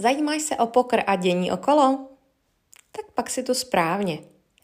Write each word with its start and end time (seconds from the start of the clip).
Zajímáš 0.00 0.42
se 0.42 0.56
o 0.56 0.66
pokr 0.66 1.02
a 1.06 1.16
dění 1.16 1.52
okolo? 1.52 2.08
Tak 2.92 3.12
pak 3.14 3.30
si 3.30 3.42
tu 3.42 3.54
správně. 3.54 4.18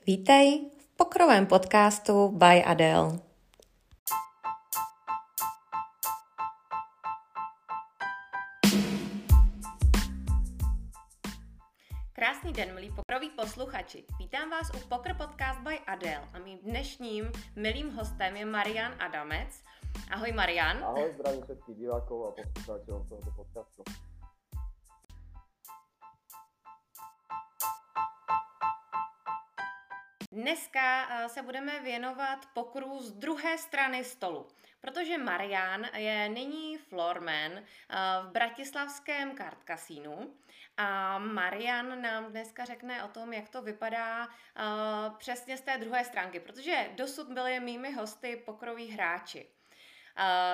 Vítej 0.07 0.71
v 0.79 0.97
pokrovém 0.97 1.47
podcastu 1.47 2.29
by 2.29 2.65
Adele. 2.65 3.19
Krásný 12.13 12.53
den, 12.53 12.75
milí 12.75 12.91
pokroví 12.97 13.31
posluchači. 13.31 14.05
Vítám 14.19 14.51
vás 14.51 14.71
u 14.77 14.89
Pokr 14.89 15.15
Podcast 15.15 15.61
by 15.61 15.79
Adele 15.79 16.29
a 16.33 16.39
mým 16.39 16.59
dnešním 16.59 17.33
milým 17.57 17.91
hostem 17.91 18.37
je 18.37 18.45
Marian 18.45 18.95
Adamec. 18.99 19.63
Ahoj 20.11 20.33
Marian. 20.33 20.85
Ahoj, 20.85 21.13
zdravím 21.15 21.43
všetkých 21.43 21.77
divákov 21.77 22.27
a 22.27 22.31
poslucháčov 22.31 23.09
tohoto 23.09 23.31
podcastu. 23.37 24.14
Dneska 30.35 31.09
eh, 31.11 31.29
se 31.29 31.43
budeme 31.43 31.81
věnovat 31.81 32.47
pokru 32.55 32.99
z 32.99 33.13
druhé 33.13 33.59
strany 33.59 34.05
stolu, 34.05 34.47
protože 34.81 35.19
Marian 35.19 35.87
je 35.97 36.29
nyní 36.29 36.79
floorman 36.79 37.53
eh, 37.53 37.63
v 38.23 38.31
bratislavském 38.33 39.35
kartkasínu 39.35 40.35
a 40.77 41.19
Marian 41.19 42.03
nám 42.03 42.25
dneska 42.25 42.65
řekne 42.65 43.05
o 43.05 43.09
tom, 43.09 43.33
jak 43.33 43.49
to 43.49 43.63
vypadá 43.63 44.29
eh, 44.29 44.63
přesně 45.19 45.57
z 45.57 45.61
té 45.61 45.79
druhé 45.79 46.05
stránky, 46.05 46.41
protože 46.41 46.91
dosud 46.95 47.29
byli 47.29 47.61
mými 47.61 47.93
hosty 47.93 48.43
pokroví 48.47 48.91
hráči. 48.91 49.47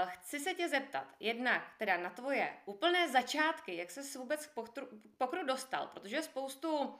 chci 0.05 0.41
se 0.41 0.55
tě 0.55 0.69
zeptat, 0.69 1.07
jednak 1.21 1.73
teda 1.79 1.97
na 1.97 2.11
tvoje 2.11 2.57
úplné 2.65 3.09
začátky, 3.09 3.77
jak 3.77 3.91
se 3.91 4.19
vůbec 4.19 4.47
k 4.47 4.55
pokru, 4.55 4.89
pokru 5.19 5.47
dostal, 5.47 5.87
protože 5.87 6.23
spoustu 6.23 6.99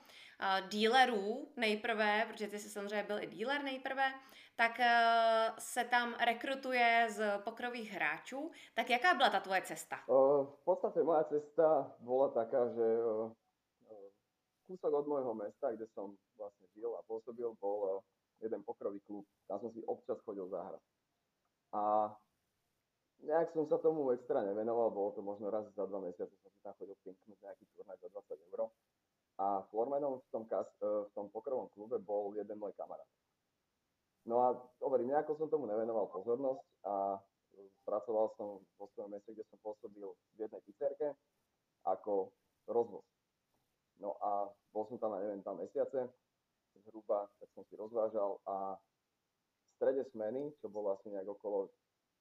dílerů 0.69 1.53
nejprve, 1.57 2.27
protože 2.29 2.49
ty 2.49 2.59
jsi 2.59 2.71
samozřejmě 2.71 3.03
byl 3.03 3.23
i 3.23 3.27
díler 3.27 3.63
nejprve, 3.63 4.13
tak 4.57 4.81
eh, 4.81 5.53
se 5.59 5.85
tam 5.85 6.15
rekrutuje 6.25 7.07
z 7.11 7.39
pokrových 7.45 7.93
hráčů. 7.93 8.51
Tak 8.75 8.91
jaká 8.91 9.15
byla 9.15 9.31
ta 9.31 9.41
tvoje 9.41 9.63
cesta? 9.63 9.97
V 10.45 10.65
podstate 10.65 11.03
moja 11.03 11.25
cesta 11.25 11.97
bola 12.01 12.29
taká, 12.29 12.69
že 12.69 12.87
kúsok 14.71 15.03
od 15.03 15.07
môjho 15.11 15.35
mesta, 15.35 15.75
kde 15.75 15.91
som 15.91 16.15
vlastne 16.39 16.67
žil 16.79 16.95
a 16.95 17.03
pôsobil, 17.11 17.51
bol 17.59 18.07
jeden 18.39 18.63
pokrový 18.63 19.03
klub. 19.03 19.27
Tam 19.51 19.59
som 19.59 19.75
si 19.75 19.83
občas 19.83 20.23
chodil 20.23 20.47
zahrať. 20.47 20.79
A 21.75 22.15
nejak 23.27 23.51
som 23.51 23.67
sa 23.67 23.83
tomu 23.83 24.15
extra 24.15 24.47
nevenoval, 24.47 24.95
bolo 24.95 25.11
to 25.19 25.27
možno 25.27 25.51
raz 25.51 25.67
za 25.75 25.91
dva 25.91 25.99
mesiace, 25.99 26.31
som 26.39 26.51
si 26.55 26.61
tam 26.63 26.75
chodil 26.79 26.95
pinknúť 27.03 27.39
nejaký 27.43 27.65
turnaj 27.75 27.99
za 27.99 28.09
20 28.15 28.47
eur. 28.55 28.61
A 29.41 29.65
floormanom 29.73 30.21
v 30.21 30.29
tom, 30.29 30.45
kas, 30.45 30.69
e, 30.85 31.09
v 31.09 31.11
tom 31.17 31.33
pokrovom 31.33 31.73
klube 31.73 31.97
bol 31.97 32.37
jeden 32.37 32.61
môj 32.61 32.77
kamarát. 32.77 33.09
No 34.29 34.45
a 34.45 34.53
hovorím, 34.85 35.17
nejako 35.17 35.41
som 35.41 35.49
tomu 35.49 35.65
nevenoval 35.65 36.13
pozornosť 36.13 36.61
a 36.85 37.17
pracoval 37.89 38.37
som 38.37 38.61
vo 38.77 38.87
svojom 38.93 39.17
meste, 39.17 39.33
kde 39.33 39.49
som 39.49 39.59
pôsobil 39.65 40.05
v 40.37 40.39
jednej 40.39 40.61
pizzerke 40.69 41.17
ako 41.89 42.29
rozvoz. 42.69 43.05
No 44.01 44.17
a 44.21 44.49
bol 44.73 44.85
som 44.93 45.01
tam, 45.01 45.17
neviem, 45.17 45.41
tam 45.41 45.57
mesiace, 45.61 46.09
zhruba, 46.85 47.29
tak 47.41 47.49
som 47.53 47.65
si 47.69 47.75
rozvážal 47.77 48.41
a 48.49 48.77
v 48.77 49.71
strede 49.77 50.05
smeny, 50.13 50.53
čo 50.61 50.69
bolo 50.69 50.93
asi 50.97 51.09
nejak 51.09 51.29
okolo 51.29 51.73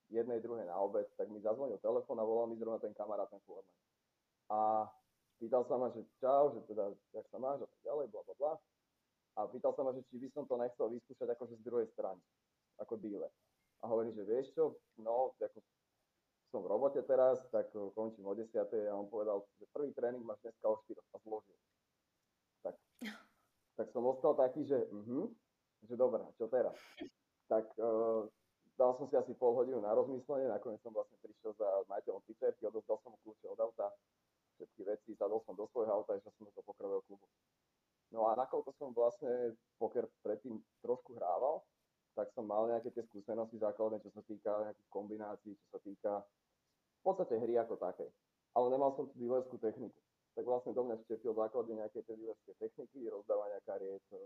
jednej, 0.10 0.42
druhej 0.42 0.66
na 0.66 0.80
obed, 0.80 1.06
tak 1.16 1.30
mi 1.30 1.40
zazvonil 1.40 1.78
telefón 1.80 2.20
a 2.20 2.26
volal 2.26 2.50
mi 2.50 2.58
zrovna 2.58 2.82
ten 2.82 2.96
kamarát, 2.96 3.30
ten 3.30 3.40
floorman. 3.46 3.78
A 4.50 4.90
pýtal 5.40 5.64
sa 5.66 5.76
ma, 5.80 5.88
že 5.96 6.04
čau, 6.20 6.52
že 6.54 6.60
teda, 6.68 6.92
jak 7.16 7.26
sa 7.32 7.38
máš 7.40 7.64
a 7.64 7.68
tak 7.68 7.82
ďalej, 7.88 8.06
bla, 8.12 8.22
bla, 8.28 8.36
bla. 8.36 8.54
A 9.40 9.48
pýtal 9.48 9.72
sa 9.74 9.82
ma, 9.88 9.96
že 9.96 10.04
či 10.12 10.20
by 10.20 10.28
som 10.36 10.44
to 10.44 10.60
nechcel 10.60 10.92
vyskúšať 10.92 11.28
akože 11.34 11.56
z 11.58 11.64
druhej 11.64 11.88
strany, 11.96 12.20
ako 12.84 13.00
dealer. 13.00 13.32
A 13.80 13.88
hovorím, 13.88 14.12
že 14.12 14.28
vieš 14.28 14.52
čo, 14.52 14.76
no, 15.00 15.32
ako 15.40 15.64
som 16.52 16.66
v 16.66 16.68
robote 16.68 17.00
teraz, 17.08 17.40
tak 17.54 17.72
končím 17.96 18.28
o 18.28 18.36
10. 18.36 18.52
a 18.52 18.94
on 18.98 19.08
povedal, 19.08 19.46
že 19.62 19.70
prvý 19.72 19.96
tréning 19.96 20.26
máš 20.26 20.42
dneska 20.44 20.66
o 20.68 20.82
4 20.84 20.98
a 20.98 21.18
zložil. 21.24 21.58
Tak, 22.66 22.76
tak 23.80 23.88
som 23.96 24.04
ostal 24.04 24.36
taký, 24.36 24.68
že 24.68 24.76
uh-huh, 24.92 25.30
že 25.88 25.96
dobré, 25.96 26.26
čo 26.36 26.52
teraz? 26.52 26.76
Tak 27.48 27.70
uh, 27.80 28.28
dal 28.76 28.92
som 28.98 29.08
si 29.08 29.16
asi 29.16 29.32
pol 29.38 29.56
hodinu 29.56 29.80
na 29.80 29.96
rozmyslenie, 29.96 30.52
nakoniec 30.52 30.82
som 30.84 30.92
vlastne 30.92 31.16
prišiel 31.24 31.56
za 31.56 31.68
majiteľom 31.88 32.26
pizzerky, 32.28 32.68
odozdal 32.68 33.00
som 33.00 33.16
mu 33.16 33.18
kľúče 33.24 33.48
od 33.48 33.60
auta, 33.64 33.88
všetky 34.60 34.84
veci, 34.84 35.16
sadol 35.16 35.40
som 35.48 35.56
do 35.56 35.64
svojho 35.72 35.88
auta, 35.88 36.20
išiel 36.20 36.36
som 36.36 36.52
do 36.52 36.64
pokrového 36.68 37.00
klubu. 37.08 37.24
No 38.12 38.28
a 38.28 38.36
nakoľko 38.36 38.76
som 38.76 38.92
vlastne 38.92 39.56
poker 39.80 40.04
predtým 40.20 40.60
trošku 40.84 41.16
hrával, 41.16 41.64
tak 42.18 42.36
som 42.36 42.44
mal 42.44 42.68
nejaké 42.68 42.92
tie 42.92 43.06
skúsenosti 43.08 43.56
základné, 43.56 44.04
čo 44.04 44.12
sa 44.12 44.20
týka 44.28 44.52
nejakých 44.68 44.90
kombinácií, 44.92 45.56
čo 45.56 45.68
sa 45.72 45.80
týka 45.80 46.12
v 47.00 47.02
podstate 47.06 47.40
hry 47.40 47.56
ako 47.56 47.80
takej. 47.80 48.12
Ale 48.60 48.68
nemal 48.76 48.92
som 49.00 49.08
tú 49.08 49.16
dealerskú 49.16 49.56
techniku. 49.62 49.96
Tak 50.36 50.44
vlastne 50.44 50.76
do 50.76 50.84
mňa 50.84 51.00
vštepil 51.00 51.32
základy 51.32 51.72
nejaké 51.80 52.04
tie 52.04 52.16
dealerské 52.18 52.52
techniky, 52.60 53.08
rozdávania 53.08 53.62
kariet, 53.64 54.04
e, 54.12 54.20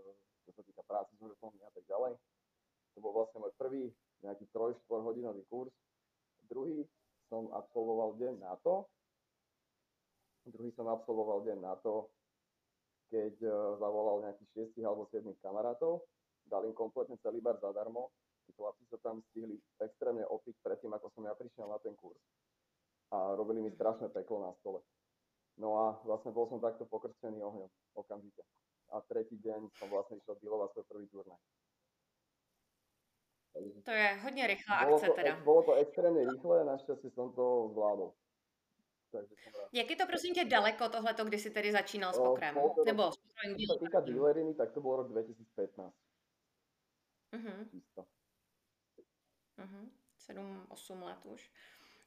čo 0.48 0.50
sa 0.56 0.62
týka 0.66 0.82
práce 0.88 1.12
s 1.14 1.20
žetónmi 1.22 1.62
a 1.62 1.70
tak 1.70 1.84
ďalej. 1.86 2.18
To 2.94 2.98
bol 2.98 3.12
vlastne 3.14 3.38
môj 3.44 3.52
prvý 3.54 3.94
nejaký 4.26 4.48
3-4 4.50 5.06
hodinový 5.06 5.42
kurz. 5.46 5.74
Druhý 6.50 6.82
som 7.28 7.50
absolvoval 7.52 8.16
deň 8.18 8.34
na 8.42 8.54
to, 8.62 8.86
Druhý 10.44 10.70
som 10.76 10.84
absolvoval 10.92 11.44
deň 11.48 11.58
na 11.64 11.74
to, 11.80 12.12
keď 13.08 13.34
uh, 13.48 13.80
zavolal 13.80 14.28
nejakých 14.28 14.76
6 14.76 14.84
alebo 14.84 15.08
7 15.08 15.24
kamarátov, 15.40 16.04
dal 16.44 16.68
im 16.68 16.76
kompletne 16.76 17.16
celý 17.24 17.40
bar 17.40 17.56
zadarmo. 17.60 18.12
Tí 18.44 18.52
chlapci 18.52 18.84
sa 18.92 19.00
tam 19.00 19.24
stihli 19.32 19.56
extrémne 19.80 20.28
opiť 20.28 20.60
predtým, 20.60 20.92
ako 20.92 21.08
som 21.16 21.24
ja 21.24 21.32
prišiel 21.32 21.64
na 21.64 21.80
ten 21.80 21.96
kurz. 21.96 22.20
A 23.16 23.32
robili 23.32 23.64
mi 23.64 23.72
strašné 23.72 24.12
peklo 24.12 24.44
na 24.44 24.52
stole. 24.60 24.84
No 25.56 25.80
a 25.80 25.96
vlastne 26.04 26.34
bol 26.34 26.44
som 26.52 26.60
takto 26.60 26.84
pokrstený 26.84 27.40
ohňom 27.40 27.70
okamžite. 27.96 28.44
A 28.92 29.00
tretí 29.08 29.40
deň 29.40 29.72
som 29.80 29.88
vlastne 29.88 30.20
išiel 30.20 30.36
dealovať 30.44 30.76
svoj 30.76 30.86
prvý 30.92 31.06
turnaj. 31.08 31.40
To 33.84 33.90
je 33.90 34.08
hodně 34.22 34.46
rychlá 34.46 34.76
akce 34.76 35.06
to, 35.06 35.12
teda. 35.12 35.40
Bolo 35.46 35.62
to 35.62 35.72
extrémne 35.78 36.26
rýchle, 36.26 36.66
našťastie 36.66 37.10
som 37.14 37.30
to 37.38 37.70
zvládol. 37.70 38.10
Takže 39.14 39.34
jsem 39.42 39.52
rád. 39.60 39.68
Jak 39.72 39.90
je 39.90 39.96
to 39.96 40.06
prosím 40.06 40.34
tě 40.34 40.44
daleko 40.44 40.88
tohleto, 40.88 41.24
kdy 41.24 41.38
jsi 41.38 41.50
tedy 41.50 41.72
začínal 41.72 42.12
s 42.12 42.18
pokrem? 42.18 42.54
To, 42.54 42.84
Nebo 42.84 43.12
s 43.12 43.16
se 43.72 43.78
týká 43.80 44.00
dealeriny, 44.00 44.54
tak 44.54 44.72
to 44.72 44.80
byl 44.80 44.96
rok 44.96 45.08
2015. 45.08 45.94
Mhm. 47.32 47.82
Mhm. 49.56 49.90
7-8 50.18 51.02
let 51.02 51.18
už. 51.24 51.50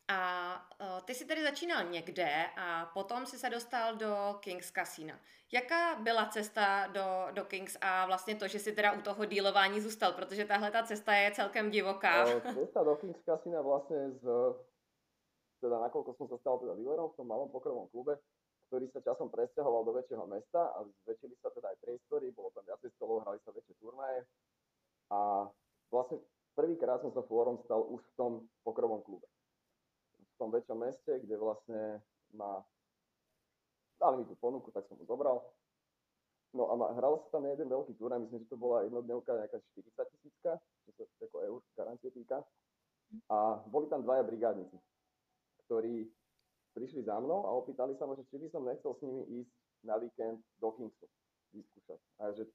A 0.07 0.69
uh, 0.81 1.05
ty 1.05 1.15
jsi 1.15 1.25
tedy 1.25 1.43
začínal 1.43 1.83
někde 1.83 2.45
a 2.57 2.85
potom 2.93 3.25
si 3.25 3.37
se 3.37 3.49
dostal 3.49 3.95
do 3.95 4.37
Kings 4.39 4.71
Casina. 4.71 5.19
Jaká 5.51 5.95
byla 5.95 6.25
cesta 6.25 6.87
do, 6.87 7.27
do 7.31 7.45
Kings 7.45 7.77
a 7.81 8.05
vlastně 8.05 8.35
to, 8.35 8.47
že 8.47 8.59
si 8.59 8.71
teda 8.71 8.91
u 8.91 9.01
toho 9.01 9.25
dílování 9.25 9.81
zůstal, 9.81 10.13
protože 10.13 10.45
tahle 10.45 10.71
ta 10.71 10.83
cesta 10.83 11.13
je 11.13 11.31
celkem 11.31 11.71
divoká. 11.71 12.25
Uh, 12.25 12.53
cesta 12.53 12.83
do 12.83 12.95
Kings 12.95 13.19
Casina 13.25 13.61
vlastně 13.61 14.11
z 14.11 14.23
teda 15.57 15.77
nakoľko 15.89 16.11
som 16.17 16.27
sa 16.29 16.37
stal 16.41 16.61
teda 16.61 16.77
dealerom 16.77 17.13
v 17.13 17.17
tom 17.17 17.27
malom 17.27 17.49
pokrovom 17.49 17.89
klube, 17.89 18.17
ktorý 18.67 18.91
sa 18.91 18.99
časom 18.99 19.31
presťahoval 19.31 19.87
do 19.87 19.95
väčšieho 19.95 20.27
mesta 20.27 20.75
a 20.75 20.83
zväčšili 21.07 21.35
sa 21.39 21.49
teda 21.55 21.71
aj 21.71 21.77
priestory, 21.81 22.35
bolo 22.35 22.51
tam 22.51 22.67
viacej 22.67 22.91
stolov, 22.99 23.23
hrali 23.23 23.39
sa 23.41 23.55
väčšie 23.55 23.75
turnaje 23.79 24.21
a 25.09 25.47
vlastne 25.87 26.19
prvýkrát 26.53 26.99
som 26.99 27.15
sa 27.15 27.23
fórom 27.25 27.63
stal 27.63 27.79
už 27.87 28.03
v 28.03 28.15
tom 28.19 28.31
pokrovom 28.67 29.01
klube. 29.07 29.25
V 30.19 30.35
tom 30.35 30.51
väčšom 30.51 30.77
meste, 30.77 31.11
kde 31.23 31.35
vlastne 31.39 32.03
ma 32.35 32.61
dali 33.97 34.21
mi 34.21 34.25
tú 34.29 34.35
ponuku, 34.37 34.69
tak 34.69 34.85
som 34.85 34.99
ju 34.99 35.07
zobral. 35.07 35.41
No 36.53 36.69
a 36.69 36.73
ma, 36.77 36.93
hral 36.93 37.23
sa 37.27 37.39
tam 37.39 37.49
jeden 37.49 37.71
veľký 37.71 37.97
turnaj, 37.97 38.21
myslím, 38.27 38.45
že 38.45 38.51
to 38.53 38.57
bola 38.59 38.85
jednodňovka 38.85 39.31
nejaká 39.33 39.57
40 39.73 40.13
tisícka, 40.13 40.51
čo 40.85 40.91
sa 40.93 41.03
ako 41.25 41.37
eur 41.41 41.59
garancie 41.73 42.13
týka. 42.13 42.45
A 43.31 43.63
boli 43.71 43.87
tam 43.87 44.03
dvaja 44.03 44.27
brigádnici 44.27 44.75
ktorí 45.67 46.07
prišli 46.73 47.03
za 47.03 47.19
mnou 47.19 47.45
a 47.45 47.51
opýtali 47.57 47.93
sa 47.99 48.07
ma, 48.07 48.15
že 48.15 48.25
či 48.31 48.39
by 48.39 48.47
som 48.49 48.63
nechcel 48.63 48.95
s 48.95 49.03
nimi 49.03 49.23
ísť 49.43 49.53
na 49.85 49.99
víkend 49.99 50.39
do 50.57 50.69
Kingsu 50.73 51.05
vyskúšať. 51.53 51.99
A 52.21 52.33
že 52.33 52.47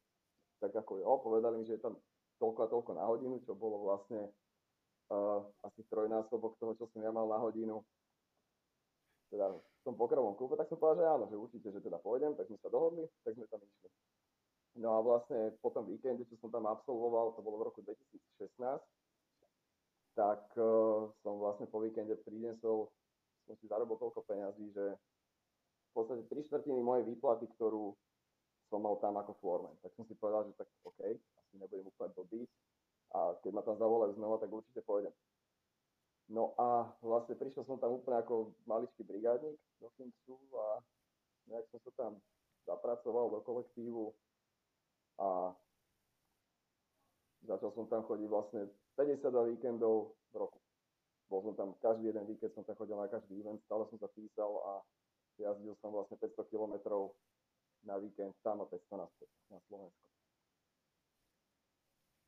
tak 0.63 0.73
ako 0.75 1.03
jo, 1.03 1.13
povedali 1.21 1.61
mi, 1.61 1.67
že 1.67 1.77
je 1.77 1.85
tam 1.85 1.99
toľko 2.39 2.61
a 2.63 2.71
toľko 2.71 2.91
na 2.95 3.05
hodinu, 3.07 3.43
čo 3.43 3.59
bolo 3.59 3.83
vlastne 3.83 4.31
uh, 5.11 5.43
asi 5.67 5.83
trojnásobok 5.91 6.55
toho, 6.59 6.79
čo 6.79 6.87
som 6.95 7.03
ja 7.03 7.11
mal 7.11 7.27
na 7.27 7.39
hodinu 7.43 7.83
teda 9.33 9.49
v 9.49 9.81
tom 9.83 9.97
pokrovom 9.97 10.37
klube, 10.37 10.61
tak 10.61 10.69
som 10.69 10.77
povedal, 10.77 11.01
že 11.01 11.09
áno, 11.09 11.25
že 11.33 11.37
určite, 11.41 11.69
že 11.73 11.81
teda 11.81 11.97
pôjdem, 12.05 12.37
tak 12.37 12.53
sme 12.53 12.61
sa 12.61 12.69
dohodli, 12.69 13.09
tak 13.25 13.33
sme 13.33 13.49
tam 13.49 13.65
išli. 13.65 13.89
No 14.77 14.89
a 14.97 14.99
vlastne 15.01 15.57
po 15.65 15.73
tom 15.73 15.89
víkende, 15.89 16.29
čo 16.29 16.37
som 16.37 16.53
tam 16.53 16.69
absolvoval, 16.69 17.33
to 17.33 17.41
bolo 17.41 17.57
v 17.61 17.67
roku 17.73 17.81
2016, 17.81 18.61
tak 20.13 20.45
uh, 20.61 21.09
som 21.25 21.41
vlastne 21.41 21.65
po 21.73 21.81
víkende 21.81 22.21
prinesol 22.21 22.93
som 23.47 23.55
si 23.59 23.67
zarobil 23.67 23.99
toľko 23.99 24.23
peňazí, 24.27 24.71
že 24.73 24.85
v 24.93 25.93
podstate 25.93 26.25
tri 26.31 26.41
štvrtiny 26.41 26.81
mojej 26.81 27.05
výplaty, 27.05 27.47
ktorú 27.59 27.93
som 28.73 28.81
mal 28.81 28.97
tam 29.05 29.21
ako 29.21 29.37
floorman. 29.45 29.77
Tak 29.85 29.93
som 29.93 30.09
si 30.09 30.17
povedal, 30.17 30.49
že 30.49 30.57
tak 30.57 30.69
OK, 30.89 31.01
asi 31.05 31.55
nebudem 31.61 31.85
úplne 31.85 32.13
blbý. 32.17 32.41
A 33.13 33.37
keď 33.45 33.51
ma 33.53 33.61
tam 33.61 33.77
zavolajú 33.77 34.17
znova, 34.17 34.41
tak 34.41 34.49
určite 34.49 34.81
pôjdem. 34.81 35.13
No 36.33 36.57
a 36.57 36.89
vlastne 37.05 37.37
prišiel 37.37 37.69
som 37.69 37.77
tam 37.77 38.01
úplne 38.01 38.25
ako 38.25 38.57
maličký 38.65 39.05
brigádnik 39.05 39.61
do 39.85 39.93
Kingsu 40.01 40.41
a 40.57 40.81
nejak 41.53 41.69
som 41.69 41.81
sa 41.85 41.93
tam 41.93 42.13
zapracoval 42.65 43.29
do 43.37 43.45
kolektívu 43.45 44.15
a 45.21 45.53
začal 47.45 47.75
som 47.77 47.85
tam 47.91 48.07
chodiť 48.09 48.29
vlastne 48.33 48.71
52 48.97 49.53
víkendov 49.53 50.17
v 50.33 50.35
roku. 50.41 50.59
Bol 51.33 51.41
som 51.49 51.57
tam 51.57 51.73
každý 51.81 52.13
jeden 52.13 52.29
víkend, 52.29 52.53
som 52.53 52.61
tam 52.61 52.77
chodil 52.77 52.93
na 52.93 53.09
každý 53.09 53.41
event, 53.41 53.57
stále 53.65 53.89
som 53.89 53.97
sa 53.97 54.09
písal 54.13 54.53
a 54.69 54.73
jazdil 55.41 55.73
som 55.81 55.89
vlastne 55.89 56.21
500 56.21 56.45
kilometrov 56.53 57.17
na 57.89 57.97
víkend 57.97 58.37
tam 58.45 58.61
a 58.61 58.69
500 58.69 59.01
naspäť 59.01 59.29
na 59.49 59.57
Slovensko. 59.65 60.05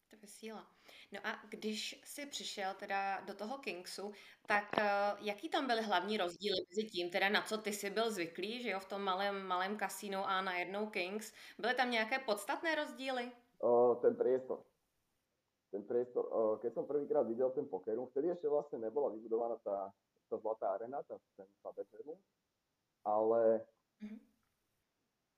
To 0.09 0.17
je 0.23 0.29
síla. 0.29 0.67
No 1.13 1.21
a 1.25 1.39
když 1.49 2.01
jsi 2.05 2.27
přišel 2.27 2.75
teda 2.75 3.21
do 3.21 3.35
toho 3.35 3.59
Kingsu, 3.59 4.13
tak 4.47 4.65
uh, 4.79 5.27
jaký 5.27 5.49
tam 5.49 5.67
byly 5.67 5.83
hlavní 5.83 6.17
rozdíly 6.17 6.57
mezi 6.71 6.89
tím, 6.89 7.11
teda 7.11 7.29
na 7.29 7.43
co 7.43 7.59
ty 7.59 7.73
jsi 7.73 7.91
byl 7.91 8.11
zvyklý, 8.11 8.63
že 8.63 8.71
jo, 8.71 8.81
v 8.81 8.89
tom 8.89 9.03
malém, 9.03 9.47
malém 9.47 9.77
kasínu 9.77 10.19
a 10.19 10.41
na 10.43 10.57
jednou 10.57 10.87
Kings? 10.87 11.33
Byly 11.59 11.75
tam 11.75 11.91
nějaké 11.91 12.19
podstatné 12.19 12.75
rozdíly? 12.75 13.33
Uh, 13.63 14.01
ten 14.01 14.17
priestor. 14.17 14.65
Ten 15.75 15.83
priestor. 15.83 16.31
Uh, 16.31 16.55
keď 16.63 16.71
som 16.71 16.87
prvýkrát 16.87 17.27
videl 17.27 17.51
ten 17.51 17.67
pokeru, 17.67 18.07
vtedy 18.15 18.31
ešte 18.31 18.47
vlastne 18.47 18.79
nebola 18.79 19.11
vybudovaná 19.11 19.59
tá, 19.67 19.91
tá 20.31 20.39
zlatá 20.39 20.79
arena, 20.79 21.03
tá, 21.03 21.19
ten 21.35 21.51
Fabergemu, 21.67 22.15
ale 23.03 23.67
uh-huh. 23.99 24.19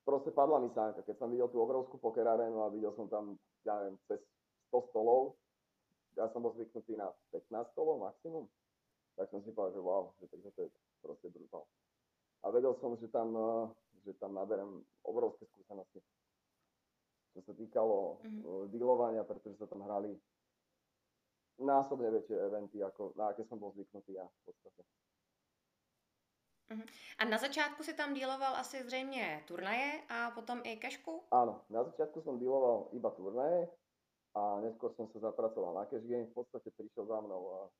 proste 0.05 0.29
padla 0.37 0.61
mi 0.61 0.69
sánka. 0.77 1.01
Keď 1.09 1.17
som 1.17 1.33
videl 1.33 1.49
tú 1.49 1.65
obrovskú 1.65 1.97
poker 1.97 2.29
arénu 2.29 2.61
a 2.61 2.69
videl 2.69 2.93
som 2.93 3.09
tam, 3.09 3.41
ja 3.65 3.81
neviem, 3.81 3.97
cez 4.13 4.21
100 4.69 4.93
stolov, 4.93 5.41
ja 6.21 6.29
som 6.37 6.45
bol 6.45 6.53
zvyknutý 6.53 7.01
na 7.01 7.09
15 7.33 7.73
stolov 7.73 8.05
maximum, 8.05 8.45
tak 9.17 9.33
som 9.33 9.41
si 9.41 9.57
povedal, 9.57 9.73
že 9.73 9.81
wow, 9.81 10.05
že 10.21 10.29
takže 10.29 10.53
to 10.53 10.61
je 10.65 10.71
proste 11.01 11.33
brutál. 11.33 11.65
A 12.45 12.53
vedel 12.53 12.77
som, 12.85 12.93
že 13.01 13.09
tam, 13.09 13.33
eh, 13.33 13.65
že 14.05 14.13
tam 14.21 14.37
naberem 14.37 14.85
obrovské 15.01 15.49
skúsenosti. 15.49 16.05
Čo 17.37 17.41
sa 17.45 17.53
týkalo 17.53 18.25
mm-hmm. 18.25 18.73
dealovania, 18.73 19.23
pretože 19.29 19.61
sa 19.61 19.69
tam 19.69 19.85
hrali 19.85 20.17
násobne 21.61 22.09
väčšie 22.09 22.37
eventy, 22.49 22.81
ako 22.81 23.13
na 23.13 23.33
aké 23.33 23.45
som 23.45 23.61
bol 23.61 23.77
zvyknutý 23.77 24.17
ja 24.17 24.25
v 24.25 24.41
podstate. 24.49 24.83
Uh-huh. 26.67 26.87
A 27.21 27.23
na 27.29 27.39
začátku 27.39 27.85
si 27.85 27.95
tam 27.95 28.17
dealoval 28.17 28.57
asi 28.57 28.83
zřejmě 28.83 29.45
turnaje 29.47 30.03
a 30.09 30.31
potom 30.31 30.61
i 30.65 30.77
kešku? 30.77 31.29
Áno, 31.31 31.63
na 31.71 31.85
začiatku 31.85 32.25
som 32.25 32.41
dealoval 32.41 32.89
iba 32.93 33.11
turnaje, 33.11 33.69
a 34.37 34.61
neskôr 34.61 34.93
som 34.93 35.09
sa 35.09 35.33
zapracoval 35.33 35.73
na 35.73 35.89
cash 35.89 36.05
game. 36.05 36.29
V 36.29 36.37
podstate 36.37 36.69
prišiel 36.77 37.09
za 37.09 37.19
mnou 37.25 37.73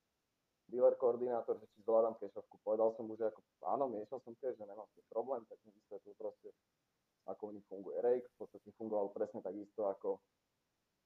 dealer 0.65 0.97
koordinátor, 0.97 1.61
že 1.61 1.69
či 1.69 1.85
zvládam 1.85 2.17
cashovku. 2.17 2.57
Povedal 2.65 2.97
som 2.97 3.05
mu, 3.05 3.13
že 3.13 3.29
ako, 3.29 3.39
áno, 3.69 3.85
miešal 3.93 4.17
som 4.25 4.33
cash, 4.41 4.57
že 4.57 4.65
nemám 4.65 4.89
s 4.89 4.97
tým 4.97 5.05
problém, 5.13 5.45
tak 5.45 5.61
mi 5.61 5.71
vysvetlil 5.77 6.17
proste, 6.17 6.49
ako 7.27 7.47
u 7.47 7.51
nich 7.51 7.65
funguje 7.67 8.01
rake. 8.01 8.27
V 8.35 8.37
podstate 8.37 8.71
fungoval 8.79 9.11
presne 9.11 9.43
tak 9.43 9.55
isto 9.55 9.85
ako, 9.85 10.19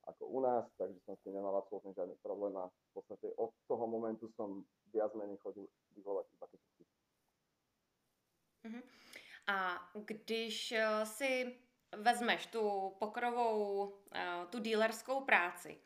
ako 0.07 0.23
u 0.25 0.39
nás, 0.41 0.65
takže 0.77 0.99
som 1.05 1.17
s 1.17 1.23
tým 1.25 1.35
nemal 1.35 1.57
absolútne 1.57 1.93
žiadny 1.97 2.15
problém 2.21 2.53
a 2.57 2.69
v 2.69 2.91
podstate 2.93 3.33
od 3.37 3.51
toho 3.67 3.85
momentu 3.89 4.29
som 4.37 4.63
viac 4.93 5.11
menej 5.17 5.41
chodil 5.41 5.65
vyvolať 5.97 6.25
iba 6.33 6.45
cashovky. 6.47 6.83
Uh-huh. 8.61 8.83
A 9.49 9.57
když 10.05 10.73
uh, 10.77 11.03
si 11.03 11.57
vezmeš 11.97 12.45
tu 12.45 12.95
pokrovou, 12.99 13.93
eh, 14.15 14.45
tu 14.49 14.59
dílerskou 14.59 15.21
práci 15.21 15.77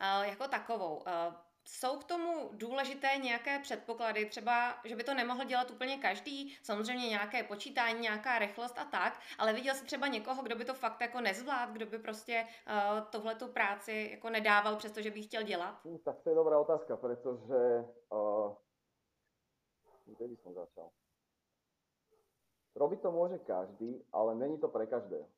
eh, 0.00 0.28
jako 0.28 0.48
takovou, 0.48 1.02
eh, 1.06 1.34
jsou 1.64 1.98
k 1.98 2.04
tomu 2.04 2.50
důležité 2.52 3.08
nějaké 3.22 3.58
předpoklady, 3.58 4.26
třeba, 4.26 4.80
že 4.84 4.96
by 4.96 5.04
to 5.04 5.14
nemohl 5.14 5.44
dělat 5.44 5.70
úplně 5.70 5.98
každý, 5.98 6.58
samozřejmě 6.62 7.08
nějaké 7.08 7.42
počítání, 7.42 8.00
nějaká 8.00 8.38
rychlost 8.38 8.78
a 8.78 8.84
tak, 8.84 9.20
ale 9.38 9.52
viděl 9.52 9.74
jsi 9.74 9.84
třeba 9.84 10.06
někoho, 10.06 10.42
kdo 10.42 10.56
by 10.56 10.64
to 10.64 10.74
fakt 10.74 11.00
jako 11.00 11.20
nezvlád, 11.20 11.70
kdo 11.70 11.86
by 11.86 11.98
prostě 11.98 12.46
uh, 12.66 13.08
tohle 13.10 13.34
tu 13.34 13.48
práci 13.48 14.08
jako 14.12 14.30
nedával, 14.30 14.76
přestože 14.76 15.10
by 15.10 15.22
chtěl 15.22 15.42
dělat? 15.42 15.80
Uh, 15.84 15.98
tak 15.98 16.20
to 16.20 16.30
je 16.30 16.34
dobrá 16.34 16.58
otázka, 16.58 16.96
protože 16.96 17.84
uh, 18.12 18.54
kde 20.06 20.28
by 20.28 20.36
som 20.36 20.54
začal? 20.54 20.90
Robiť 22.72 23.04
to 23.04 23.10
môže 23.12 23.36
každý, 23.44 24.00
ale 24.16 24.32
není 24.34 24.56
to 24.56 24.68
pre 24.68 24.88
každého. 24.88 25.28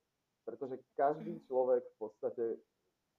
Pretože 0.46 0.78
každý 0.94 1.40
človek 1.50 1.82
v 1.82 1.96
podstate, 1.98 2.44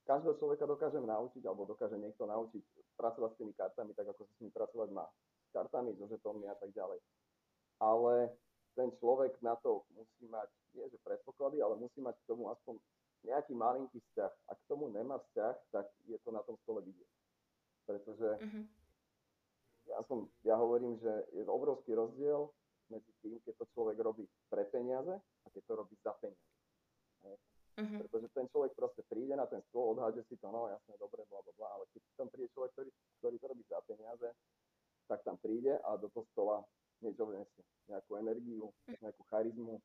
každého 0.06 0.38
človeka 0.38 0.64
dokážem 0.70 1.02
naučiť, 1.02 1.42
alebo 1.42 1.66
dokáže 1.66 1.98
niekto 1.98 2.30
naučiť 2.30 2.62
pracovať 2.94 3.30
s 3.34 3.38
tými 3.42 3.52
kartami, 3.58 3.90
tak 3.92 4.06
ako 4.14 4.22
sa 4.22 4.32
s 4.32 4.40
nimi 4.40 4.54
pracovať 4.54 4.88
má. 4.94 5.06
S 5.46 5.50
kartami, 5.50 5.98
so 5.98 6.06
žetónmi 6.06 6.46
a 6.46 6.54
tak 6.54 6.70
ďalej. 6.70 7.02
Ale 7.82 8.30
ten 8.78 8.88
človek 9.02 9.34
na 9.42 9.58
to 9.58 9.82
musí 9.92 10.30
mať, 10.30 10.48
nie 10.78 10.86
že 10.86 11.02
predpoklady, 11.02 11.58
ale 11.58 11.74
musí 11.76 11.98
mať 11.98 12.14
k 12.22 12.28
tomu 12.30 12.48
aspoň 12.54 12.78
nejaký 13.26 13.52
malinký 13.58 13.98
vzťah. 13.98 14.32
Ak 14.54 14.58
k 14.62 14.68
tomu 14.70 14.94
nemá 14.94 15.18
vzťah, 15.18 15.54
tak 15.74 15.90
je 16.06 16.16
to 16.22 16.30
na 16.30 16.46
tom 16.46 16.54
stole 16.62 16.84
vidieť. 16.86 17.10
Pretože 17.90 18.28
uh-huh. 18.38 18.64
ja, 19.90 19.98
som, 20.06 20.30
ja 20.46 20.54
hovorím, 20.54 21.02
že 21.02 21.12
je 21.34 21.42
obrovský 21.50 21.98
rozdiel 21.98 22.46
medzi 22.86 23.10
tým, 23.24 23.42
keď 23.42 23.58
to 23.58 23.66
človek 23.74 23.98
robí 23.98 24.30
pre 24.46 24.62
peniaze 24.70 25.18
a 25.18 25.46
keď 25.50 25.62
to 25.66 25.72
robí 25.74 25.98
za 26.04 26.14
peniaze. 26.22 26.54
Uh-huh. 27.76 28.00
Pretože 28.08 28.28
ten 28.32 28.48
človek 28.48 28.72
proste 28.72 29.04
príde 29.04 29.36
na 29.36 29.44
ten 29.44 29.60
stôl, 29.68 29.92
odhádže 29.92 30.24
si 30.32 30.40
to, 30.40 30.48
no 30.48 30.64
jasne, 30.72 30.96
dobre, 30.96 31.28
bla, 31.28 31.44
bla, 31.44 31.52
bla, 31.60 31.68
ale 31.76 31.84
keď 31.92 32.00
tam 32.16 32.28
príde 32.32 32.48
človek, 32.56 32.72
ktorý, 32.72 32.90
ktorý 33.20 33.36
to 33.36 33.46
robí 33.52 33.62
za 33.68 33.80
peniaze, 33.84 34.28
tak 35.06 35.20
tam 35.22 35.36
príde 35.36 35.76
a 35.84 35.90
do 36.00 36.08
toho 36.08 36.24
stola 36.32 36.56
niečo 37.04 37.28
vnesie. 37.28 37.62
Nejakú 37.92 38.16
energiu, 38.16 38.72
mhm. 38.88 38.96
nejakú 39.04 39.22
charizmu 39.28 39.76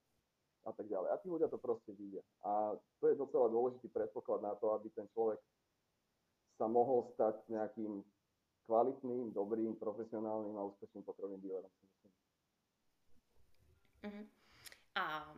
a 0.61 0.71
tak 0.71 0.87
ďalej. 0.87 1.09
A 1.11 1.19
tí 1.19 1.27
ľudia 1.27 1.49
to 1.49 1.57
proste 1.57 1.91
vidia. 1.97 2.21
A 2.45 2.77
to 3.01 3.05
je 3.09 3.19
docela 3.19 3.49
dôležitý 3.49 3.89
predpoklad 3.89 4.45
na 4.45 4.53
to, 4.55 4.71
aby 4.77 4.87
ten 4.93 5.09
človek 5.11 5.41
sa 6.55 6.69
mohol 6.69 7.09
stať 7.17 7.41
nejakým 7.49 8.05
kvalitným, 8.69 9.33
dobrým, 9.33 9.73
profesionálnym 9.75 10.55
a 10.55 10.67
úspešným 10.69 11.03
pokrovným 11.03 11.41
dílerom. 11.41 11.73
Uh-huh. 14.05 14.25
A 14.95 15.33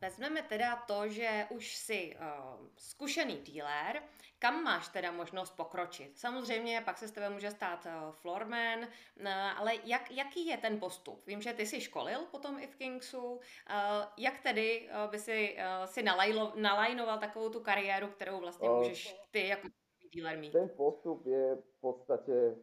vezmeme 0.00 0.42
teda 0.42 0.76
to, 0.86 1.08
že 1.08 1.46
už 1.50 1.76
jsi 1.76 2.16
uh, 2.16 2.66
zkušený 2.76 3.36
dealer, 3.42 4.02
kam 4.38 4.62
máš 4.64 4.88
teda 4.88 5.10
možnost 5.10 5.56
pokročit? 5.56 6.18
Samozřejmě 6.18 6.82
pak 6.84 6.98
se 6.98 7.08
s 7.08 7.12
tebe 7.12 7.30
může 7.30 7.50
stát 7.50 7.86
uh, 7.86 8.12
floorman, 8.12 8.78
uh, 8.78 9.28
ale 9.28 9.74
jak, 9.84 10.10
jaký 10.10 10.46
je 10.46 10.56
ten 10.56 10.80
postup? 10.80 11.26
Vím, 11.26 11.42
že 11.42 11.52
ty 11.52 11.66
jsi 11.66 11.80
školil 11.80 12.26
potom 12.30 12.58
i 12.58 12.66
v 12.66 12.76
Kingsu. 12.76 13.26
Uh, 13.26 13.40
jak 14.16 14.40
tedy 14.40 14.90
uh, 14.90 15.10
by 15.10 15.18
si, 15.18 15.56
uh, 15.58 15.84
si 15.84 16.02
nalajlo, 16.02 16.52
nalajnoval 16.56 17.18
takovou 17.18 17.48
tu 17.48 17.60
kariéru, 17.60 18.08
kterou 18.08 18.40
vlastně 18.40 18.68
můžeš 18.68 19.16
ty 19.30 19.48
jako 19.48 19.68
dealer 20.14 20.38
mít? 20.38 20.52
Ten 20.52 20.68
postup 20.76 21.26
je 21.26 21.56
v 21.56 21.80
podstatě 21.80 22.56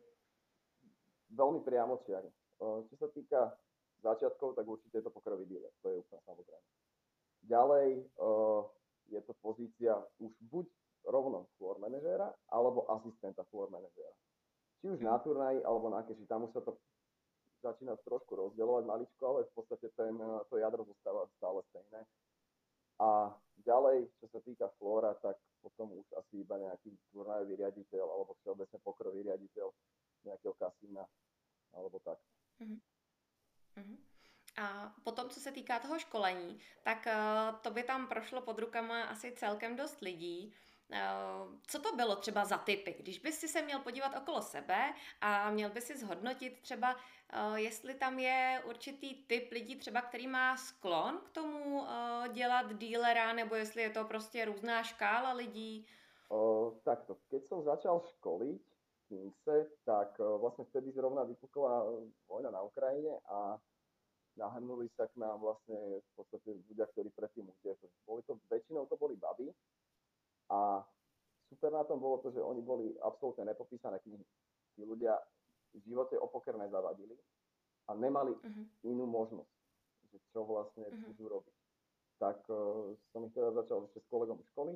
velmi 1.29 1.59
priamočiary. 1.59 2.31
Uh, 2.61 2.87
čo 2.87 2.95
sa 2.95 3.11
týka 3.11 3.51
začiatkov, 3.99 4.55
tak 4.55 4.63
určite 4.63 4.97
je 4.99 5.03
to 5.03 5.11
pokrový 5.11 5.43
dealer. 5.43 5.71
To 5.83 5.89
je 5.89 5.99
úplne 5.99 6.21
samozrejme. 6.23 6.63
Ďalej 7.43 7.87
uh, 8.23 8.63
je 9.11 9.19
to 9.23 9.33
pozícia 9.43 9.93
už 10.19 10.31
buď 10.47 10.65
rovno 11.03 11.51
floor 11.59 11.79
manažéra, 11.83 12.31
alebo 12.47 12.87
asistenta 12.87 13.43
floor 13.51 13.67
manažéra. 13.67 14.15
Či 14.79 14.95
už 14.95 14.99
na 15.03 15.19
turnaji, 15.19 15.59
alebo 15.63 15.91
na 15.91 16.03
keši. 16.03 16.23
Tam 16.27 16.47
už 16.47 16.55
sa 16.55 16.61
to 16.63 16.79
začína 17.63 17.95
trošku 18.03 18.35
rozdielovať 18.35 18.83
maličko, 18.83 19.23
ale 19.23 19.47
v 19.47 19.53
podstate 19.55 19.87
ten, 19.95 20.15
to 20.51 20.55
jadro 20.59 20.83
zostáva 20.83 21.27
stále 21.39 21.63
stejné. 21.71 22.03
A 22.99 23.31
ďalej, 23.63 24.11
čo 24.19 24.27
sa 24.31 24.39
týka 24.43 24.67
flóra, 24.79 25.15
tak 25.23 25.39
potom 25.63 25.95
už 25.95 26.07
asi 26.19 26.43
iba 26.43 26.59
nejaký 26.59 26.91
turnajový 27.15 27.55
riaditeľ 27.55 28.05
alebo 28.05 28.35
všeobecne 28.43 28.77
pokrový 28.83 29.23
riaditeľ 29.23 29.71
nejakého 30.27 30.55
kasína 30.59 31.03
alebo 31.73 31.97
tak. 32.03 32.19
Mm-hmm. 32.61 32.79
Mm-hmm. 33.79 34.12
A 34.57 34.93
potom, 35.03 35.29
co 35.29 35.39
se 35.39 35.51
týká 35.51 35.79
toho 35.79 35.99
školení, 35.99 36.59
tak 36.83 37.07
uh, 37.07 37.59
to 37.61 37.71
by 37.71 37.83
tam 37.83 38.07
prošlo 38.07 38.41
pod 38.41 38.59
rukama 38.59 39.03
asi 39.03 39.31
celkem 39.31 39.75
dost 39.75 40.01
lidí. 40.01 40.53
Uh, 40.93 41.57
co 41.67 41.79
to 41.81 41.95
bylo 41.95 42.15
třeba 42.15 42.45
za 42.45 42.57
typy? 42.57 42.95
Když 42.99 43.19
bys 43.19 43.39
si 43.39 43.47
se 43.47 43.61
měl 43.61 43.79
podívat 43.79 44.17
okolo 44.17 44.41
sebe 44.41 44.93
a 45.21 45.49
měl 45.51 45.69
by 45.69 45.81
si 45.81 45.97
zhodnotit 45.97 46.61
třeba, 46.61 46.93
uh, 46.93 47.55
jestli 47.55 47.93
tam 47.93 48.19
je 48.19 48.61
určitý 48.65 49.23
typ 49.25 49.51
lidí 49.51 49.75
třeba, 49.75 50.01
který 50.01 50.27
má 50.27 50.57
sklon 50.57 51.21
k 51.25 51.29
tomu 51.29 51.85
dělat 52.33 52.77
dílera, 52.77 53.33
nebo 53.33 53.55
jestli 53.55 53.81
je 53.81 53.89
to 53.89 54.05
prostě 54.05 54.45
různá 54.45 54.83
škála 54.83 55.33
lidí? 55.33 55.87
Uh, 56.29 56.73
takto, 56.81 57.17
keď 57.29 57.45
som 57.45 57.61
začal 57.61 58.01
školiť 58.01 58.61
v 58.65 59.01
Kingse, 59.05 59.69
tak 59.85 60.17
vlastne 60.17 60.65
vtedy 60.65 60.89
zrovna 60.89 61.23
vypukla 61.29 61.85
vojna 62.25 62.49
na 62.49 62.61
Ukrajine 62.65 63.21
a 63.29 63.61
nahrnuli 64.35 64.89
sa 64.97 65.05
k 65.05 65.17
nám 65.21 65.41
vlastne 65.41 66.01
v 66.01 66.09
podstate 66.17 66.57
ľudia, 66.69 66.89
ktorí 66.93 67.13
predtým 67.13 67.45
utiekli. 67.45 67.89
Boli 68.05 68.21
to, 68.25 68.37
väčšinou 68.49 68.89
to 68.89 68.97
boli 68.97 69.13
baby 69.17 69.53
a 70.49 70.81
super 71.53 71.69
na 71.69 71.85
tom 71.85 72.01
bolo 72.01 72.17
to, 72.25 72.33
že 72.33 72.41
oni 72.41 72.61
boli 72.65 72.89
absolútne 73.05 73.45
nepopísané 73.45 74.01
knihy. 74.01 74.25
Tí 74.73 74.81
ľudia 74.81 75.13
v 75.73 75.85
živote 75.85 76.17
o 76.17 76.25
poker 76.29 76.57
nezavadili 76.57 77.13
a 77.89 77.93
nemali 77.93 78.33
uh-huh. 78.33 78.89
inú 78.89 79.05
možnosť, 79.05 79.53
že 80.13 80.17
čo 80.33 80.45
vlastne 80.45 80.85
uh-huh. 80.89 81.05
budú 81.13 81.23
robiť. 81.29 81.57
Tak 82.17 82.37
uh, 82.49 82.93
som 83.13 83.21
ich 83.25 83.33
teda 83.33 83.53
začal 83.53 83.85
ešte 83.85 84.01
s 84.01 84.07
kolegom 84.09 84.41
školy. 84.53 84.73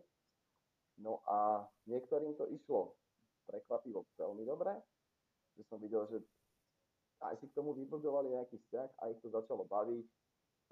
No 1.01 1.21
a 1.29 1.65
niektorým 1.85 2.33
to 2.37 2.49
išlo 2.49 2.97
prekvapivo 3.45 4.05
veľmi 4.17 4.43
dobre, 4.45 4.73
že 5.57 5.63
som 5.69 5.77
videl, 5.77 6.05
že 6.09 6.21
aj 7.21 7.35
si 7.41 7.45
k 7.49 7.55
tomu 7.57 7.73
vybudovali 7.73 8.33
nejaký 8.33 8.57
vzťah 8.61 8.89
a 9.01 9.03
ich 9.09 9.19
to 9.25 9.33
začalo 9.33 9.65
baviť 9.65 10.05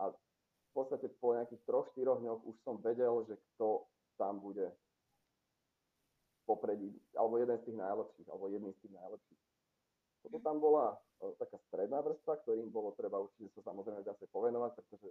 a 0.01 0.11
v 0.11 0.71
podstate 0.75 1.07
po 1.17 1.33
nejakých 1.33 1.61
troch, 1.65 1.87
štyroch 1.95 2.19
dňoch 2.19 2.41
už 2.45 2.55
som 2.61 2.75
vedel, 2.83 3.23
že 3.25 3.39
kto 3.55 3.87
tam 4.19 4.43
bude 4.43 4.69
popredí, 6.45 6.93
alebo 7.17 7.41
jeden 7.41 7.57
z 7.57 7.65
tých 7.65 7.77
najlepších, 7.79 8.27
alebo 8.29 8.45
jedný 8.53 8.69
z 8.77 8.79
tých 8.85 8.93
najlepších. 8.93 9.41
Potom 10.21 10.41
tam 10.41 10.57
bola 10.61 10.93
e, 11.21 11.33
taká 11.41 11.57
stredná 11.69 12.01
vrstva, 12.01 12.37
ktorým 12.45 12.69
bolo 12.69 12.93
treba 12.93 13.21
určite 13.21 13.49
sa 13.57 13.73
samozrejme 13.73 14.05
zase 14.05 14.25
povenovať, 14.29 14.71
pretože 14.77 15.09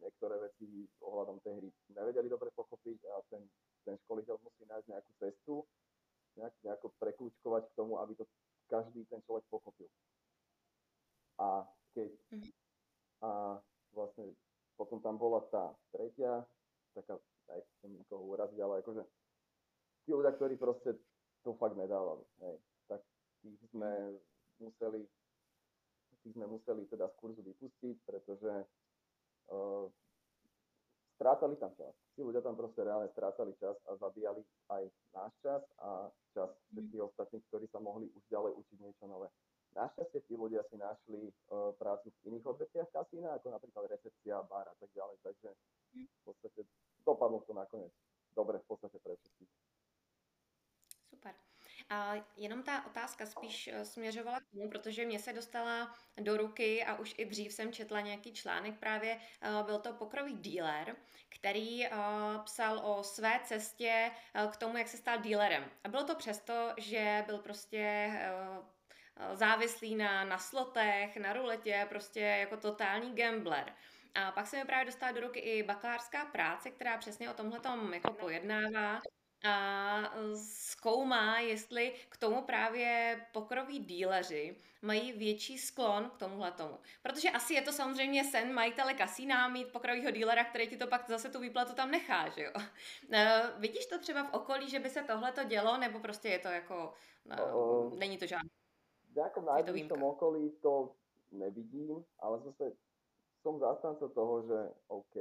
niektoré 0.00 0.36
veci 0.40 0.84
ohľadom 1.00 1.40
tej 1.40 1.60
hry 1.60 1.68
nevedeli 1.92 2.28
dobre 2.28 2.52
pochopiť 2.52 2.98
a 3.10 3.20
ten, 3.32 3.42
ten 3.84 3.96
školiteľ 4.04 4.36
musí 4.40 4.64
nájsť 4.68 4.86
nejakú 4.92 5.12
cestu, 5.20 5.54
nejak, 6.36 6.54
nejako 6.64 6.92
prekľúčkovať 7.00 7.62
k 7.68 7.76
tomu, 7.76 7.96
aby 8.00 8.12
to 8.16 8.24
každý 8.68 9.08
ten 9.08 9.20
človek 9.24 9.44
pochopil. 9.48 9.88
A 11.40 11.64
keď 11.92 12.10
mhm. 12.32 12.50
a 13.24 13.30
vlastne 13.92 14.32
potom 14.76 15.00
tam 15.00 15.16
bola 15.16 15.40
tá 15.48 15.72
tretia, 15.88 16.44
taká, 16.92 17.16
aj 17.52 17.60
som 17.80 17.92
nikoho 17.92 18.28
uraziť, 18.28 18.60
ale 18.60 18.84
akože 18.84 19.02
tí 20.04 20.12
ľudia, 20.12 20.36
ktorí 20.36 20.60
proste 20.60 20.96
to 21.40 21.56
fakt 21.56 21.76
nedávali, 21.76 22.24
hej, 22.44 22.56
tak 22.88 23.00
tých 23.40 23.60
sme 23.72 24.20
museli 24.60 25.08
tých 26.26 26.34
sme 26.34 26.50
museli 26.50 26.82
teda 26.90 27.06
z 27.06 27.14
kurzu 27.22 27.40
vypustiť, 27.46 27.96
pretože 28.02 28.52
uh, 29.54 29.86
strácali 31.14 31.54
tam 31.56 31.70
čas. 31.78 31.94
Tí 32.18 32.20
ľudia 32.26 32.42
tam 32.42 32.58
proste 32.58 32.82
reálne 32.82 33.06
strácali 33.14 33.54
čas 33.62 33.78
a 33.86 33.94
zabíjali 33.94 34.42
aj 34.74 34.82
náš 35.14 35.32
čas 35.40 35.62
a 35.80 36.10
čas 36.34 36.50
mhm. 36.50 36.60
všetkých 36.74 37.02
ostatných, 37.06 37.44
ktorí 37.48 37.66
sa 37.70 37.78
mohli 37.78 38.10
už 38.10 38.22
ďalej 38.28 38.52
učiť 38.58 38.78
niečo 38.82 39.04
nové. 39.06 39.30
Našťastie 39.76 40.24
tí 40.24 40.34
ľudia 40.40 40.64
si 40.72 40.80
našli 40.80 41.28
uh, 41.28 41.76
prácu 41.76 42.08
v 42.08 42.32
iných 42.32 42.48
odvetviach 42.48 42.88
kasína, 42.96 43.36
ako 43.36 43.52
napríklad 43.52 43.92
recepcia, 43.92 44.40
bar 44.48 44.64
a 44.64 44.76
tak 44.80 44.88
ďalej, 44.96 45.16
takže 45.20 45.48
v 45.92 46.20
podstate 46.24 46.64
dopadlo 47.04 47.44
to 47.44 47.52
nakoniec 47.52 47.92
dobre 48.32 48.56
v 48.58 48.66
podstate 48.68 48.96
pre 49.04 49.16
všetkých. 49.16 49.52
Super. 51.12 51.34
A 51.88 52.14
jenom 52.36 52.62
ta 52.62 52.86
otázka 52.86 53.26
spíš 53.26 53.68
eh, 53.68 53.84
směřovala 53.84 54.40
k 54.40 54.50
tomu, 54.50 54.70
protože 54.70 55.04
mě 55.04 55.18
se 55.18 55.32
dostala 55.32 55.94
do 56.20 56.36
ruky 56.36 56.84
a 56.84 56.98
už 56.98 57.14
i 57.18 57.24
dřív 57.24 57.52
jsem 57.52 57.72
četla 57.72 58.00
nějaký 58.00 58.32
článek 58.32 58.78
právě, 58.78 59.20
eh, 59.40 59.62
byl 59.62 59.78
to 59.78 59.92
pokrový 59.92 60.34
dealer, 60.34 60.96
který 61.28 61.86
psal 62.44 62.78
o 62.78 63.02
své 63.02 63.40
cestě 63.44 64.10
k 64.50 64.56
tomu, 64.56 64.76
jak 64.76 64.88
se 64.88 64.96
stal 64.96 65.18
dealerem. 65.18 65.70
A 65.84 65.88
bylo 65.88 66.04
to 66.04 66.14
přesto, 66.14 66.74
že 66.78 67.24
byl 67.26 67.38
prostě 67.38 68.10
závislý 69.32 69.96
na, 69.96 70.24
na 70.24 70.38
slotech, 70.38 71.16
na 71.16 71.32
ruletě, 71.32 71.86
prostě 71.88 72.20
jako 72.20 72.56
totální 72.56 73.14
gambler. 73.14 73.72
A 74.14 74.32
pak 74.32 74.46
se 74.46 74.56
mi 74.56 74.64
právě 74.64 74.84
dostala 74.84 75.12
do 75.12 75.20
ruky 75.20 75.40
i 75.40 75.62
bakalářská 75.62 76.24
práce, 76.24 76.70
která 76.70 76.98
přesně 76.98 77.30
o 77.30 77.34
tomhle 77.34 77.60
jako 77.92 78.12
pojednává 78.12 79.00
a 79.44 80.14
zkoumá, 80.34 81.38
jestli 81.38 81.92
k 82.08 82.16
tomu 82.16 82.42
právě 82.42 83.20
pokroví 83.32 83.78
díleři 83.78 84.56
mají 84.82 85.12
větší 85.12 85.58
sklon 85.58 86.10
k 86.10 86.16
tomuhle 86.16 86.52
tomu. 86.52 86.78
Protože 87.02 87.30
asi 87.30 87.54
je 87.54 87.62
to 87.62 87.72
samozřejmě 87.72 88.24
sen 88.24 88.52
majitele 88.52 88.94
kasína 88.94 89.48
mít 89.48 89.72
pokrovýho 89.72 90.10
dílera, 90.10 90.44
který 90.44 90.68
ti 90.68 90.76
to 90.76 90.86
pak 90.86 91.08
zase 91.08 91.30
tu 91.30 91.40
výplatu 91.40 91.74
tam 91.74 91.90
nechá, 91.90 92.28
že 92.28 92.42
jo? 92.42 92.50
Uh, 92.54 93.60
vidíš 93.60 93.86
to 93.86 93.98
třeba 93.98 94.24
v 94.24 94.32
okolí, 94.32 94.70
že 94.70 94.78
by 94.78 94.90
se 94.90 95.02
tohle 95.02 95.32
to 95.32 95.44
dělo, 95.44 95.76
nebo 95.76 96.00
prostě 96.00 96.28
je 96.28 96.38
to 96.38 96.48
jako, 96.48 96.94
uh, 97.54 97.98
není 97.98 98.18
to 98.18 98.26
žádný? 98.26 98.65
Nejakom 99.16 99.48
najbližšom 99.48 100.00
okolí 100.04 100.52
to 100.60 100.92
nevidím, 101.32 102.04
ale 102.20 102.44
zase 102.44 102.76
som 103.40 103.56
zastanca 103.56 104.04
toho, 104.12 104.44
že 104.44 104.58
OK, 104.92 105.14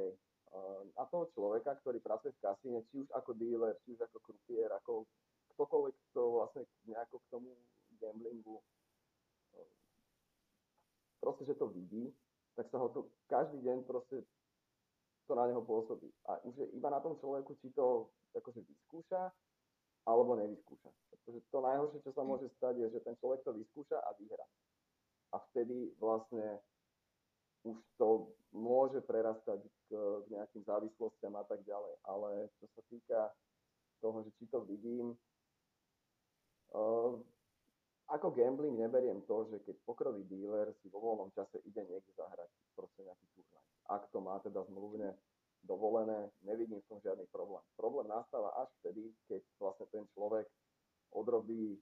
na 1.00 1.04
toho 1.08 1.32
človeka, 1.32 1.80
ktorý 1.80 2.04
pracuje 2.04 2.36
v 2.36 2.44
kasíne, 2.44 2.80
či 2.92 3.04
už 3.04 3.10
ako 3.16 3.32
dealer, 3.40 3.76
či 3.88 3.96
už 3.96 4.04
ako 4.04 4.18
krupier, 4.20 4.68
ako 4.84 5.08
ktokoľvek, 5.56 5.96
kto 6.12 6.22
vlastne 6.44 6.64
nejako 6.88 7.24
k 7.24 7.30
tomu 7.32 7.50
gamblingu 8.00 8.60
proste, 11.26 11.50
že 11.50 11.58
to 11.58 11.74
vidí, 11.74 12.14
tak 12.54 12.70
sa 12.70 12.78
ho 12.78 12.94
to 12.94 13.10
každý 13.26 13.58
deň 13.66 13.82
proste 13.90 14.22
to 15.26 15.34
na 15.34 15.50
neho 15.50 15.66
pôsobí. 15.66 16.06
A 16.30 16.38
už 16.46 16.54
je 16.54 16.70
iba 16.78 16.94
na 16.94 17.02
tom 17.02 17.18
človeku, 17.18 17.58
či 17.58 17.74
to 17.74 18.14
akože 18.38 18.62
vyskúša, 18.62 19.34
alebo 20.06 20.38
nevyskúša. 20.38 20.90
Pretože 21.10 21.40
to 21.50 21.60
najhoršie, 21.62 22.00
čo 22.06 22.12
sa 22.14 22.24
môže 22.24 22.48
stať, 22.58 22.78
je, 22.78 22.88
že 22.94 23.00
ten 23.02 23.18
človek 23.18 23.42
to 23.42 23.52
vyskúša 23.58 23.98
a 23.98 24.10
vyhra. 24.18 24.46
A 25.34 25.42
vtedy 25.52 25.92
vlastne 25.98 26.62
už 27.66 27.78
to 27.98 28.30
môže 28.54 29.02
prerastať 29.10 29.58
k, 29.60 29.90
k 29.98 30.26
nejakým 30.30 30.64
závislostiam 30.64 31.34
a 31.34 31.44
tak 31.50 31.66
ďalej. 31.66 31.98
Ale 32.06 32.54
čo 32.62 32.66
sa 32.78 32.82
týka 32.88 33.20
toho, 34.06 34.22
že 34.22 34.32
či 34.38 34.46
to 34.54 34.62
vidím, 34.70 35.18
uh, 36.78 37.18
ako 38.06 38.38
gambling 38.38 38.78
neberiem 38.78 39.26
to, 39.26 39.50
že 39.50 39.66
keď 39.66 39.76
pokrový 39.82 40.22
dealer 40.30 40.70
si 40.78 40.94
vo 40.94 41.02
voľnom 41.02 41.34
čase 41.34 41.58
ide 41.66 41.82
niekde 41.90 42.14
zahrať 42.14 42.50
proste 42.78 43.02
nejaký 43.02 43.26
turnaj. 43.34 43.66
Ak 43.90 44.04
to 44.14 44.22
má 44.22 44.38
teda 44.46 44.62
zmluvne 44.70 45.18
dovolené, 45.66 46.30
nevidím 46.46 46.82
v 46.82 46.90
tom 46.90 47.00
žiadny 47.02 47.26
problém. 47.34 47.62
Problém 47.76 48.08
nastáva 48.08 48.54
až 48.62 48.70
vtedy, 48.80 49.12
keď 49.28 49.42
vlastne 49.60 49.86
ten 49.90 50.06
človek 50.14 50.46
odrobí 51.12 51.78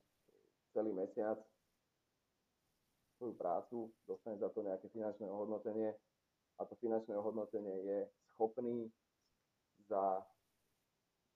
celý 0.73 0.91
mesiac 0.95 1.37
svoju 3.19 3.35
prácu, 3.37 3.93
dostane 4.07 4.39
za 4.39 4.49
to 4.49 4.65
nejaké 4.65 4.89
finančné 4.89 5.29
ohodnotenie 5.29 5.93
a 6.57 6.61
to 6.65 6.73
finančné 6.81 7.13
ohodnotenie 7.13 7.75
je 7.85 7.99
schopný 8.33 8.89
za 9.87 10.23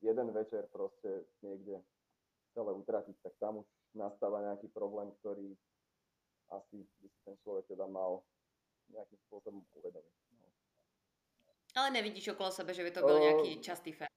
jeden 0.01 0.29
večer 0.33 0.65
proste 0.71 1.25
niekde 1.41 1.81
celé 2.53 2.71
utratiť, 2.73 3.15
tak 3.21 3.33
tam 3.37 3.61
už 3.61 3.67
nastáva 3.93 4.41
nejaký 4.41 4.69
problém, 4.73 5.13
ktorý 5.21 5.53
asi 6.49 6.85
by 7.01 7.07
si 7.11 7.19
ten 7.25 7.35
človek 7.43 7.67
teda 7.67 7.85
mal 7.85 8.23
nejakým 8.89 9.19
spôsobom 9.27 9.61
uvedomiť. 9.75 10.26
Ale 11.77 11.93
nevidíš 11.93 12.33
okolo 12.33 12.49
sebe, 12.49 12.73
že 12.73 12.81
by 12.81 12.89
to 12.89 13.05
bol 13.05 13.21
nejaký 13.21 13.61
častý 13.61 13.93
fér? 13.93 14.09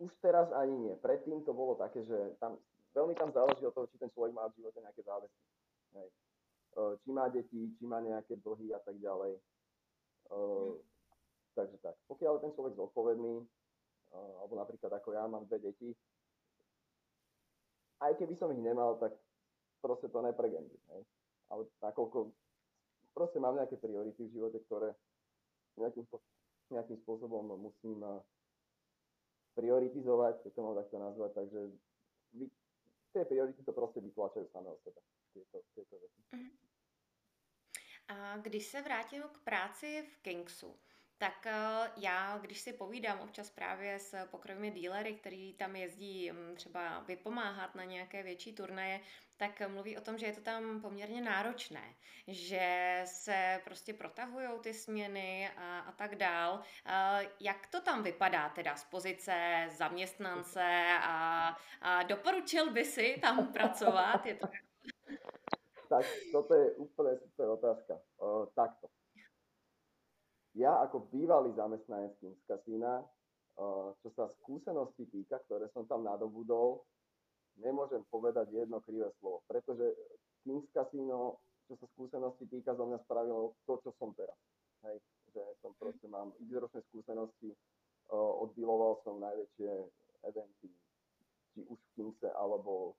Už 0.00 0.08
teraz 0.24 0.48
ani 0.56 0.72
nie. 0.88 0.94
Predtým 0.96 1.44
to 1.44 1.52
bolo 1.52 1.76
také, 1.76 2.00
že 2.00 2.16
tam, 2.40 2.56
veľmi 2.96 3.12
tam 3.12 3.28
záleží 3.36 3.68
od 3.68 3.76
toho, 3.76 3.84
či 3.92 4.00
ten 4.00 4.08
človek 4.08 4.32
má 4.32 4.48
v 4.48 4.56
živote 4.64 4.80
nejaké 4.80 5.04
záväzky. 5.04 5.44
Hej. 5.92 6.08
Eh, 6.76 6.92
či 7.04 7.08
má 7.12 7.28
deti, 7.28 7.60
či 7.76 7.84
má 7.84 8.00
nejaké 8.00 8.40
dlhy 8.40 8.72
a 8.72 8.80
tak 8.80 8.96
ďalej. 8.96 9.36
Eh, 10.32 10.72
takže 11.52 11.76
tak. 11.84 12.00
Pokiaľ 12.08 12.32
je 12.40 12.44
ten 12.48 12.52
človek 12.56 12.74
zodpovedný, 12.80 13.44
alebo 14.16 14.56
napríklad 14.56 14.88
ako 14.96 15.12
ja 15.12 15.28
mám 15.28 15.44
dve 15.44 15.60
deti, 15.60 15.92
aj 18.00 18.16
keby 18.16 18.32
som 18.32 18.48
ich 18.52 18.60
nemal, 18.64 18.96
tak 18.96 19.12
proste 19.84 20.08
to 20.08 20.24
nepregambím. 20.24 20.80
Ale 21.52 21.68
nakoľko 21.84 22.32
proste 23.12 23.36
mám 23.40 23.60
nejaké 23.60 23.76
priority 23.76 24.24
v 24.24 24.34
živote, 24.40 24.60
ktoré 24.64 24.96
nejakým, 25.76 26.04
nejakým 26.74 26.98
spôsobom 27.02 27.54
musím 27.58 28.02
prioritizovať, 29.54 30.42
keď 30.42 30.50
to 30.52 30.60
mám 30.62 30.76
takto 30.76 30.96
nazvať, 30.98 31.30
takže 31.32 31.60
vy, 32.36 32.46
tie 33.16 33.24
priority 33.24 33.60
to 33.64 33.72
proste 33.72 34.04
vytlačajú 34.04 34.46
samé 34.52 34.68
o 34.68 34.78
sebe, 34.84 35.00
tieto, 35.32 35.64
tieto 35.72 35.94
veci. 35.96 36.20
Mm-hmm. 36.36 36.54
A 38.08 38.36
když 38.36 38.66
se 38.66 38.82
vrátím 38.82 39.22
k 39.22 39.38
práci 39.38 40.02
v 40.02 40.16
Kingsu, 40.22 40.76
tak 41.18 41.46
eh, 41.46 41.90
já, 41.96 42.38
když 42.38 42.60
si 42.60 42.72
povídám 42.72 43.20
občas 43.20 43.50
právě 43.50 43.98
s 43.98 44.26
pokrovými 44.26 44.70
dílery, 44.70 45.14
který 45.14 45.54
tam 45.54 45.76
jezdí 45.76 46.32
mm, 46.32 46.56
třeba 46.56 47.00
vypomáhat 47.00 47.74
na 47.74 47.84
nějaké 47.84 48.22
větší 48.22 48.54
turnaje, 48.54 49.00
tak 49.36 49.68
mluví 49.68 49.96
o 49.96 50.00
tom, 50.00 50.18
že 50.18 50.26
je 50.26 50.32
to 50.32 50.40
tam 50.40 50.80
poměrně 50.80 51.20
náročné, 51.20 51.94
že 52.28 53.00
se 53.04 53.60
prostě 53.64 53.94
protahují 53.94 54.48
ty 54.60 54.74
směny 54.74 55.50
a, 55.56 55.78
a 55.78 55.92
tak 55.92 56.14
dál. 56.14 56.60
Jak 57.40 57.66
to 57.66 57.80
tam 57.80 58.02
vypadá 58.02 58.48
teda 58.48 58.76
z 58.76 58.84
pozice 58.84 59.66
zaměstnance 59.76 60.64
a, 61.02 61.48
a 61.80 62.02
doporučil 62.02 62.72
by 62.72 62.84
si 62.84 63.18
tam 63.22 63.52
pracovat? 63.52 64.26
Je 64.26 64.34
to 64.34 64.46
tak 65.88 66.04
toto 66.34 66.52
je 66.54 66.74
úplne 66.82 67.14
super 67.22 67.46
otázka. 67.54 67.94
Uh, 68.18 68.50
takto. 68.52 68.90
ja 70.56 70.82
ako 70.82 71.12
bývalý 71.12 71.52
zamestnanec 71.54 72.16
Kings 72.18 72.40
Casina, 72.48 73.04
uh, 73.04 73.94
čo 74.02 74.08
sa 74.16 74.26
skúsenosti 74.42 75.06
týka, 75.12 75.38
ktoré 75.46 75.70
som 75.70 75.86
tam 75.86 76.02
nadobudol, 76.02 76.82
nemôžem 77.60 78.04
povedať 78.12 78.52
jedno 78.52 78.80
krivé 78.84 79.08
slovo, 79.20 79.42
pretože 79.48 79.96
Kings 80.44 80.68
Casino, 80.70 81.40
čo 81.66 81.74
sa 81.80 81.86
skúsenosti 81.96 82.46
týka, 82.46 82.76
zo 82.76 82.86
mňa 82.86 83.02
spravilo 83.04 83.58
to, 83.66 83.80
čo 83.82 83.90
som 83.98 84.14
teraz. 84.14 84.38
Hej, 84.86 85.00
že 85.34 85.42
som 85.64 85.74
proste 85.80 86.06
mám 86.06 86.30
ročné 86.38 86.80
skúsenosti, 86.92 87.50
oddiloval 88.12 89.02
som 89.02 89.18
najväčšie 89.18 89.70
eventy, 90.30 90.70
či 91.56 91.60
už 91.66 91.78
v 91.80 91.92
Kingse 91.98 92.30
alebo 92.30 92.94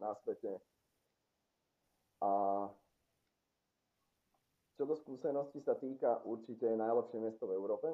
na 0.00 0.16
svete. 0.24 0.56
A 2.24 2.30
čo 4.80 4.88
do 4.88 4.96
skúsenosti 4.96 5.60
sa 5.60 5.76
týka, 5.76 6.24
určite 6.24 6.64
je 6.64 6.80
najlepšie 6.80 7.20
miesto 7.20 7.44
v 7.44 7.56
Európe, 7.60 7.92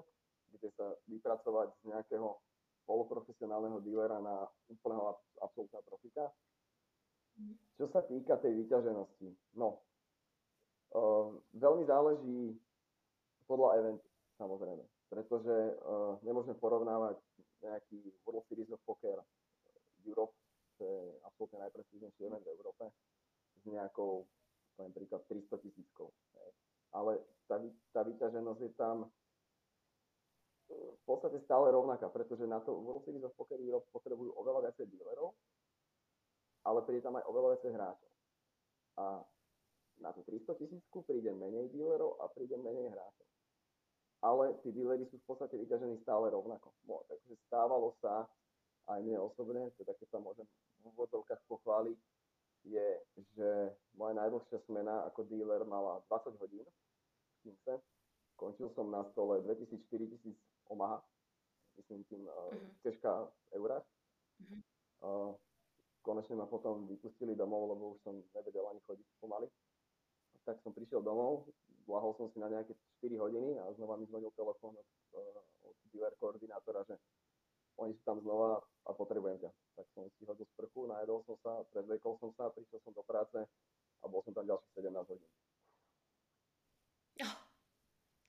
kde 0.54 0.70
sa 0.78 0.94
vypracovať 1.10 1.75
z 1.82 1.90
nejakého 1.90 2.38
poloprofesionálneho 2.87 3.83
dílera 3.83 4.23
na 4.23 4.47
úplného 4.71 5.19
absolútna 5.43 5.83
profika. 5.83 6.31
Čo 7.76 7.93
sa 7.93 8.00
týka 8.07 8.40
tej 8.40 8.64
vyťaženosti, 8.64 9.28
no, 9.61 9.85
uh, 10.97 11.37
veľmi 11.52 11.85
záleží 11.85 12.57
podľa 13.45 13.85
eventu, 13.85 14.09
samozrejme, 14.40 14.85
pretože 15.12 15.52
uh, 15.52 16.16
nemôžeme 16.25 16.57
porovnávať 16.57 17.21
nejaký 17.61 18.00
World 18.25 18.49
Series 18.49 18.73
of 18.73 18.81
Poker 18.88 19.21
Europe, 20.09 20.33
čo 20.81 20.88
je 20.88 21.02
absolútne 21.28 21.61
najprestížnejší 21.69 22.21
event 22.25 22.40
v 22.40 22.52
Európe, 22.57 22.88
s 23.61 23.62
nejakou, 23.69 24.25
poviem 24.81 24.93
príklad, 24.97 25.21
300 25.28 25.61
tisíckou 25.61 26.09
ale 26.97 27.21
tá, 27.45 27.61
tá 27.93 28.00
vyťaženosť 28.07 28.61
je 28.64 28.73
tam 28.81 29.05
v 30.70 31.02
podstate 31.06 31.38
stále 31.46 31.70
rovnaká, 31.70 32.11
pretože 32.11 32.46
na 32.46 32.58
to 32.58 32.75
World 32.75 33.06
Series 33.06 33.23
of 33.23 33.37
Poker 33.38 33.58
Europe 33.62 33.87
potrebujú 33.94 34.35
oveľa 34.35 34.70
viacej 34.70 34.90
dealerov, 34.90 35.38
ale 36.66 36.82
príde 36.82 37.06
tam 37.06 37.14
aj 37.14 37.25
oveľa 37.30 37.49
viacej 37.54 37.73
hráčov. 37.78 38.11
A 38.99 39.04
na 40.02 40.11
tú 40.12 40.26
300 40.26 40.58
tisícku 40.58 41.06
príde 41.06 41.30
menej 41.30 41.70
dealerov 41.70 42.18
a 42.18 42.26
príde 42.35 42.58
menej 42.58 42.90
hráčov. 42.90 43.28
Ale 44.25 44.58
tí 44.64 44.75
dealery 44.75 45.06
sú 45.06 45.23
v 45.23 45.26
podstate 45.28 45.54
vyťažení 45.54 46.02
stále 46.02 46.32
rovnako. 46.32 46.75
No, 46.88 47.06
takže 47.06 47.38
stávalo 47.46 47.94
sa 48.02 48.26
aj 48.90 48.99
mne 49.02 49.23
osobne, 49.23 49.70
teda 49.78 49.94
keď 49.94 50.08
sa 50.11 50.18
môžem 50.18 50.46
v 50.82 50.90
úvodzovkách 50.94 51.42
pochváliť, 51.46 51.99
je, 52.66 52.88
že 53.38 53.50
moja 53.94 54.18
najdlhšia 54.18 54.58
smena 54.66 55.06
ako 55.06 55.23
dealer 55.30 55.62
mala 55.62 56.02
20 56.11 56.35
hodín 56.42 56.66
Kingse. 57.46 57.78
Končil 58.35 58.68
som 58.75 58.90
na 58.90 59.06
stole 59.14 59.38
2000-4000 59.46 60.35
Omaha, 60.66 60.99
myslím 61.76 62.04
tým 62.11 62.26
uh, 62.26 62.50
uh-huh. 62.50 63.32
Uh-huh. 64.37 64.61
Uh, 65.00 65.32
konečne 66.02 66.37
ma 66.37 66.46
potom 66.46 66.87
vypustili 66.87 67.38
domov, 67.38 67.70
lebo 67.73 67.94
už 67.94 68.00
som 68.02 68.14
nevedel 68.35 68.66
ani 68.66 68.80
chodiť 68.87 69.06
pomaly. 69.23 69.46
Tak 70.46 70.62
som 70.62 70.70
prišiel 70.75 71.02
domov, 71.02 71.50
lahol 71.87 72.14
som 72.18 72.30
si 72.30 72.38
na 72.38 72.50
nejaké 72.50 72.75
4 73.02 73.18
hodiny 73.18 73.58
a 73.58 73.70
znova 73.75 73.99
mi 73.99 74.06
zvonil 74.06 74.30
telefón 74.35 74.75
od, 74.78 74.88
uh, 75.14 75.40
od 75.66 75.76
dealer 75.90 76.14
koordinátora, 76.18 76.82
že 76.87 76.99
oni 77.76 77.92
sú 77.94 78.02
tam 78.08 78.18
znova 78.25 78.62
a 78.87 78.90
potrebujem 78.96 79.38
ťa. 79.42 79.50
Tak 79.76 79.87
som 79.92 80.08
si 80.16 80.23
hodil 80.25 80.46
sprchu, 80.56 80.88
najedol 80.88 81.23
som 81.28 81.37
sa, 81.44 81.62
predvekol 81.70 82.16
som 82.18 82.30
sa, 82.35 82.49
prišiel 82.50 82.80
som 82.82 82.92
do 82.96 83.04
práce 83.04 83.37
a 84.00 84.04
bol 84.08 84.25
som 84.25 84.32
tam 84.32 84.49
ďalších 84.49 84.73
17 84.80 85.11
hodín. 85.12 85.30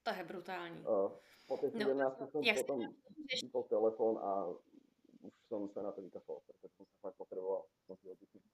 To 0.08 0.14
je 0.14 0.24
brutální. 0.24 0.80
Uh, 0.88 1.12
po 1.48 1.58
tej 1.58 1.72
17 1.72 2.20
no, 2.20 2.28
som 2.32 2.40
jasne. 2.40 2.64
potom 2.64 2.80
vypol 3.28 3.64
telefón 3.68 4.16
a 4.24 4.32
už 5.20 5.34
som 5.52 5.68
sa 5.76 5.84
na 5.84 5.92
to 5.92 6.00
vykašľal, 6.00 6.40
pretože 6.48 6.72
som 6.80 6.86
sa 6.88 7.12
fakt 7.12 7.20
oddychnul. 7.20 8.48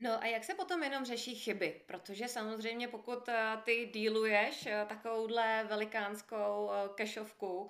No 0.00 0.22
a 0.22 0.26
jak 0.26 0.44
se 0.44 0.54
potom 0.54 0.82
jenom 0.82 1.04
řeší 1.04 1.34
chyby? 1.34 1.80
Protože 1.86 2.28
samozřejmě 2.28 2.88
pokud 2.88 3.28
eh, 3.28 3.58
ty 3.64 3.90
díluješ 3.94 4.66
eh, 4.66 4.86
takovouhle 4.88 5.64
velikánskou 5.68 6.70
kešovku, 6.94 7.68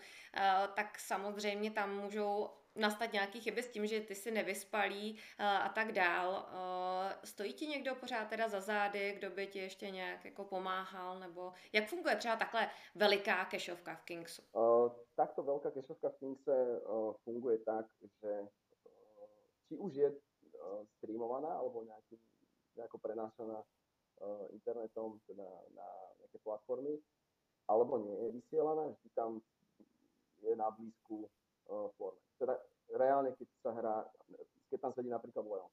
tak 0.75 0.99
samozřejmě 0.99 1.71
tam 1.71 2.01
můžou 2.01 2.51
nastat 2.77 3.13
nějaký 3.13 3.41
chyby 3.41 3.63
s 3.63 3.71
tím, 3.71 3.87
že 3.87 4.01
ty 4.01 4.15
si 4.15 4.31
nevyspalí 4.31 5.13
uh, 5.13 5.47
a 5.47 5.69
tak 5.69 5.93
dál. 5.93 6.31
Uh, 6.31 7.13
stojí 7.25 7.53
ti 7.53 7.67
někdo 7.67 7.95
pořád 7.95 8.29
teda 8.29 8.49
za 8.49 8.61
zády, 8.61 9.13
kdo 9.13 9.31
by 9.31 9.47
ti 9.47 9.59
ještě 9.59 9.91
nějak 9.91 10.25
jako 10.25 10.45
pomáhal, 10.45 11.19
nebo 11.19 11.53
jak 11.73 11.89
funguje 11.89 12.17
třeba 12.17 12.37
takhle 12.37 12.71
veliká 12.95 13.45
kešovka 13.45 13.95
v 13.95 14.03
Kingsu? 14.03 14.43
Uh, 14.53 14.91
takto 15.15 15.43
veľká 15.43 15.71
kešovka 15.71 16.11
v 16.11 16.19
Kingse 16.19 16.57
uh, 16.83 17.15
funguje 17.25 17.59
tak, 17.63 17.87
že 18.03 18.33
uh, 18.43 18.49
či 19.69 19.77
už 19.77 19.95
je 19.95 20.09
streamovaná 20.97 21.61
alebo 21.61 21.85
nejaký, 21.85 22.17
nejako 22.77 22.99
prenášaná 22.99 23.61
internetom, 24.55 25.21
teda 25.27 25.45
na 25.75 25.89
nejaké 26.23 26.39
platformy, 26.41 26.97
alebo 27.69 27.99
nie 27.99 28.15
je 28.15 28.29
vysielaná, 28.41 28.89
vždy 28.89 29.09
tam 29.13 29.43
je 30.41 30.57
na 30.57 30.71
blízku 30.71 31.29
forme. 31.69 32.21
Teda 32.39 32.55
reálne, 32.93 33.33
keď 33.37 33.49
sa 33.63 33.71
hrá, 33.73 33.97
keď 34.69 34.79
tam 34.81 34.93
sedí 34.93 35.09
napríklad 35.09 35.45
Leon, 35.45 35.73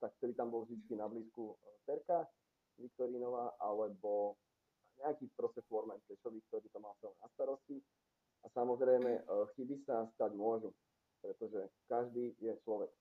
tak 0.00 0.12
vtedy 0.20 0.36
tam 0.36 0.52
bol 0.52 0.68
vždy 0.68 0.94
na 0.96 1.08
blízku 1.08 1.56
e, 1.56 1.56
Terka 1.88 2.28
Viktorínová, 2.76 3.56
alebo 3.56 4.36
nejaký 5.00 5.32
proste 5.32 5.64
floorman 5.68 6.00
Kešový, 6.04 6.40
ktorý 6.48 6.68
to 6.68 6.78
mal 6.80 6.92
celé 7.00 7.16
na 7.24 7.28
starosti. 7.32 7.76
A 8.44 8.46
samozrejme, 8.52 9.10
e, 9.16 9.22
chyby 9.56 9.80
sa 9.88 10.04
stať 10.16 10.36
môžu, 10.36 10.70
pretože 11.24 11.72
každý 11.88 12.36
je 12.38 12.52
človek. 12.62 12.92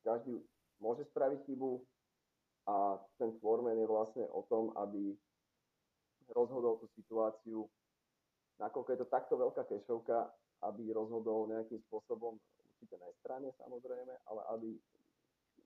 Každý 0.00 0.40
môže 0.80 1.04
spraviť 1.12 1.44
chybu 1.44 1.84
a 2.64 2.96
ten 3.20 3.36
floorman 3.40 3.76
je 3.76 3.86
vlastne 3.86 4.24
o 4.32 4.40
tom, 4.48 4.72
aby 4.80 5.12
rozhodol 6.32 6.80
tú 6.80 6.86
situáciu, 6.96 7.68
nakoľko 8.60 8.88
je 8.92 9.00
to 9.00 9.08
takto 9.12 9.34
veľká 9.36 9.62
kešovka, 9.68 10.32
aby 10.66 10.90
rozhodol 10.90 11.46
nejakým 11.46 11.78
spôsobom, 11.86 12.38
určite 12.78 12.98
nestranne 12.98 13.50
samozrejme, 13.58 14.14
ale 14.26 14.40
aby 14.54 14.70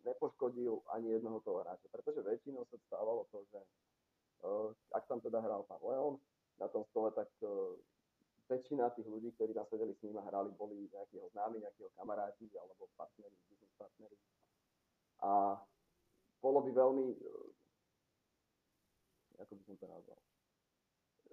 nepoškodil 0.04 0.82
ani 0.92 1.14
jednoho 1.16 1.40
toho 1.40 1.62
hráča. 1.62 1.88
Pretože 1.88 2.26
väčšinou 2.26 2.66
sa 2.66 2.76
stávalo 2.88 3.26
to, 3.30 3.44
že 3.52 3.60
uh, 4.44 4.74
ak 4.92 5.06
tam 5.06 5.20
teda 5.22 5.40
hral 5.40 5.62
pán 5.64 5.80
Leon 5.80 6.18
na 6.58 6.68
tom 6.68 6.84
stole, 6.90 7.14
tak 7.14 7.30
uh, 7.44 7.76
väčšina 8.50 8.90
tých 8.98 9.08
ľudí, 9.08 9.32
ktorí 9.38 9.54
tam 9.54 9.66
sedeli 9.70 9.94
s 9.94 10.02
ním 10.02 10.18
a 10.18 10.26
hrali, 10.26 10.50
boli 10.58 10.90
nejakého 10.90 11.30
známi, 11.32 11.62
nejakého 11.62 11.90
kamaráti 11.96 12.50
alebo 12.58 12.90
partneri, 12.98 13.36
business 13.48 13.72
partneri. 13.78 14.18
A 15.22 15.56
bolo 16.42 16.58
by 16.66 16.70
veľmi, 16.74 17.06
uh, 17.16 17.48
ako 19.46 19.52
by 19.54 19.62
som 19.64 19.76
to 19.78 19.86
nazval, 19.86 20.18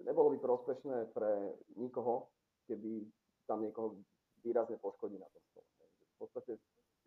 nebolo 0.00 0.32
by 0.32 0.38
prospešné 0.40 1.12
pre 1.12 1.58
nikoho, 1.76 2.30
keby 2.70 3.04
tam 3.50 3.66
niekoho 3.66 3.98
výrazne 4.46 4.78
poškodí 4.78 5.18
na 5.18 5.26
tom 5.26 5.42
stole. 5.50 5.66
V 6.14 6.16
podstate 6.22 6.52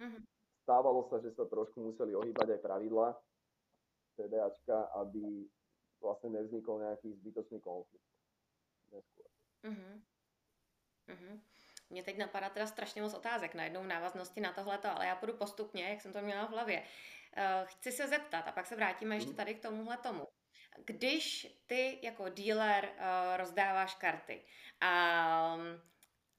uh-huh. 0.04 0.22
stávalo 0.68 1.08
sa, 1.08 1.24
že 1.24 1.32
sa 1.32 1.48
trošku 1.48 1.80
museli 1.80 2.12
ohýbať 2.12 2.60
aj 2.60 2.60
pravidla 2.60 3.16
TDAčka, 4.20 4.92
aby 5.00 5.48
vlastne 6.04 6.36
nevznikol 6.36 6.84
nejaký 6.84 7.16
zbytočný 7.24 7.64
konflikt. 7.64 8.04
Neskôr. 8.92 9.30
Uh-huh. 9.64 9.96
Uh-huh. 11.08 11.40
Mě 11.90 12.04
teď 12.04 12.18
napadá 12.18 12.50
teda 12.50 12.68
strašně 12.68 13.02
moc 13.02 13.14
otázek 13.14 13.56
najednou 13.56 13.84
v 13.84 13.88
návaznosti 13.88 14.42
na 14.42 14.54
tohleto, 14.54 14.88
ale 14.92 15.06
já 15.08 15.16
půjdu 15.16 15.38
postupně, 15.38 15.90
jak 15.90 16.02
jsem 16.02 16.14
to 16.14 16.22
měla 16.22 16.46
v 16.46 16.50
hlavě. 16.50 16.84
Uh, 17.38 17.68
chci 17.68 17.92
se 17.92 18.08
zeptat 18.08 18.48
a 18.48 18.52
pak 18.52 18.66
se 18.66 18.76
vrátíme 18.76 19.16
ještě 19.16 19.34
tady 19.34 19.56
k 19.56 19.62
tomuhle 19.62 19.98
tomu. 19.98 20.28
Když 20.86 21.48
ty 21.66 22.00
jako 22.02 22.30
dealer 22.30 22.90
uh, 22.90 23.38
rozdáváš 23.38 23.96
karty 23.96 24.46
a 24.82 25.56
um, 25.56 25.93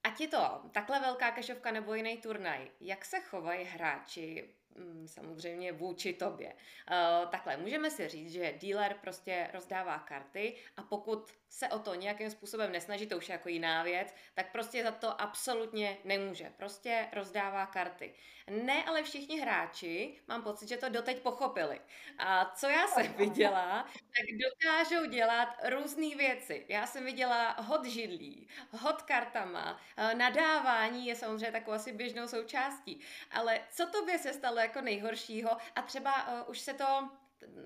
Ať 0.05 0.21
je 0.21 0.27
to 0.27 0.61
takhle 0.71 0.99
velká 0.99 1.31
kešovka 1.31 1.71
nebo 1.71 1.93
jiný 1.93 2.17
turnaj, 2.17 2.67
jak 2.79 3.05
se 3.05 3.19
chovají 3.19 3.65
hráči 3.65 4.49
mm, 4.75 5.07
samozřejmě 5.07 5.71
vůči 5.71 6.13
tobě? 6.13 6.53
Uh, 6.53 7.29
takhle, 7.29 7.57
můžeme 7.57 7.91
si 7.91 8.09
říct, 8.09 8.31
že 8.31 8.53
dealer 8.61 8.95
prostě 9.01 9.49
rozdává 9.53 9.99
karty 9.99 10.55
a 10.77 10.83
pokud 10.83 11.31
se 11.55 11.69
o 11.69 11.79
to 11.79 11.95
nějakým 11.95 12.29
způsobem 12.29 12.71
nesnaží, 12.71 13.07
to 13.07 13.17
už 13.17 13.29
je 13.29 13.33
jako 13.33 13.49
jiná 13.49 13.83
věc, 13.83 14.15
tak 14.33 14.51
prostě 14.51 14.83
za 14.83 14.91
to 14.91 15.21
absolutně 15.21 15.97
nemůže. 16.03 16.51
Prostě 16.57 17.07
rozdává 17.13 17.65
karty. 17.65 18.13
Ne, 18.49 18.83
ale 18.83 19.03
všichni 19.03 19.39
hráči, 19.39 20.21
mám 20.27 20.43
pocit, 20.43 20.69
že 20.69 20.77
to 20.77 20.89
doteď 20.89 21.21
pochopili. 21.21 21.81
A 22.17 22.45
co 22.55 22.67
já 22.69 22.87
jsem 22.87 23.13
viděla, 23.13 23.83
tak 23.83 24.25
dokážou 24.43 25.05
dělat 25.05 25.49
různé 25.69 26.15
věci. 26.15 26.65
Já 26.69 26.87
jsem 26.87 27.05
viděla 27.05 27.51
hod 27.51 27.85
židlí, 27.85 28.47
hod 28.71 29.01
kartama, 29.01 29.79
eh, 29.97 30.15
nadávání 30.15 31.07
je 31.07 31.15
samozřejmě 31.15 31.51
takovou 31.51 31.75
asi 31.75 31.93
běžnou 31.93 32.27
součástí. 32.27 32.99
Ale 33.31 33.59
co 33.69 33.87
tobě 33.87 34.19
se 34.19 34.33
stalo 34.33 34.57
jako 34.59 34.81
nejhoršího 34.81 35.57
a 35.75 35.81
třeba 35.81 36.27
uh, 36.27 36.49
už 36.49 36.59
se 36.59 36.73
to 36.73 37.09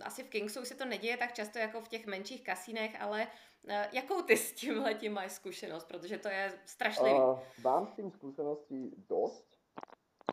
asi 0.01 0.23
v 0.23 0.29
Kingsu 0.29 0.65
se 0.65 0.75
to 0.75 0.86
neděje 0.86 1.17
tak 1.17 1.34
často 1.34 1.60
jako 1.60 1.82
v 1.82 1.88
těch 1.88 2.05
menších 2.05 2.43
kasínech, 2.43 3.01
ale 3.01 3.27
uh, 3.63 3.71
jakou 3.91 4.21
ty 4.21 4.38
s 4.38 4.53
tímhle 4.53 4.93
tím 4.93 5.13
máš 5.13 5.32
zkušenost, 5.32 5.86
protože 5.86 6.17
to 6.17 6.27
je 6.27 6.60
strašlivý. 6.65 7.19
Uh, 7.19 7.39
mám 7.63 7.88
s 7.88 7.91
tým 7.91 8.12
skúsenosti 8.12 8.91
dosť. 9.10 9.45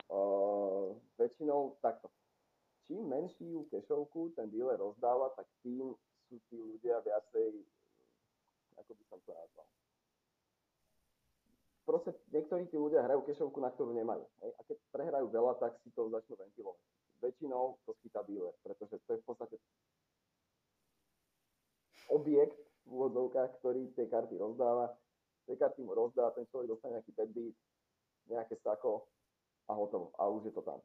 Uh, 0.06 0.96
väčšinou 1.18 1.80
takto. 1.80 2.12
Čím 2.86 3.08
menšiu 3.08 3.66
kešovku 3.72 4.36
ten 4.36 4.46
dealer 4.50 4.78
rozdáva, 4.78 5.32
tak 5.34 5.48
tým 5.64 5.96
sú 6.28 6.38
tí 6.46 6.60
ľudia 6.60 7.02
viacej, 7.02 7.64
ako 8.78 8.92
by 8.94 9.04
som 9.10 9.18
to 9.26 9.32
nazval. 9.34 9.66
Proste 11.86 12.10
niektorí 12.30 12.66
tí 12.70 12.76
ľudia 12.78 13.02
hrajú 13.02 13.26
kešovku, 13.26 13.58
na 13.58 13.70
ktorú 13.74 13.94
nemajú. 13.94 14.22
Hej? 14.42 14.52
A 14.58 14.60
keď 14.66 14.78
prehrajú 14.90 15.26
veľa, 15.30 15.58
tak 15.58 15.78
si 15.82 15.90
to 15.90 16.10
začnú 16.10 16.38
ventilovať. 16.38 16.82
Väčšinou 17.20 17.80
to 17.88 17.96
schytá 18.00 18.20
dealer, 18.28 18.52
pretože 18.60 19.00
to 19.08 19.16
je 19.16 19.20
v 19.20 19.26
podstate 19.26 19.56
objekt 22.12 22.58
v 22.86 22.90
úvodzovkách, 22.90 23.50
ktorý 23.62 23.90
tie 23.98 24.06
karty 24.06 24.38
rozdáva. 24.38 24.94
Tie 25.46 25.54
karty 25.58 25.82
mu 25.82 25.94
rozdá, 25.94 26.30
ten 26.34 26.46
človek 26.50 26.70
dostane 26.70 26.98
nejaký 26.98 27.12
bedbeat, 27.14 27.56
nejaké 28.26 28.54
sako 28.62 29.06
a 29.70 29.72
hotovo. 29.74 30.10
A 30.18 30.26
už 30.30 30.50
je 30.50 30.54
to 30.54 30.62
tam. 30.62 30.82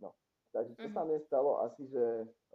No. 0.00 0.12
Takže 0.52 0.72
čo 0.80 0.88
sa 0.92 1.04
mhm. 1.04 1.08
mne 1.12 1.18
stalo, 1.28 1.50
asi, 1.64 1.82
že 1.88 2.04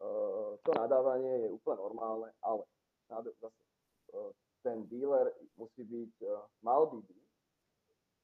uh, 0.02 0.58
to 0.66 0.72
nadávanie 0.74 1.46
je 1.46 1.50
úplne 1.54 1.78
normálne, 1.78 2.30
ale 2.42 2.66
zase 3.10 3.30
uh, 3.40 4.30
ten 4.66 4.86
dealer 4.90 5.30
musí 5.58 5.86
byť, 5.86 6.14
uh, 6.26 6.42
mal 6.66 6.90
by 6.90 7.02
byť 7.02 7.22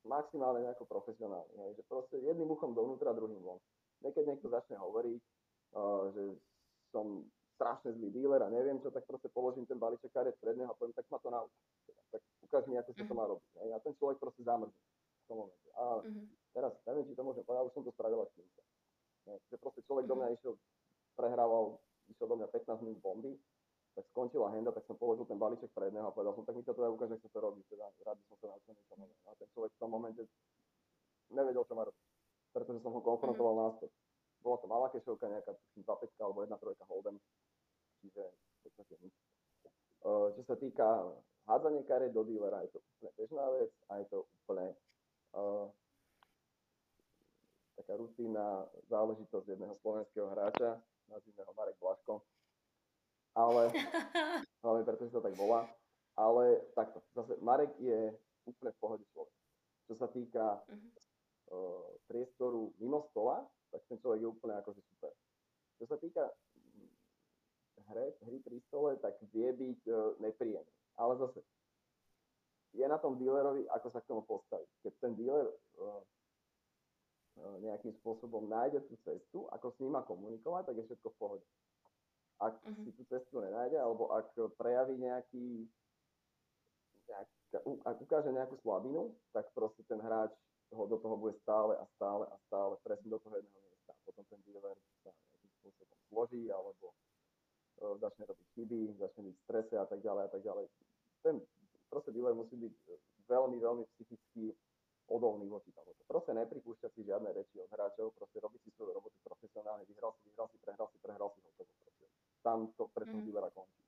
maximálne 0.09 0.65
nejako 0.65 0.85
profesionálny. 0.89 1.53
Hej, 1.59 1.71
že 1.81 1.83
proste 1.85 2.17
jedným 2.17 2.49
uchom 2.49 2.73
dovnútra, 2.73 3.13
druhým 3.13 3.41
von. 3.41 3.59
Niekedy 3.99 4.25
niekto 4.31 4.47
začne 4.47 4.79
hovoriť, 4.79 5.21
že 6.15 6.23
som 6.89 7.27
strašne 7.59 7.91
zlý 7.99 8.09
dealer 8.15 8.39
a 8.39 8.47
neviem 8.47 8.79
čo, 8.79 8.87
tak 8.87 9.03
proste 9.03 9.27
položím 9.27 9.67
ten 9.67 9.75
balíček 9.75 10.15
kariet 10.15 10.39
pred 10.39 10.55
neho 10.55 10.71
a 10.71 10.77
poviem, 10.79 10.95
tak 10.95 11.03
ma 11.11 11.19
to 11.19 11.27
nauč. 11.27 11.51
Tak 12.15 12.23
ukáž 12.47 12.63
mi, 12.71 12.79
ako 12.79 12.95
sa 12.95 13.03
to 13.03 13.13
mhm. 13.13 13.19
má 13.19 13.25
robiť. 13.27 13.51
Hej. 13.59 13.69
A 13.75 13.77
ten 13.83 13.93
človek 13.99 14.17
proste 14.17 14.41
zamrzne 14.47 14.79
v 14.79 15.25
tom 15.27 15.37
momente. 15.43 15.69
A 15.75 15.83
uh-huh. 16.01 16.25
teraz 16.55 16.73
neviem, 16.87 17.05
či 17.05 17.13
to 17.13 17.21
môžem 17.27 17.43
povedať, 17.43 17.67
už 17.69 17.75
som 17.75 17.83
to 17.85 17.91
spravil 17.93 18.23
s 18.23 18.33
týmto. 18.33 18.61
Že 19.51 19.55
proste 19.61 19.81
človek 19.85 20.09
do 20.09 20.15
mňa 20.17 20.27
išiel, 20.39 20.53
prehrával, 21.13 21.77
išiel 22.09 22.27
do 22.31 22.35
mňa 22.39 22.47
15 22.49 22.81
minút 22.81 22.99
bomby, 23.03 23.37
tak 23.93 24.05
skončila 24.15 24.49
henda, 24.55 24.73
tak 24.73 24.87
som 24.89 24.97
položil 24.97 25.27
ten 25.27 25.37
balíček 25.37 25.69
pred 25.75 25.93
neho 25.93 26.09
a 26.09 26.15
povedal 26.15 26.33
som, 26.33 26.47
tak 26.47 26.55
mi 26.57 26.63
to 26.65 26.73
teda 26.73 26.89
ukáže, 26.89 27.13
ako 27.19 27.27
sa 27.27 27.33
to 27.35 27.39
robí. 27.43 27.61
Teda 27.69 27.85
rád 28.07 28.17
by 28.17 28.25
som 28.31 28.37
sa 28.41 28.45
naučil 28.55 28.73
niečo 28.73 28.95
nové. 28.97 29.15
A 29.27 29.37
ten 29.37 29.47
človek 29.53 29.71
v 29.75 29.81
tom 29.83 29.91
momente 29.91 30.21
nevedel, 31.29 31.61
čo 31.67 31.73
má 31.77 31.83
robiť, 31.85 32.08
pretože 32.53 32.81
som 32.81 32.93
ho 32.93 33.01
konfrontoval 33.01 33.53
mm-hmm. 33.53 33.69
náspäť. 33.73 33.91
Bola 34.39 34.57
to 34.57 34.67
malá 34.71 34.87
kešovka, 34.89 35.27
nejaká 35.27 35.51
2 35.75 35.83
5 35.83 36.23
alebo 36.23 36.47
1 36.47 36.55
3 36.55 36.89
hold'em, 36.89 37.15
čiže 37.99 38.23
v 38.23 38.59
podstate 38.63 38.95
nič. 39.03 39.15
Čo 39.99 40.43
sa 40.47 40.55
týka 40.55 40.87
hádzania 41.43 41.83
kariet 41.83 42.15
do 42.15 42.23
dealera, 42.23 42.63
je 42.63 42.71
to 42.71 42.79
úplne 42.79 43.11
bežná 43.19 43.45
vec 43.59 43.71
a 43.91 43.99
je 43.99 44.05
to 44.07 44.17
úplne 44.43 44.67
uh, 45.35 45.67
taká 47.75 47.99
rutína 47.99 48.63
záležitosť 48.87 49.45
jedného 49.49 49.75
slovenského 49.83 50.31
hráča, 50.31 50.79
nazvime 51.11 51.43
ho 51.43 51.51
Marek 51.51 51.75
Blaško, 51.83 52.23
ale 53.35 53.73
hlavne 54.63 54.83
preto, 54.87 55.09
že 55.09 55.15
to 55.19 55.25
tak 55.25 55.35
volá. 55.35 55.67
Ale 56.19 56.59
takto, 56.75 56.99
zase 57.15 57.39
Marek 57.39 57.71
je 57.79 58.11
úplne 58.43 58.71
v 58.75 58.81
pohode 58.83 59.03
človek. 59.15 59.35
Čo 59.87 59.93
sa 59.95 60.07
týka 60.11 60.45
uh, 60.59 61.08
priestoru 62.05 62.73
mimo 62.77 63.09
stola, 63.13 63.41
tak 63.73 63.81
ten 63.89 63.97
človek 64.01 64.21
je 64.21 64.29
úplne 64.29 64.55
akože 64.61 64.81
super. 64.93 65.13
Čo 65.81 65.85
sa 65.89 65.97
týka 65.97 66.23
mm, 66.25 66.89
hry, 67.93 68.07
hry 68.25 68.37
pri 68.41 68.57
stole, 68.69 68.97
tak 69.01 69.17
vie 69.33 69.49
byť 69.49 69.81
uh, 69.89 70.17
nepríjemný. 70.21 70.73
Ale 70.97 71.17
zase 71.17 71.41
je 72.77 72.85
na 72.85 73.01
tom 73.01 73.17
dealerovi, 73.17 73.65
ako 73.73 73.87
sa 73.89 73.99
k 74.01 74.09
tomu 74.09 74.21
postaví. 74.29 74.65
Keď 74.85 74.93
ten 75.01 75.13
dealer 75.17 75.49
uh, 75.81 76.01
nejakým 77.63 77.95
spôsobom 78.03 78.45
nájde 78.51 78.83
tú 78.85 78.99
cestu, 79.07 79.47
ako 79.55 79.71
s 79.71 79.79
ním 79.79 79.95
komunikovať, 80.03 80.69
tak 80.69 80.75
je 80.75 80.85
všetko 80.91 81.07
v 81.13 81.17
pohode 81.17 81.45
ak 82.39 82.53
uh-huh. 82.63 82.83
si 82.87 82.91
tú 82.95 83.03
cestu 83.11 83.43
nenájde, 83.43 83.75
alebo 83.75 84.15
ak 84.15 84.31
prejaví 84.55 84.95
nejaký, 84.95 85.67
nejak, 87.11 87.29
ak 87.83 87.97
ukáže 87.99 88.31
nejakú 88.31 88.55
slabinu, 88.63 89.11
tak 89.35 89.51
proste 89.51 89.83
ten 89.91 89.99
hráč 89.99 90.31
ho 90.75 90.83
do 90.85 90.97
toho 90.97 91.15
bude 91.17 91.33
stále 91.41 91.77
a 91.77 91.85
stále 91.97 92.25
a 92.29 92.35
stále 92.45 92.77
presne 92.85 93.09
do 93.09 93.19
toho 93.19 93.35
jedného 93.35 93.61
miesta. 93.65 93.91
Potom 94.05 94.23
ten 94.29 94.39
dealer 94.45 94.77
sa 95.01 95.09
nejakým 95.09 95.51
spôsobom 95.61 95.97
zloží, 96.13 96.43
alebo 96.53 96.93
uh, 97.81 97.95
začne 97.97 98.29
robiť 98.29 98.47
chyby, 98.53 98.79
začne 99.01 99.21
byť 99.29 99.35
strese 99.45 99.75
a 99.77 99.85
tak 99.89 99.99
ďalej 100.05 100.23
a 100.25 100.29
tak 100.29 100.41
ďalej. 100.45 100.65
Ten 101.25 101.35
proste 101.89 102.13
dealer 102.13 102.37
musí 102.37 102.53
byť 102.53 102.73
veľmi, 103.25 103.57
veľmi 103.57 103.83
psychicky 103.97 104.53
odolný 105.09 105.49
voči 105.49 105.73
tomu. 105.73 105.93
Proste 106.05 106.37
nepripúšťať 106.37 106.91
si 106.93 107.01
žiadne 107.05 107.33
reči 107.33 107.57
od 107.57 107.69
hráčov, 107.73 108.13
proste 108.13 108.37
robiť 108.41 108.61
si 108.61 108.69
svoju 108.77 108.93
robotu 108.93 109.17
profesionálne, 109.25 109.85
vyhral 109.89 110.13
si, 110.21 110.29
vyhral 110.29 110.49
si, 110.53 110.57
prehral 110.61 110.87
si, 110.89 110.97
prehral 111.01 111.29
si, 111.33 111.39
hotovo. 111.45 111.69
Proste. 111.81 112.05
Tam 112.45 112.59
to 112.77 112.85
pre 112.93 113.05
toho 113.09 113.21
mm. 113.21 113.25
dealera 113.25 113.49
končí. 113.53 113.81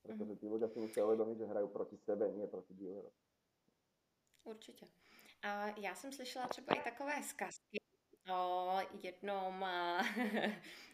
Pretože 0.00 0.34
tí 0.40 0.46
ľudia 0.48 0.66
si 0.72 0.78
musia 0.80 1.06
uvedomiť, 1.06 1.36
že 1.38 1.50
hrajú 1.50 1.68
proti 1.70 1.96
sebe, 2.02 2.32
nie 2.34 2.48
proti 2.48 2.72
dealerovi. 2.74 3.29
Určitě. 4.44 4.86
A 5.42 5.66
já 5.80 5.94
jsem 5.94 6.12
slyšela 6.12 6.48
třeba 6.48 6.74
i 6.74 6.82
takové 6.84 7.22
zkazky, 7.22 7.80
jednom 9.02 9.66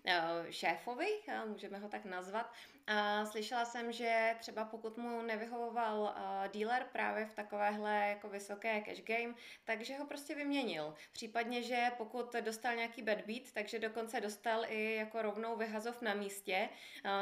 šéfovi, 0.50 1.08
můžeme 1.46 1.78
ho 1.78 1.88
tak 1.88 2.04
nazvat. 2.04 2.52
A 2.86 3.26
slyšela 3.26 3.64
jsem, 3.64 3.92
že 3.92 4.34
třeba 4.38 4.64
pokud 4.64 4.96
mu 4.96 5.22
nevyhovoval 5.22 6.14
dealer 6.52 6.86
právě 6.92 7.26
v 7.26 7.34
takovéhle 7.34 8.08
jako 8.08 8.28
vysoké 8.28 8.80
cash 8.80 9.02
game, 9.02 9.34
takže 9.64 9.98
ho 9.98 10.06
prostě 10.06 10.34
vyměnil. 10.34 10.94
Případně, 11.12 11.62
že 11.62 11.90
pokud 11.98 12.32
dostal 12.32 12.74
nějaký 12.74 13.02
bad 13.02 13.20
beat, 13.20 13.52
takže 13.54 13.78
dokonce 13.78 14.20
dostal 14.20 14.64
i 14.68 14.94
jako 14.94 15.22
rovnou 15.22 15.56
vyhazov 15.56 16.02
na 16.02 16.14
místě. 16.14 16.68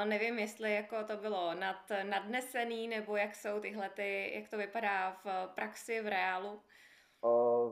Nevím, 0.05 0.39
jestli 0.39 0.75
jako 0.75 1.05
to 1.05 1.17
bylo 1.17 1.55
nad, 1.55 1.93
nadnesený, 2.03 2.89
nebo 2.89 3.17
jak 3.17 3.35
jsou 3.35 3.61
tyhle, 3.61 3.91
ty, 3.91 4.33
jak 4.35 4.49
to 4.49 4.57
vypadá 4.57 5.17
v 5.25 5.49
praxi, 5.55 6.01
v 6.01 6.09
reálu. 6.09 6.63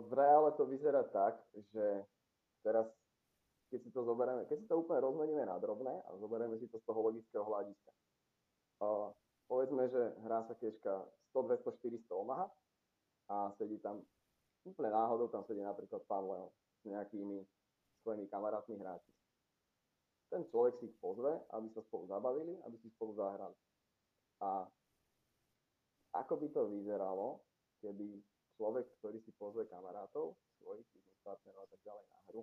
v 0.09 0.13
reále 0.13 0.53
to 0.53 0.67
vyzerá 0.67 1.03
tak, 1.03 1.35
že 1.73 2.05
Teraz, 2.63 2.87
keď 3.71 3.81
si 3.83 3.91
to 3.91 4.07
zoberieme, 4.07 4.47
keď 4.47 4.57
si 4.63 4.67
to 4.71 4.79
úplne 4.79 5.03
rozmeníme 5.03 5.45
na 5.47 5.59
drobné 5.59 5.91
a 5.91 6.11
zoberieme 6.19 6.59
si 6.63 6.71
to 6.71 6.79
z 6.79 6.85
toho 6.87 7.01
logického 7.03 7.43
hľadiska. 7.43 7.91
Uh, 8.83 9.11
povedzme, 9.51 9.87
že 9.91 10.03
hrá 10.27 10.47
sa 10.47 10.55
keška 10.59 11.07
100, 11.35 11.63
200, 11.67 12.07
400 12.07 12.23
Omaha 12.23 12.47
a 13.31 13.51
sedí 13.59 13.79
tam 13.83 14.03
úplne 14.63 14.91
náhodou, 14.95 15.27
tam 15.31 15.43
sedí 15.47 15.63
napríklad 15.63 16.03
pán 16.07 16.23
Leon 16.27 16.51
s 16.83 16.85
nejakými 16.87 17.43
svojimi 18.03 18.27
kamarátmi 18.31 18.79
hráči. 18.79 19.13
Ten 20.31 20.49
človek 20.49 20.81
si 20.81 20.89
ich 20.89 20.97
pozve, 20.97 21.29
aby 21.53 21.69
sa 21.77 21.85
spolu 21.85 22.09
zabavili, 22.09 22.57
aby 22.65 22.77
si 22.81 22.89
spolu 22.97 23.13
zahrali. 23.15 23.55
A 24.43 24.65
ako 26.13 26.35
by 26.41 26.49
to 26.53 26.63
vyzeralo, 26.73 27.41
keby 27.85 28.21
človek, 28.57 28.85
ktorý 29.01 29.19
si 29.25 29.33
pozve 29.37 29.69
kamarátov, 29.69 30.37
svojich 30.61 30.89
partnerov 31.23 31.65
a 31.65 31.71
tak 31.71 31.81
ďalej 31.87 32.05
na 32.11 32.19
hru 32.31 32.43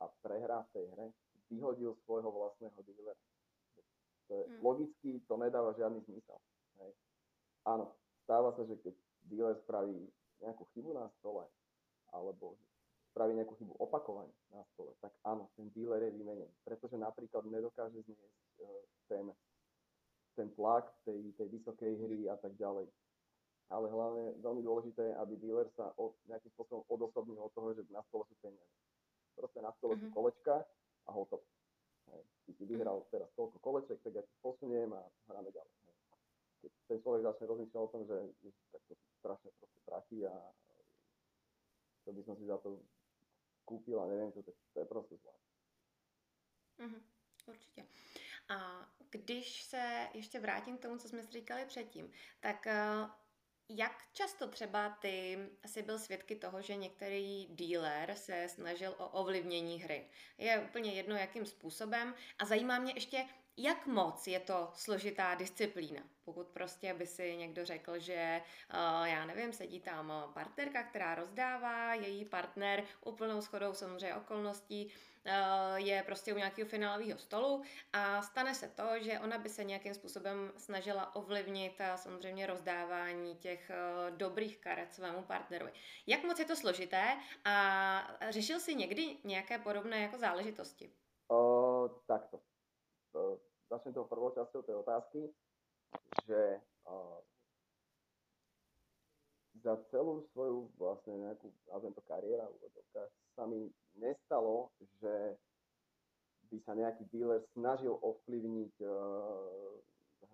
a 0.00 0.04
prehrá 0.22 0.58
v 0.66 0.72
tej 0.76 0.84
hre, 0.92 1.06
vyhodil 1.48 1.94
svojho 2.04 2.28
vlastného 2.28 2.78
dealera. 2.82 3.22
To 4.26 4.32
je, 4.34 4.44
hmm. 4.44 4.60
Logicky 4.62 5.10
to 5.30 5.34
nedáva 5.38 5.70
žiadny 5.78 6.02
zmysel. 6.02 6.38
Hej. 6.82 6.92
Áno, 7.62 7.94
stáva 8.26 8.50
sa, 8.58 8.66
že 8.66 8.74
keď 8.82 8.94
dealer 9.30 9.56
spraví 9.62 9.94
nejakú 10.42 10.66
chybu 10.74 10.98
na 10.98 11.06
stole, 11.22 11.46
alebo 12.10 12.58
spraví 13.14 13.32
nejakú 13.38 13.54
chybu 13.56 13.78
opakovane 13.78 14.34
na 14.50 14.66
stole, 14.74 14.92
tak 14.98 15.14
áno, 15.22 15.48
ten 15.54 15.70
dealer 15.70 16.10
je 16.10 16.12
vymenený. 16.18 16.52
Pretože 16.66 16.98
napríklad 16.98 17.46
nedokáže 17.46 18.02
zniesť 18.02 18.42
uh, 18.60 18.82
ten, 19.06 19.24
ten 20.34 20.48
tlak 20.58 20.90
tej, 21.06 21.32
tej 21.38 21.48
vysokej 21.48 21.92
hry 22.02 22.20
a 22.26 22.36
tak 22.36 22.58
ďalej 22.58 22.90
ale 23.66 23.90
hlavne 23.90 24.38
veľmi 24.38 24.62
dôležité 24.62 25.02
je, 25.10 25.14
aby 25.18 25.34
dealer 25.42 25.66
sa 25.74 25.90
od, 25.98 26.14
nejakým 26.30 26.50
spôsobom 26.54 26.86
odosobnil 26.86 27.38
od 27.42 27.50
toho, 27.50 27.74
že 27.74 27.82
na 27.90 28.02
stole 28.06 28.22
sú 28.30 28.34
peniaze. 28.38 28.74
Proste 29.34 29.58
na 29.58 29.74
stole 29.74 29.98
mm-hmm. 29.98 30.06
sú 30.06 30.14
mhm. 30.14 30.14
kolečka 30.14 30.54
a 31.06 31.10
hotovo. 31.10 31.44
Hej. 32.14 32.22
Ty 32.46 32.50
si 32.54 32.64
vyhral 32.70 33.02
teraz 33.10 33.26
toľko 33.34 33.58
koleček, 33.58 33.98
tak 34.06 34.14
ja 34.14 34.22
ti 34.22 34.34
posuniem 34.38 34.94
a 34.94 35.02
hráme 35.26 35.50
ďalej. 35.50 35.74
Hej. 35.82 35.96
Keď 36.62 36.70
ten 36.86 36.98
človek 37.02 37.22
začne 37.26 37.44
rozmýšľať 37.50 37.82
o 37.82 37.92
tom, 37.92 38.02
že 38.06 38.16
tak 38.70 38.82
to 38.86 38.94
sú 38.94 39.06
strašne 39.18 39.50
proste 39.58 39.80
prachy 39.82 40.18
a 40.22 40.34
to 42.06 42.14
by 42.14 42.22
som 42.22 42.38
si 42.38 42.46
za 42.46 42.54
to 42.62 42.78
kúpil 43.66 43.98
a 43.98 44.06
neviem 44.06 44.30
čo, 44.30 44.46
to, 44.46 44.54
to 44.54 44.78
je 44.78 44.86
proste 44.86 45.18
zlé. 45.18 45.34
Mm-hmm. 46.86 47.02
Určitě. 47.46 47.86
A 48.48 48.88
když 49.10 49.62
se 49.62 50.08
ještě 50.14 50.40
vrátím 50.40 50.78
k 50.78 50.82
tomu, 50.82 50.98
co 50.98 51.08
jsme 51.08 51.22
si 51.22 51.32
říkali 51.32 51.66
předtím, 51.66 52.10
tak 52.40 52.66
uh 52.66 53.25
Jak 53.68 54.12
často 54.12 54.48
třeba 54.48 54.90
ty 54.90 55.38
asi 55.64 55.82
byl 55.82 55.98
svědky 55.98 56.36
toho, 56.36 56.62
že 56.62 56.76
některý 56.76 57.46
dealer 57.50 58.14
se 58.14 58.48
snažil 58.48 58.94
o 58.98 59.08
ovlivnění 59.08 59.82
hry? 59.82 60.06
Je 60.38 60.58
úplně 60.58 60.92
jedno, 60.92 61.16
jakým 61.16 61.46
způsobem. 61.46 62.14
A 62.38 62.44
zajímá 62.44 62.78
mě 62.78 62.92
ještě, 62.94 63.24
jak 63.56 63.86
moc 63.86 64.26
je 64.26 64.40
to 64.40 64.70
složitá 64.74 65.34
disciplína? 65.34 66.02
Pokud 66.24 66.46
prostě 66.46 66.94
by 66.94 67.06
si 67.06 67.36
někdo 67.36 67.64
řekl, 67.64 67.98
že 67.98 68.42
uh, 68.74 69.06
já 69.06 69.24
nevím, 69.24 69.52
sedí 69.52 69.80
tam 69.80 70.12
partnerka, 70.34 70.82
která 70.82 71.14
rozdává, 71.14 71.94
její 71.94 72.24
partner 72.24 72.84
úplnou 73.04 73.40
schodou 73.40 73.74
samozřejmě 73.74 74.14
okolností 74.14 74.86
uh, 74.86 75.76
je 75.76 76.02
prostě 76.02 76.34
u 76.34 76.36
nějakého 76.36 76.68
finálového 76.68 77.18
stolu 77.18 77.62
a 77.92 78.22
stane 78.22 78.54
se 78.54 78.68
to, 78.68 78.84
že 79.00 79.20
ona 79.20 79.38
by 79.38 79.48
se 79.48 79.64
nějakým 79.64 79.94
způsobem 79.94 80.52
snažila 80.56 81.16
ovlivnit 81.16 81.80
uh, 81.80 81.96
samozřejmě 81.96 82.46
rozdávání 82.46 83.36
těch 83.36 83.70
dobrých 84.10 84.58
karet 84.58 84.94
svému 84.94 85.22
partnerovi. 85.22 85.72
Jak 86.06 86.24
moc 86.24 86.38
je 86.38 86.44
to 86.44 86.56
složité 86.56 87.16
a 87.44 88.16
řešil 88.28 88.60
si 88.60 88.74
někdy 88.74 89.16
nějaké 89.24 89.58
podobné 89.58 90.00
jako 90.00 90.18
záležitosti? 90.18 90.92
Uh, 91.28 91.88
takto. 92.06 92.40
Uh, 93.16 93.40
začnem 93.72 93.96
tou 93.96 94.04
prvou 94.04 94.28
časťou 94.36 94.60
tej 94.60 94.76
otázky, 94.84 95.24
že 96.28 96.60
uh, 96.84 97.18
za 99.64 99.80
celú 99.88 100.20
svoju 100.36 100.68
vlastne 100.76 101.24
nejakú, 101.24 101.48
nazvem 101.72 101.96
to 101.96 102.04
kariéra, 102.04 102.44
sa 103.32 103.48
mi 103.48 103.72
nestalo, 103.96 104.68
že 105.00 105.32
by 106.52 106.60
sa 106.68 106.76
nejaký 106.76 107.08
dealer 107.08 107.40
snažil 107.56 107.96
ovplyvniť 108.04 108.84
uh, 108.84 109.80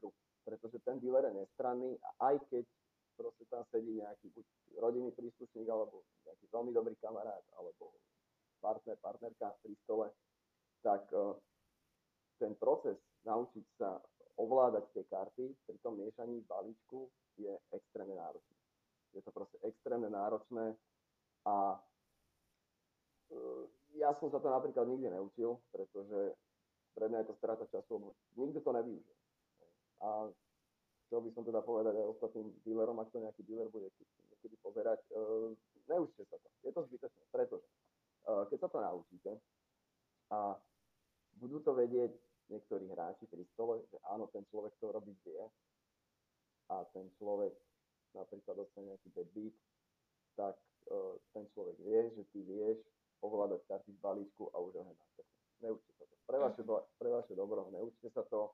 hru. 0.02 0.10
Pretože 0.42 0.82
ten 0.82 0.98
dealer 0.98 1.30
je 1.30 1.38
nestranný 1.38 1.94
a 2.02 2.34
aj 2.34 2.42
keď 2.50 2.66
proste 3.14 3.46
tam 3.46 3.62
sedí 3.70 4.02
nejaký 4.02 4.26
buď 4.34 4.46
rodinný 4.82 5.14
príslušník, 5.14 5.70
alebo 5.70 6.02
nejaký 6.26 6.50
veľmi 6.50 6.74
dobrý 6.74 6.98
kamarát, 6.98 7.46
alebo 7.54 7.94
partner, 8.58 8.98
partnerka 8.98 9.54
pri 9.62 9.74
stole, 9.86 10.10
tak 10.82 11.06
uh, 11.14 11.38
ten 12.42 12.58
proces 12.58 12.98
naučiť 13.22 13.66
sa 13.78 14.02
ovládať 14.34 14.90
tie 14.90 15.04
karty 15.06 15.44
pri 15.62 15.78
tom 15.78 15.94
miešaní 15.94 16.42
balíčku 16.50 17.06
je 17.38 17.54
extrémne 17.70 18.18
náročné. 18.18 18.58
Je 19.14 19.22
to 19.22 19.30
proste 19.30 19.62
extrémne 19.62 20.10
náročné 20.10 20.74
a 21.46 21.78
e, 23.30 23.38
ja 24.02 24.10
som 24.18 24.34
sa 24.34 24.42
to 24.42 24.50
napríklad 24.50 24.90
nikdy 24.90 25.06
neučil, 25.06 25.62
pretože 25.70 26.34
pre 26.98 27.06
mňa 27.06 27.22
je 27.22 27.28
to 27.30 27.38
strata 27.38 27.64
času, 27.70 28.10
nikto 28.34 28.58
to 28.58 28.70
nevyužil. 28.74 29.16
A 30.02 30.26
chcel 31.06 31.20
by 31.22 31.30
som 31.36 31.44
teda 31.46 31.60
povedať 31.62 31.94
aj 31.94 32.10
ostatným 32.18 32.50
dealerom, 32.66 32.98
ak 32.98 33.12
to 33.14 33.22
nejaký 33.22 33.46
dealer 33.46 33.68
bude 33.68 33.86
niekedy 34.32 34.56
pozerať, 34.64 34.98
uh, 35.14 35.52
neučte 35.86 36.24
sa 36.26 36.36
to. 36.40 36.48
Je 36.66 36.72
to 36.72 36.80
zbytečné, 36.88 37.22
pretože 37.30 37.68
uh, 38.26 38.44
keď 38.48 38.58
sa 38.64 38.68
to 38.68 38.78
naučíte 38.80 39.30
a 40.32 40.56
budú 41.36 41.60
to 41.60 41.76
vedieť 41.76 42.12
niektorí 42.52 42.84
hráči 42.92 43.24
pri 43.26 43.42
stole, 43.56 43.80
že 43.88 43.96
áno, 44.12 44.28
ten 44.28 44.44
človek 44.52 44.76
to 44.76 44.92
robiť 44.92 45.16
vie 45.24 45.42
a 46.68 46.84
ten 46.92 47.08
človek 47.16 47.56
napríklad 48.12 48.60
dostane 48.60 48.92
nejaký 48.92 49.08
deadbeat, 49.16 49.56
tak 50.36 50.56
uh, 50.92 51.16
ten 51.32 51.48
človek 51.52 51.76
vie, 51.80 52.00
že 52.12 52.22
ty 52.32 52.44
vieš 52.44 52.78
ovládať 53.24 53.64
karty 53.68 53.90
z 53.96 54.00
balíčku 54.02 54.50
a 54.52 54.56
už 54.60 54.72
ho 54.76 54.82
nenastretne. 54.84 55.38
Neučte 55.62 55.92
sa 55.96 56.04
to. 56.04 56.14
Pre 56.26 56.38
vaše, 56.38 56.62
mhm. 56.62 56.84
pre 56.98 57.08
vaše 57.08 57.32
dobro, 57.32 57.60
neučte 57.72 58.08
sa 58.12 58.22
to, 58.28 58.52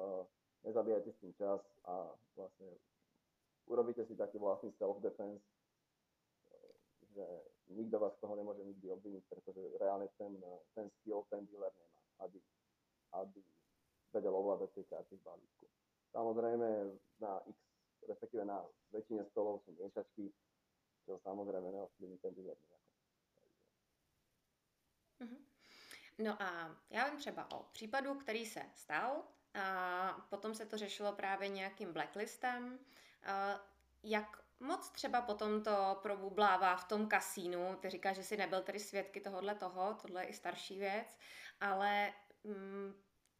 uh, 0.00 0.24
nezabíjajte 0.64 1.10
s 1.12 1.20
tým 1.20 1.32
čas 1.36 1.60
a 1.84 2.08
vlastne 2.36 2.68
urobíte 3.68 4.06
si 4.08 4.16
taký 4.16 4.40
vlastný 4.40 4.72
self-defense, 4.80 5.44
uh, 5.44 6.72
že 7.12 7.24
nikto 7.76 8.00
vás 8.00 8.16
z 8.16 8.20
toho 8.24 8.34
nemôže 8.36 8.64
nikdy 8.64 8.88
obviniť, 8.88 9.24
pretože 9.28 9.60
reálne 9.76 10.08
ten, 10.16 10.32
ten 10.72 10.88
skill 11.00 11.28
ten 11.28 11.44
dealer 11.44 11.72
nemá, 11.76 12.00
aby 12.24 12.40
aby 13.12 13.42
vedel 14.12 14.36
ovládať 14.36 14.70
tie 14.72 14.84
karty 14.84 15.16
v 15.16 15.22
balíčku. 15.22 15.66
Samozrejme 16.12 16.68
na 17.20 17.40
X, 17.46 17.56
respektíve 18.08 18.44
na 18.44 18.64
väčšine 18.92 19.24
stolov 19.28 19.60
sú 19.64 19.76
miešačky, 19.76 20.32
čo 21.04 21.20
samozrejme 21.20 21.68
neovplyvní 21.72 22.18
ten 22.18 22.34
nejako. 22.36 22.74
Mhm. 25.20 25.44
No 26.18 26.42
a 26.42 26.76
já 26.90 27.08
vím 27.08 27.18
třeba 27.18 27.50
o 27.50 27.62
případu, 27.62 28.14
který 28.14 28.46
se 28.46 28.62
stal 28.74 29.22
a 29.54 30.26
potom 30.30 30.54
se 30.54 30.66
to 30.66 30.78
řešilo 30.78 31.12
právě 31.12 31.48
nějakým 31.48 31.92
blacklistem. 31.92 32.78
Jak 34.02 34.44
moc 34.60 34.90
třeba 34.90 35.22
potom 35.22 35.62
to 35.62 35.98
probublává 36.02 36.76
v 36.76 36.88
tom 36.88 37.08
kasínu? 37.08 37.76
Ty 37.76 37.90
říkáš, 37.90 38.16
že 38.16 38.22
si 38.22 38.36
nebyl 38.36 38.62
tedy 38.62 38.80
svědky 38.80 39.20
tohohle 39.20 39.54
toho, 39.54 39.94
tohle 40.02 40.22
je 40.22 40.28
i 40.28 40.32
starší 40.32 40.78
věc, 40.78 41.18
ale 41.60 42.12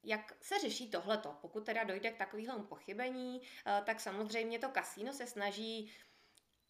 jak 0.03 0.33
se 0.41 0.59
řeší 0.59 0.91
tohleto? 0.91 1.37
Pokud 1.41 1.67
teda 1.67 1.85
dojde 1.85 2.11
k 2.11 2.17
takovému 2.17 2.65
pochybení, 2.65 3.43
eh, 3.67 3.83
tak 3.87 4.01
samozřejmě 4.01 4.59
to 4.59 4.69
kasíno 4.69 5.13
se 5.13 5.27
snaží 5.27 5.93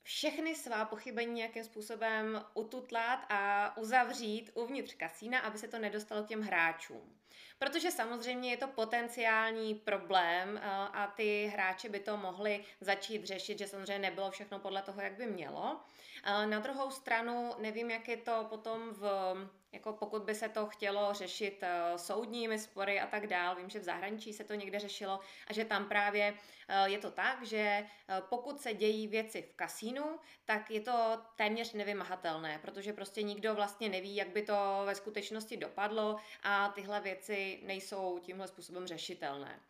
všechny 0.03 0.55
svá 0.55 0.85
pochybení 0.85 1.33
nějakým 1.33 1.65
způsobem 1.65 2.45
ututlat 2.55 3.27
a 3.29 3.77
uzavřít 3.77 4.51
uvnitř 4.55 4.95
kasína, 4.95 5.41
aby 5.41 5.59
se 5.59 5.69
to 5.69 5.79
nedostalo 5.79 6.27
těm 6.27 6.41
hráčům. 6.41 7.19
Protože 7.59 7.91
samozřejmě 7.91 8.51
je 8.51 8.57
to 8.57 8.69
potenciální 8.69 9.75
problém 9.75 10.57
eh, 10.57 10.61
a 10.93 11.07
ty 11.07 11.47
hráči 11.47 11.89
by 11.89 12.01
to 12.01 12.17
mohli 12.17 12.65
začít 12.81 13.25
řešit, 13.25 13.59
že 13.59 13.67
samozřejmě 13.67 13.99
nebylo 13.99 14.31
všechno 14.31 14.59
podle 14.59 14.83
toho, 14.83 15.01
jak 15.01 15.13
by 15.13 15.27
mělo. 15.27 15.81
Eh, 16.25 16.47
na 16.47 16.59
druhou 16.59 16.91
stranu 16.91 17.55
nevím, 17.59 17.91
jak 17.91 18.09
je 18.09 18.17
to 18.17 18.47
potom 18.49 18.91
v 18.91 19.35
jako 19.73 19.93
pokud 19.93 20.23
by 20.23 20.35
se 20.35 20.49
to 20.49 20.67
chtělo 20.67 21.15
řešit 21.15 21.63
uh, 21.63 21.97
soudními 21.97 22.59
spory 22.59 23.01
a 23.01 23.07
tak 23.07 23.27
dál, 23.27 23.57
vím, 23.57 23.71
že 23.71 23.79
v 23.79 23.85
zahraničí 23.85 24.33
se 24.33 24.45
to 24.45 24.55
někde 24.55 24.79
řešilo 24.79 25.21
a 25.47 25.53
že 25.53 25.65
tam 25.65 25.89
právě 25.89 26.33
uh, 26.33 26.85
je 26.85 26.99
to 26.99 27.11
tak, 27.11 27.43
že 27.43 27.83
uh, 27.83 28.27
pokud 28.29 28.61
se 28.61 28.75
dějí 28.75 29.09
věci 29.09 29.43
v 29.43 29.55
kasínu, 29.55 30.19
tak 30.45 30.71
je 30.71 30.81
to 30.81 31.23
téměř 31.37 31.73
nevymahatelné, 31.73 32.59
protože 32.59 32.93
prostě 32.93 33.23
nikdo 33.23 33.55
vlastně 33.55 33.89
neví, 33.89 34.17
jak 34.17 34.29
by 34.29 34.43
to 34.43 34.83
ve 34.85 34.95
skutečnosti 34.95 35.57
dopadlo 35.57 36.17
a 36.43 36.69
tyhle 36.69 37.01
věci 37.01 37.61
nejsou 37.67 38.19
tímhle 38.19 38.49
způsobem 38.49 38.87
řešitelné. 38.87 39.61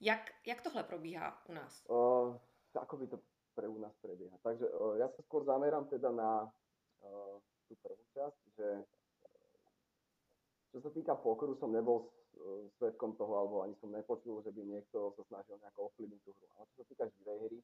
Jak, 0.00 0.30
jak 0.46 0.62
tohle 0.62 0.82
probíhá 0.82 1.42
u 1.48 1.52
nás? 1.52 1.84
Uh, 1.88 2.36
ako 2.74 2.96
by 2.96 3.06
to 3.06 3.18
pre 3.54 3.68
u 3.68 3.78
nás 3.78 3.96
prebieha? 3.98 4.38
Takže 4.42 4.70
uh, 4.70 4.94
ja 5.02 5.10
sa 5.10 5.18
skôr 5.26 5.42
zamerám 5.42 5.90
teda 5.90 6.14
na 6.14 6.46
uh, 7.02 7.42
tú 7.66 7.74
prvú 7.82 8.04
časť, 8.14 8.40
že 8.54 8.68
čo 10.72 10.78
sa 10.84 10.90
týka 10.92 11.16
pokoru, 11.16 11.56
som 11.56 11.72
nebol 11.72 12.04
e, 12.04 12.06
svetkom 12.76 13.16
toho, 13.16 13.32
alebo 13.40 13.56
ani 13.64 13.74
som 13.80 13.88
nepočul, 13.92 14.44
že 14.44 14.52
by 14.52 14.62
niekto 14.64 15.16
sa 15.16 15.22
snažil 15.32 15.56
nejako 15.60 15.88
ovplyvniť 15.92 16.20
tú 16.24 16.30
hru. 16.36 16.46
Ale 16.56 16.64
čo 16.72 16.76
sa 16.82 16.84
týka 16.88 17.04
živej 17.18 17.38
hry, 17.48 17.58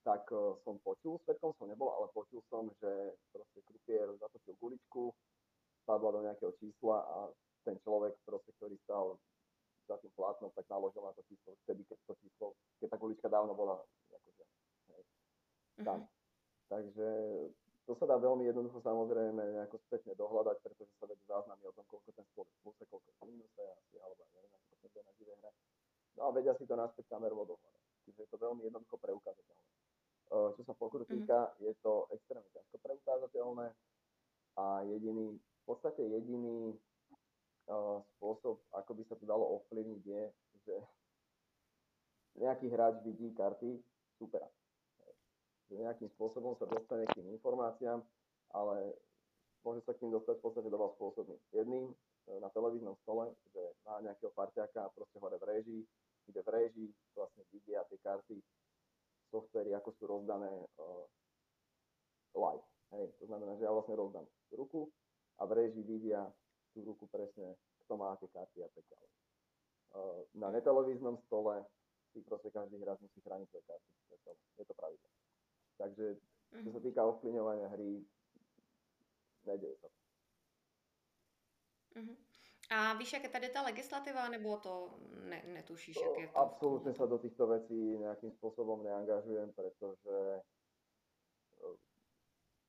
tak 0.00 0.24
uh, 0.32 0.56
som 0.64 0.80
počul, 0.80 1.20
svetkom 1.28 1.52
som 1.60 1.68
nebol, 1.68 1.92
ale 1.92 2.08
počul 2.16 2.40
som, 2.48 2.72
že 2.80 3.20
proste 3.36 3.60
krupier 3.68 4.08
zatočil 4.16 4.56
guličku, 4.56 5.12
spadla 5.84 6.10
do 6.16 6.20
nejakého 6.24 6.52
čísla 6.56 7.04
a 7.04 7.16
ten 7.68 7.76
človek, 7.84 8.16
proste, 8.24 8.48
ktorý 8.56 8.80
stal 8.88 9.20
za 9.84 10.00
tým 10.00 10.12
plátnom, 10.16 10.48
tak 10.56 10.64
naložil 10.72 11.04
na 11.04 11.12
to 11.12 11.20
číslo 11.28 11.52
vtedy, 11.66 11.84
keď 11.84 11.98
to 12.08 12.14
číslo, 12.24 12.46
keď 12.80 12.88
tá 12.94 12.96
gulička 12.96 13.28
dávno 13.28 13.52
bola 13.52 13.76
akože, 14.08 14.44
hej, 14.94 15.02
tam. 15.84 16.00
Mm-hmm. 16.00 16.18
Takže 16.70 17.08
to 17.90 17.98
sa 17.98 18.06
dá 18.06 18.22
veľmi 18.22 18.46
jednoducho 18.46 18.78
samozrejme 18.86 19.42
nejako 19.42 19.82
spätne 19.82 20.14
dohľadať, 20.14 20.62
pretože 20.62 20.94
sa 20.94 21.10
vedú 21.10 21.26
záznamy 21.26 21.66
o 21.66 21.74
tom, 21.74 21.82
koľko 21.90 22.14
ten 22.14 22.22
v 22.22 22.46
pluse, 22.62 22.86
koľko 22.86 23.02
je 23.02 23.14
v 23.18 23.22
mínuse 23.34 23.62
asi, 23.66 23.98
alebo 23.98 24.22
neviem, 24.30 24.54
ako 24.54 24.86
to 24.94 25.00
na 25.02 25.12
živej 25.18 25.36
hre. 25.42 25.50
No 26.14 26.20
a 26.22 26.30
vedia 26.30 26.54
si 26.54 26.70
to 26.70 26.78
naspäť 26.78 27.10
kamerovo 27.10 27.50
dohľadať. 27.50 27.82
Čiže 28.06 28.18
je 28.22 28.28
to 28.30 28.38
veľmi 28.38 28.62
jednoducho 28.62 28.94
preukázateľné. 28.94 29.66
Čo 30.30 30.62
sa 30.62 30.74
pokru 30.78 31.02
mhm. 31.02 31.10
týka, 31.10 31.38
mm-hmm. 31.50 31.66
je 31.66 31.72
to 31.82 31.92
extrémne 32.14 32.50
ťažko 32.54 32.76
preukázateľné 32.78 33.66
a 34.54 34.64
jediný, 34.86 35.34
v 35.34 35.62
podstate 35.66 36.06
jediný 36.06 36.78
uh, 37.66 37.98
spôsob, 38.14 38.62
ako 38.70 38.90
by 38.94 39.02
sa 39.10 39.18
to 39.18 39.26
dalo 39.26 39.58
ovplyvniť, 39.58 40.02
je, 40.06 40.22
že 40.62 40.76
nejaký 42.38 42.70
hráč 42.70 43.02
vidí 43.02 43.34
karty, 43.34 43.82
super, 44.14 44.46
že 44.46 44.59
nejakým 45.78 46.10
spôsobom 46.18 46.58
sa 46.58 46.66
dostane 46.66 47.06
k 47.06 47.22
tým 47.22 47.30
informáciám, 47.36 48.02
ale 48.50 48.98
môže 49.62 49.84
sa 49.86 49.94
k 49.94 50.02
ním 50.02 50.18
dostať 50.18 50.40
v 50.40 50.44
podstate 50.44 50.68
dva 50.72 50.88
spôsoby. 50.96 51.34
Jedným 51.54 51.90
e, 51.90 51.94
na 52.42 52.50
televíznom 52.50 52.96
stole, 53.04 53.30
že 53.54 53.62
má 53.86 54.02
nejakého 54.02 54.34
parťáka 54.34 54.82
a 54.82 54.92
proste 54.94 55.20
hore 55.22 55.38
v 55.38 55.46
réžii, 55.46 55.82
kde 56.26 56.40
v 56.42 56.48
réžii 56.48 56.90
vlastne 57.14 57.42
vidia 57.54 57.84
tie 57.86 57.98
karty, 58.02 58.38
softvery, 59.30 59.74
ako 59.78 59.90
sú 59.94 60.04
rozdané 60.10 60.50
uh, 60.50 61.06
live. 62.34 62.66
Hej, 62.90 63.14
to 63.22 63.30
znamená, 63.30 63.54
že 63.54 63.62
ja 63.62 63.70
vlastne 63.70 63.94
rozdám 63.94 64.26
ruku 64.50 64.90
a 65.38 65.46
v 65.46 65.54
réžii 65.54 65.86
vidia 65.86 66.26
tú 66.74 66.82
ruku 66.82 67.06
presne, 67.06 67.54
kto 67.86 67.94
má 67.94 68.18
tie 68.18 68.26
karty 68.26 68.58
a 68.66 68.68
tak 68.74 68.84
ďalej. 68.90 69.10
Uh, 69.90 70.20
na 70.34 70.50
netelevíznom 70.50 71.18
stole 71.30 71.62
si 72.10 72.22
proste 72.26 72.50
každý 72.50 72.78
hráč 72.82 72.98
musí 73.02 73.22
chrániť 73.22 73.46
svoje 73.50 73.64
karty. 73.70 73.90
Je, 74.10 74.18
to. 74.26 74.30
je 74.58 74.64
to 74.66 74.74
pravidlo. 74.74 75.19
Takže 75.80 76.20
čo 76.60 76.70
sa 76.76 76.80
týka 76.84 77.00
ovplyvňovania 77.08 77.72
hry, 77.72 78.04
nedeje 79.48 79.76
sa. 79.80 79.88
Uh-huh. 81.96 82.16
A 82.70 82.94
víš, 82.94 83.12
jak 83.12 83.22
je 83.22 83.28
tady 83.28 83.48
ta 83.48 83.62
legislativa, 83.62 84.28
nebo 84.28 84.56
to 84.56 84.90
ne, 85.24 85.42
netušíš, 85.46 85.96
jak 85.96 86.18
je 86.18 86.28
to? 86.28 86.38
Absolútne 86.38 86.92
sa 86.94 87.06
do 87.06 87.18
týchto 87.18 87.46
vecí 87.50 87.98
nejakým 87.98 88.30
spôsobom 88.38 88.84
neangažujem, 88.86 89.50
pretože 89.56 90.16
eh, 91.58 91.74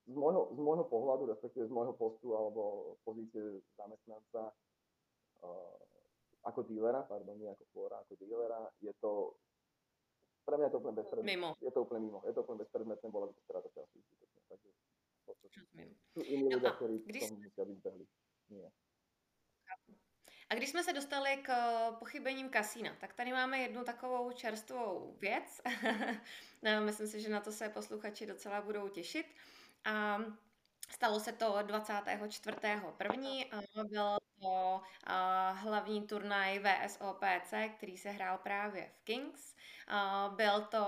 z 0.08 0.16
môjho, 0.16 0.56
z 0.56 0.60
môjho 0.60 0.86
pohľadu, 0.90 1.30
respektíve 1.30 1.68
z 1.68 1.74
môjho 1.76 1.94
postu 1.94 2.34
alebo 2.34 2.96
pozície 3.06 3.62
zamestnanca 3.78 4.50
uh, 5.46 5.78
ako 6.42 6.66
dílera, 6.66 7.06
pardon, 7.06 7.38
nie 7.38 7.48
ako 7.48 7.64
flora, 7.70 8.02
ako 8.02 8.18
dílera, 8.18 8.66
je 8.82 8.92
to 8.98 9.38
pre 10.46 10.58
mňa 10.58 10.66
je 10.68 10.72
to 10.74 10.80
úplne 10.80 10.96
bezpredmetné. 10.96 11.36
Mimo. 11.36 11.56
Je 11.62 11.72
to 11.72 11.82
úplne 11.82 12.02
mimo. 12.02 12.22
Je 12.26 12.34
to 12.34 12.42
úplne 12.44 12.58
bezpredmetné, 12.64 13.10
bola 13.10 13.28
by 13.28 13.34
to 13.34 13.42
strata 13.42 13.70
času. 13.70 14.00
Takže 15.26 15.62
sú 16.12 16.22
iní 16.28 16.44
ľudia, 16.52 16.70
a 16.70 16.76
ktorí 16.76 17.00
když- 17.08 17.30
tomu 17.30 17.42
musia 17.42 17.66
byť 17.66 17.78
zbehli. 17.78 18.06
Nie. 18.50 18.72
A 20.50 20.56
když 20.56 20.70
jsme 20.70 20.84
se 20.84 20.94
dostali 20.94 21.38
k 21.44 21.50
pochybením 22.00 22.50
kasína, 22.50 22.96
tak 23.00 23.14
tady 23.14 23.32
máme 23.32 23.60
jednu 23.60 23.84
takovou 23.84 24.32
čerstvou 24.32 25.16
věc. 25.20 25.62
Myslím 26.86 27.08
si, 27.08 27.22
že 27.22 27.30
na 27.30 27.40
to 27.40 27.52
se 27.52 27.70
posluchači 27.70 28.26
docela 28.26 28.62
budou 28.62 28.90
těšit. 28.90 29.26
A 29.86 30.18
stalo 30.92 31.20
se 31.20 31.32
to 31.32 31.46
24.1. 31.46 33.48
a 33.52 33.84
Byl 33.84 34.18
to 34.42 34.82
a, 35.04 35.50
hlavní 35.52 36.08
turnaj 36.08 36.60
VSOPC, 36.60 37.54
který 37.78 37.98
se 37.98 38.10
hrál 38.10 38.38
právě 38.38 38.92
v 38.94 39.04
Kings. 39.04 39.56
A, 39.88 40.34
Byl 40.36 40.62
to 40.62 40.86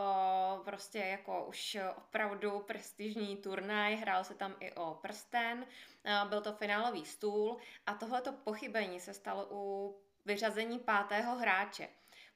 prostě 0.65 0.99
jako 0.99 1.45
už 1.45 1.77
opravdu 1.97 2.59
prestižní 2.59 3.37
turnaj, 3.37 3.95
hrál 3.95 4.23
se 4.23 4.35
tam 4.35 4.55
i 4.59 4.71
o 4.71 4.99
prsten, 5.01 5.65
a, 6.05 6.25
byl 6.25 6.41
to 6.41 6.53
finálový 6.53 7.05
stůl 7.05 7.57
a 7.85 7.93
tohleto 7.93 8.31
pochybení 8.31 8.99
se 8.99 9.13
stalo 9.13 9.47
u 9.51 9.95
vyřazení 10.25 10.79
pátého 10.79 11.35
hráče. 11.35 11.89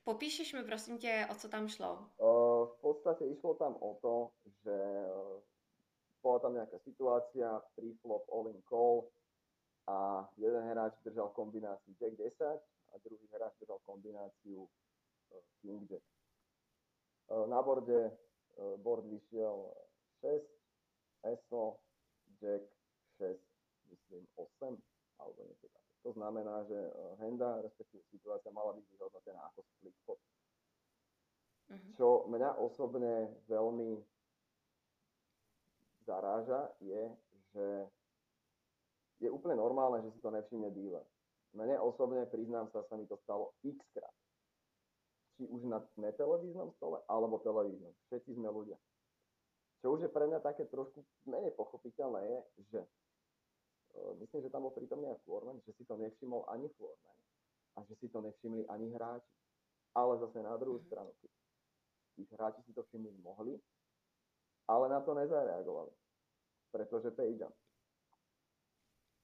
Popíšeš 0.04 0.54
mi 0.54 0.64
prosím 0.64 0.98
tě, 0.98 1.28
o 1.32 1.36
co 1.36 1.50
tam 1.50 1.68
šlo? 1.68 1.94
Uh, 2.18 2.66
v 2.66 2.76
podstate 2.82 3.26
išlo 3.26 3.54
tam 3.54 3.76
o 3.76 4.00
to, 4.02 4.32
že 4.64 4.72
uh, 4.72 5.44
bola 6.24 6.40
tam 6.40 6.56
nejaká 6.60 6.80
situácia, 6.84 7.60
free 7.76 7.96
flop, 8.04 8.28
all 8.32 8.52
in 8.52 8.60
call 8.68 9.08
a 9.88 10.28
jeden 10.38 10.64
hráč 10.68 11.00
držal 11.04 11.32
kombináciu 11.32 11.96
Jack 12.00 12.16
10 12.20 12.44
a 12.92 12.96
druhý 13.04 13.28
hráč 13.32 13.56
držal 13.60 13.80
kombináciu 13.88 14.68
uh, 14.68 15.42
King 15.64 15.88
Jack. 15.88 16.04
Uh, 17.32 17.48
na 17.48 17.64
borde 17.64 18.12
uh, 18.12 18.76
board 18.84 19.08
vyšiel 19.08 19.72
6, 20.20 20.44
ESO, 21.24 21.80
Jack 22.42 22.64
6, 23.18 23.40
myslím 23.90 24.28
8, 24.36 24.76
alebo 25.20 25.40
niečo 25.48 25.68
také. 25.72 25.92
To 26.04 26.12
znamená, 26.14 26.64
že 26.68 26.78
henda, 27.20 27.60
respektíve 27.64 28.04
situácia 28.12 28.52
mala 28.52 28.76
byť 28.76 28.86
vyhodnotená 28.92 29.40
ako 29.52 29.64
split 29.64 29.96
pot. 30.06 30.20
Mhm. 31.68 31.90
Čo 32.00 32.28
mňa 32.32 32.60
osobne 32.60 33.28
veľmi 33.48 34.00
zaráža 36.08 36.72
je, 36.80 37.12
že 37.52 37.66
je 39.18 39.30
úplne 39.30 39.58
normálne, 39.58 40.06
že 40.06 40.14
si 40.14 40.20
to 40.22 40.30
nevšimne 40.30 40.70
dealer. 40.74 41.06
Mne 41.58 41.82
osobne, 41.82 42.28
priznám 42.30 42.70
sa, 42.70 42.86
sa 42.86 42.94
mi 43.00 43.10
to 43.10 43.18
stalo 43.26 43.58
x 43.66 43.82
krát. 43.96 44.14
Či 45.38 45.50
už 45.50 45.66
na 45.70 45.82
netelevíznom 45.98 46.74
stole, 46.78 47.02
alebo 47.10 47.42
televíznom. 47.42 47.94
Všetci 48.10 48.38
sme 48.38 48.50
ľudia. 48.50 48.78
Čo 49.82 49.98
už 49.98 50.06
je 50.06 50.14
pre 50.14 50.26
mňa 50.26 50.42
také 50.42 50.66
trošku 50.70 51.06
menej 51.30 51.54
pochopiteľné 51.54 52.22
je, 52.26 52.40
že 52.74 52.80
uh, 52.82 54.14
myslím, 54.22 54.42
že 54.42 54.54
tam 54.54 54.66
bol 54.66 54.74
prítomný 54.74 55.14
aj 55.14 55.22
Florman, 55.26 55.62
že 55.66 55.74
si 55.78 55.86
to 55.86 55.98
nevšimol 55.98 56.50
ani 56.50 56.66
Florman 56.78 57.18
a 57.78 57.86
že 57.86 57.94
si 58.02 58.10
to 58.10 58.22
nevšimli 58.22 58.66
ani 58.70 58.90
hráči. 58.94 59.34
Ale 59.98 60.18
zase 60.22 60.46
na 60.46 60.54
druhú 60.58 60.78
stranu, 60.86 61.10
tých 62.18 62.30
hráči 62.38 62.62
si 62.66 62.74
to 62.74 62.86
všimnúť 62.86 63.18
mohli, 63.22 63.58
ale 64.70 64.86
na 64.90 65.02
to 65.02 65.14
nezareagovali, 65.18 65.90
pretože 66.70 67.14
jump. 67.34 67.54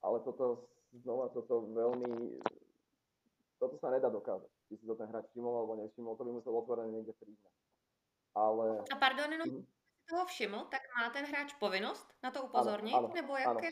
Ale 0.04 0.20
toto 0.22 0.68
znova, 0.94 1.32
toto 1.32 1.64
veľmi, 1.72 2.44
toto 3.58 3.76
sa 3.80 3.88
nedá 3.90 4.12
dokázať. 4.12 4.52
Či 4.68 4.74
si 4.78 4.86
to 4.86 4.96
ten 4.96 5.08
hráč 5.08 5.32
všimol 5.32 5.54
alebo 5.56 5.74
nevšimol, 5.80 6.20
to 6.20 6.28
by 6.28 6.32
musel 6.36 6.54
otvorene 6.60 6.92
niekde 6.92 7.16
priznať. 7.16 7.54
Ale 8.36 8.84
A 8.84 8.96
pardon, 9.00 9.32
jenom 9.32 9.48
Mhm. 9.48 9.64
si 9.64 9.72
toho 10.10 10.26
všiml, 10.26 10.68
tak 10.68 10.84
má 11.00 11.08
ten 11.10 11.24
hráč 11.24 11.56
povinnost 11.56 12.06
na 12.20 12.30
to 12.32 12.44
upozornit? 12.44 12.92
áno, 12.94 13.08
nebo 13.16 13.34
áno. 13.34 13.62
jak 13.62 13.64
je? 13.64 13.72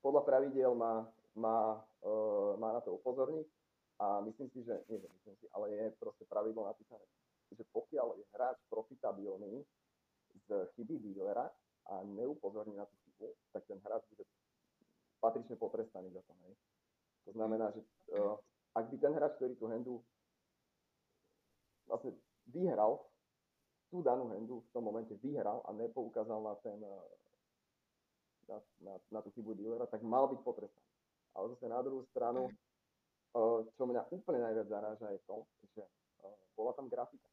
podľa 0.00 0.22
pravidiel 0.24 0.72
má, 0.72 1.12
má, 1.36 1.76
uh, 2.00 2.56
má 2.56 2.72
na 2.72 2.80
to 2.80 2.96
upozorniť 2.96 3.44
a 4.00 4.24
myslím 4.24 4.48
si, 4.48 4.64
že, 4.64 4.80
nie, 4.88 4.96
myslím 4.96 5.36
si, 5.36 5.44
ale 5.52 5.76
je 5.76 5.84
proste 6.00 6.24
pravidlo 6.24 6.64
napísané, 6.64 7.04
že 7.52 7.60
pokiaľ 7.68 8.16
je 8.16 8.24
hráč 8.32 8.56
profitabilný 8.72 9.60
z 10.48 10.48
chyby 10.72 10.96
dealera 11.04 11.52
a 11.84 12.00
neupozorní 12.00 12.80
na 12.80 12.88
tú 12.88 12.96
chybu, 13.04 13.28
tak 13.52 13.68
ten 13.68 13.76
hráč 13.84 14.00
bude 14.08 14.24
patrične 15.20 15.56
potrestaný 15.60 16.10
za 16.10 16.24
to. 16.24 16.32
Hej. 16.48 16.54
To 17.28 17.30
znamená, 17.36 17.70
že 17.76 17.80
uh, 18.16 18.34
ak 18.74 18.88
by 18.88 18.96
ten 18.96 19.12
hráč, 19.12 19.32
ktorý 19.36 19.54
tú 19.60 19.66
handu 19.68 19.94
vlastne 21.86 22.16
vyhral, 22.48 23.04
tú 23.92 24.00
danú 24.00 24.32
handu 24.32 24.64
v 24.64 24.70
tom 24.72 24.86
momente 24.86 25.14
vyhral 25.20 25.60
a 25.68 25.70
nepoukázal 25.76 26.40
na 26.40 26.54
ten 26.64 26.78
uh, 26.80 27.04
na, 28.50 28.58
na, 28.82 28.94
na 28.98 29.20
tú 29.22 29.30
chybu 29.36 29.54
dealera, 29.54 29.86
tak 29.86 30.02
mal 30.02 30.26
byť 30.26 30.40
potrestaný. 30.42 30.90
Ale 31.38 31.54
zase 31.54 31.70
na 31.70 31.78
druhú 31.84 32.02
stranu, 32.10 32.50
uh, 32.50 33.62
čo 33.78 33.86
mňa 33.86 34.10
úplne 34.10 34.42
najviac 34.42 34.66
zaráža 34.66 35.06
je 35.14 35.20
to, 35.28 35.36
že 35.76 35.84
uh, 36.26 36.34
bola 36.58 36.74
tam 36.74 36.90
grafika. 36.90 37.28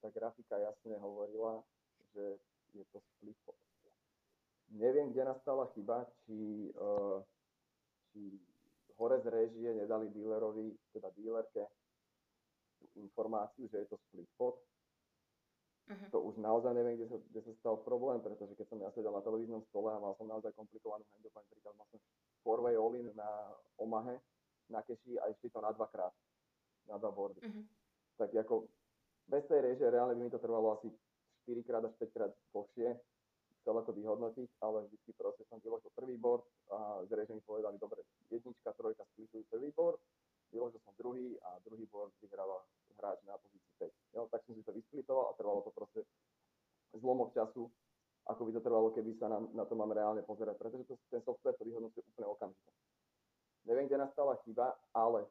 Tá 0.00 0.08
grafika 0.10 0.56
jasne 0.58 0.96
hovorila, 0.98 1.60
že 2.16 2.40
je 2.74 2.84
to 2.90 2.98
pot. 3.44 3.69
Neviem, 4.70 5.10
kde 5.10 5.24
nastala 5.24 5.66
chyba, 5.74 6.06
či, 6.22 6.70
uh, 6.78 7.18
či 8.10 8.38
hore 8.94 9.18
z 9.18 9.26
režie 9.26 9.74
nedali 9.74 10.10
dealerovi, 10.14 10.78
teda 10.94 11.10
dealerke, 11.16 11.66
tú 12.78 12.86
informáciu, 13.02 13.66
že 13.68 13.82
je 13.82 13.86
to 13.90 13.96
split 14.08 14.30
pot, 14.38 14.56
Mhm. 15.90 16.06
to 16.14 16.22
už 16.22 16.38
naozaj 16.38 16.70
neviem, 16.70 16.94
kde 17.02 17.10
sa, 17.10 17.18
kde 17.18 17.40
sa 17.42 17.52
stal 17.58 17.76
problém, 17.82 18.22
pretože 18.22 18.54
keď 18.54 18.66
som 18.70 18.78
ja 18.78 18.94
sedel 18.94 19.10
na 19.10 19.26
televíznom 19.26 19.66
stole 19.74 19.90
a 19.90 19.98
mal 19.98 20.14
som 20.14 20.30
naozaj 20.30 20.54
komplikovanú 20.54 21.02
handu, 21.10 21.26
napríklad 21.34 21.74
mal 21.74 21.86
som 21.90 21.98
four-way 22.46 22.78
all-in 22.78 23.10
na 23.18 23.58
Omahe, 23.74 24.22
na 24.70 24.86
keši 24.86 25.18
a 25.18 25.26
išli 25.34 25.50
to 25.50 25.58
na 25.58 25.74
dvakrát, 25.74 26.14
na 26.86 26.94
dva 26.94 27.10
boardy. 27.10 27.42
Mhm. 27.42 27.66
Tak 28.22 28.30
ako 28.38 28.70
bez 29.26 29.42
tej 29.50 29.66
režie 29.66 29.90
reálne 29.90 30.14
by 30.14 30.22
mi 30.22 30.30
to 30.30 30.38
trvalo 30.38 30.78
asi 30.78 30.94
4 31.42 31.66
krát 31.66 31.82
až 31.82 31.94
5 31.98 32.14
krát 32.14 32.30
dlhšie 32.54 32.94
celé 33.64 33.80
to 33.84 33.92
vyhodnotiť, 33.92 34.48
ale 34.64 34.88
vždy 34.88 35.12
proste 35.16 35.44
som 35.48 35.60
vyložil 35.60 35.92
prvý 35.92 36.16
board 36.16 36.44
a 36.72 37.04
z 37.04 37.10
režie 37.12 37.34
mi 37.36 37.44
povedali, 37.44 37.76
dobre, 37.76 38.00
jednička, 38.32 38.72
trojka 38.72 39.04
splitujú 39.12 39.44
prvý 39.52 39.70
board, 39.76 40.00
vyložil 40.52 40.80
som 40.82 40.96
druhý 40.96 41.36
a 41.44 41.60
druhý 41.64 41.84
board 41.86 42.12
vyhráva 42.24 42.64
hráč 43.00 43.20
na 43.24 43.36
pozícii 43.40 43.72
5. 43.80 44.16
Jo, 44.16 44.22
tak 44.28 44.44
som 44.44 44.52
si 44.56 44.62
to 44.64 44.72
vysplitoval 44.72 45.32
a 45.32 45.36
trvalo 45.36 45.64
to 45.64 45.72
proste 45.72 46.04
zlomok 46.96 47.32
času, 47.32 47.70
ako 48.28 48.40
by 48.48 48.50
to 48.52 48.60
trvalo, 48.60 48.88
keby 48.92 49.16
sa 49.16 49.26
na, 49.30 49.38
na 49.56 49.64
to 49.64 49.74
mám 49.78 49.94
reálne 49.94 50.20
pozerať, 50.26 50.56
pretože 50.60 50.84
to, 50.84 50.94
ten 51.08 51.22
software 51.24 51.56
to 51.56 51.64
vyhodnocuje 51.64 52.04
úplne 52.04 52.28
okamžite. 52.28 52.70
Neviem, 53.64 53.86
kde 53.88 54.04
nastala 54.04 54.40
chyba, 54.44 54.72
ale 54.96 55.28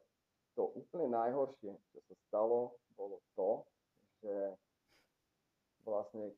to 0.54 0.70
úplne 0.74 1.10
najhoršie, 1.10 1.72
čo 1.74 1.98
sa 2.06 2.14
stalo, 2.26 2.78
bolo 2.94 3.22
to, 3.38 3.64
že 4.22 4.34
vlastne 5.86 6.34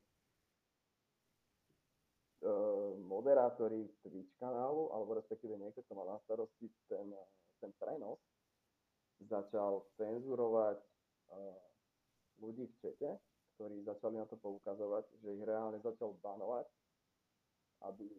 moderátori 3.07 3.87
Twitch 4.03 4.35
kanálu, 4.39 4.91
alebo 4.91 5.15
respektíve 5.15 5.55
niekto, 5.55 5.83
kto 5.83 5.93
mal 5.95 6.07
na 6.11 6.19
starosti 6.27 6.67
ten, 6.91 7.07
ten 7.63 7.71
prenos, 7.79 8.19
začal 9.23 9.87
cenzurovať 9.95 10.77
uh, 10.79 11.55
ľudí 12.43 12.67
v 12.67 12.75
čete, 12.83 13.09
ktorí 13.55 13.87
začali 13.87 14.19
na 14.19 14.27
to 14.27 14.35
poukazovať, 14.35 15.07
že 15.23 15.29
ich 15.31 15.43
reálne 15.47 15.79
začal 15.79 16.17
banovať, 16.19 16.67
aby 17.87 18.09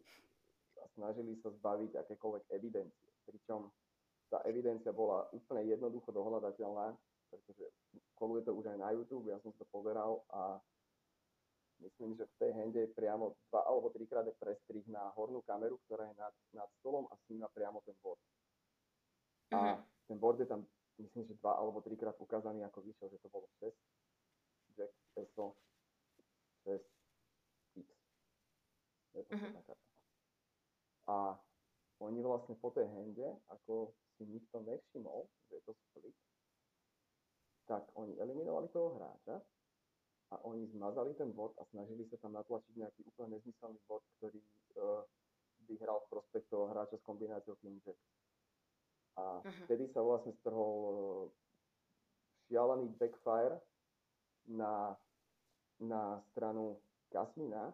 a 0.81 0.85
snažili 0.93 1.39
sa 1.39 1.49
zbaviť 1.49 1.95
akékoľvek 2.03 2.43
evidencie. 2.51 3.09
Pričom 3.25 3.71
tá 4.27 4.43
evidencia 4.43 4.91
bola 4.91 5.23
úplne 5.31 5.63
jednoducho 5.65 6.11
dohľadateľná, 6.11 6.93
pretože 7.31 7.65
koluje 8.17 8.43
to 8.43 8.51
už 8.53 8.75
aj 8.75 8.77
na 8.79 8.89
YouTube, 8.91 9.31
ja 9.31 9.39
som 9.39 9.55
to 9.55 9.65
pozeral 9.71 10.21
a 10.33 10.59
myslím, 11.79 12.15
že 12.15 12.25
v 12.25 12.35
tej 12.39 12.51
hende 12.55 12.79
je 12.85 12.95
priamo 12.95 13.35
dva 13.49 13.67
alebo 13.67 13.89
trikrát 13.91 14.23
je 14.27 14.35
prestrih 14.39 14.85
na 14.87 15.11
hornú 15.15 15.41
kameru, 15.43 15.79
ktorá 15.85 16.07
je 16.07 16.15
nad, 16.15 16.33
nad 16.53 16.69
stolom 16.79 17.07
a 17.11 17.17
sníma 17.27 17.51
priamo 17.51 17.81
ten 17.83 17.95
bord. 17.99 18.21
A 19.51 19.57
uh-huh. 19.57 19.77
ten 20.07 20.17
bord 20.19 20.39
je 20.39 20.47
tam, 20.47 20.65
myslím, 20.97 21.27
že 21.27 21.39
dva 21.39 21.59
alebo 21.59 21.81
trikrát 21.81 22.15
ukázaný, 22.19 22.63
ako 22.65 22.81
vyšiel, 22.81 23.07
že 23.11 23.21
to 23.21 23.29
bolo 23.29 23.47
6. 23.59 23.71
Jack, 24.75 24.91
6, 25.15 25.31
6, 26.67 26.83
X. 27.75 27.87
Je 29.15 29.23
to 29.23 29.35
mhm. 29.35 29.45
uh-huh. 29.45 29.53
karta. 29.53 29.73
A 31.05 31.15
oni 32.01 32.19
vlastne 32.19 32.55
po 32.59 32.73
tej 32.75 32.89
hende, 32.91 33.23
ako 33.47 33.95
si 34.17 34.27
nikto 34.27 34.59
nevšimol, 34.63 35.27
že 35.47 35.59
je 35.59 35.63
to 35.63 35.73
split, 35.73 36.17
tak 37.65 37.83
oni 37.97 38.13
eliminovali 38.19 38.69
toho 38.69 38.99
hráča 38.99 39.41
a 40.31 40.35
oni 40.45 40.65
zmazali 40.73 41.13
ten 41.13 41.29
bod 41.31 41.53
a 41.61 41.65
snažili 41.69 42.05
sa 42.09 42.17
tam 42.17 42.33
natlačiť 42.33 42.73
nejaký 42.73 43.01
úplne 43.05 43.37
nezmyselný 43.37 43.77
bod, 43.85 44.01
ktorý 44.17 44.41
uh, 44.81 45.05
by 45.69 45.73
hral 45.81 46.01
v 46.05 46.11
prospech 46.17 46.45
toho 46.49 46.73
hráča 46.73 46.97
s 46.97 47.05
kombináciou 47.05 47.57
King 47.61 47.77
Jack. 47.85 47.99
A 49.15 49.39
vtedy 49.65 49.87
sa 49.93 50.01
vlastne 50.01 50.33
strhol 50.41 50.73
uh, 50.73 50.97
šialený 52.49 52.89
backfire 52.97 53.61
na, 54.49 54.97
na 55.81 56.21
stranu 56.33 56.81
Kasmina, 57.13 57.73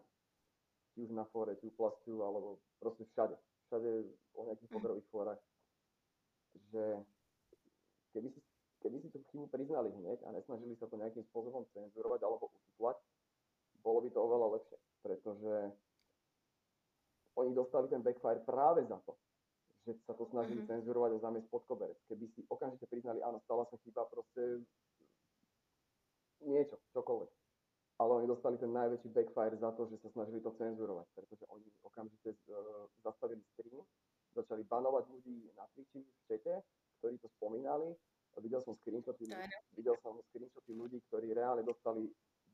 či 0.92 1.08
už 1.08 1.10
na 1.16 1.24
fóre, 1.32 1.56
či 1.56 1.66
u 1.68 1.72
plastu, 1.72 2.20
alebo 2.20 2.60
proste 2.76 3.08
všade. 3.12 3.36
Všade 3.68 3.90
o 4.36 4.40
nejakých 4.44 4.70
mhm. 4.70 4.76
pokrových 4.76 5.08
fórach. 5.08 5.40
Že 6.68 7.00
keby 8.12 8.28
si, 8.28 8.40
chybu 9.32 9.48
priznali 9.48 9.88
hneď 9.90 10.20
a 10.28 10.36
nesnažili 10.36 10.76
sa 10.76 10.86
to 10.86 11.00
nejakým 11.00 11.24
spôsobom 11.32 11.64
cenzurovať 11.72 12.20
alebo 12.22 12.52
ututlať, 12.52 13.00
bolo 13.80 13.98
by 14.04 14.08
to 14.12 14.20
oveľa 14.20 14.46
lepšie. 14.60 14.78
Pretože 15.02 15.54
oni 17.40 17.50
dostali 17.56 17.88
ten 17.88 18.04
backfire 18.04 18.44
práve 18.44 18.84
za 18.84 19.00
to, 19.08 19.16
že 19.88 19.96
sa 20.04 20.14
to 20.14 20.28
snažili 20.30 20.62
mm-hmm. 20.62 20.84
cenzurovať 20.84 21.10
a 21.16 21.24
zamiesť 21.24 21.48
pod 21.48 21.64
koberec. 21.64 21.98
Keby 22.06 22.28
si 22.36 22.44
okamžite 22.46 22.86
priznali, 22.86 23.24
áno, 23.24 23.40
stala 23.48 23.64
sa 23.66 23.80
chyba, 23.82 24.04
proste 24.06 24.62
niečo, 26.44 26.76
čokoľvek 26.92 27.42
ale 28.02 28.10
oni 28.18 28.26
dostali 28.26 28.58
ten 28.58 28.74
najväčší 28.74 29.08
backfire 29.14 29.56
za 29.62 29.70
to, 29.78 29.86
že 29.86 30.02
sa 30.02 30.08
snažili 30.10 30.42
to 30.42 30.50
cenzurovať, 30.58 31.06
pretože 31.14 31.44
oni 31.46 31.70
okamžite 31.86 32.34
uh, 32.50 32.90
zastavili 33.06 33.38
stream, 33.54 33.78
začali 34.34 34.66
banovať 34.66 35.04
ľudí 35.06 35.54
na 35.54 35.62
Twitchi, 35.70 36.02
v 36.02 36.22
čete, 36.26 36.66
ktorí 36.98 37.14
to 37.22 37.30
spomínali. 37.38 37.94
Videl 38.40 38.62
som 38.64 38.74
screenshoty, 38.80 39.28
videl 39.76 39.96
som 40.00 40.16
screenshoty 40.32 40.72
ľudí, 40.72 41.04
ktorí 41.10 41.36
reálne 41.36 41.66
dostali 41.66 42.08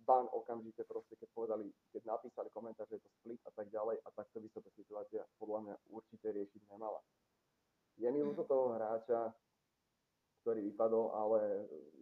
ban 0.08 0.24
okamžite 0.32 0.88
proste, 0.88 1.14
keď 1.20 1.28
povedali, 1.36 1.68
keď 1.92 2.02
napísali 2.08 2.48
komentár, 2.50 2.88
že 2.88 2.96
je 2.96 3.04
to 3.04 3.10
split 3.20 3.40
a 3.44 3.52
tak 3.52 3.68
ďalej 3.68 4.00
a 4.00 4.08
takto 4.16 4.40
by 4.40 4.48
sa 4.48 4.60
tá 4.64 4.70
situácia 4.72 5.22
podľa 5.36 5.60
mňa 5.68 5.74
určite 5.92 6.32
riešiť 6.32 6.62
nemala. 6.72 7.00
Je 8.00 8.08
mi 8.08 8.24
ľúto 8.24 8.48
toho 8.48 8.72
hráča, 8.74 9.36
ktorý 10.40 10.64
vypadol, 10.72 11.12
ale 11.12 11.40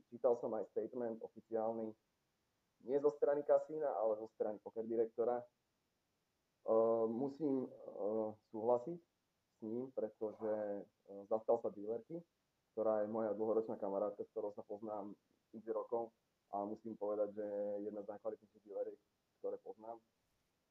čítal 0.06 0.38
som 0.38 0.54
aj 0.54 0.70
statement 0.70 1.18
oficiálny 1.18 1.90
nie 2.86 2.98
zo 3.02 3.10
strany 3.18 3.42
kasína, 3.42 3.90
ale 3.98 4.14
zo 4.22 4.30
strany 4.38 4.62
poker 4.62 4.86
direktora. 4.86 5.42
Uh, 6.66 7.06
musím 7.10 7.66
uh, 7.66 8.34
súhlasiť 8.50 8.98
s 8.98 9.58
ním, 9.62 9.90
pretože 9.94 10.46
uh, 10.46 11.22
zastal 11.30 11.62
sa 11.62 11.70
dealerky, 11.70 12.18
ktorá 12.76 13.00
je 13.00 13.08
moja 13.08 13.32
dlhoročná 13.32 13.80
kamarátka, 13.80 14.20
s 14.20 14.32
ktorou 14.36 14.52
sa 14.52 14.60
poznám 14.68 15.16
x 15.56 15.64
rokov 15.72 16.12
a 16.52 16.60
musím 16.68 16.92
povedať, 17.00 17.32
že 17.32 17.40
je 17.40 17.88
jedna 17.88 18.04
z 18.04 18.10
najkvalitnejších 18.12 18.64
dealeriek, 18.68 19.00
ktoré 19.40 19.56
poznám. 19.64 19.96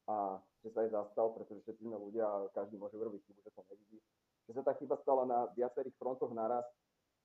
A 0.06 0.38
že 0.62 0.70
sa 0.70 0.86
jej 0.86 0.94
zastal, 0.94 1.34
pretože 1.34 1.66
všetci 1.66 1.82
sme 1.82 1.98
ľudia 1.98 2.22
a 2.22 2.46
každý 2.54 2.78
môže 2.78 2.94
urobiť 2.94 3.26
chybu, 3.26 3.42
že 3.42 3.50
to 3.50 3.62
nevidí. 3.74 3.98
Že 4.46 4.52
sa 4.54 4.62
tá 4.62 4.72
chyba 4.78 4.94
stala 5.02 5.26
na 5.26 5.50
viacerých 5.58 5.98
frontoch 5.98 6.30
naraz, 6.30 6.62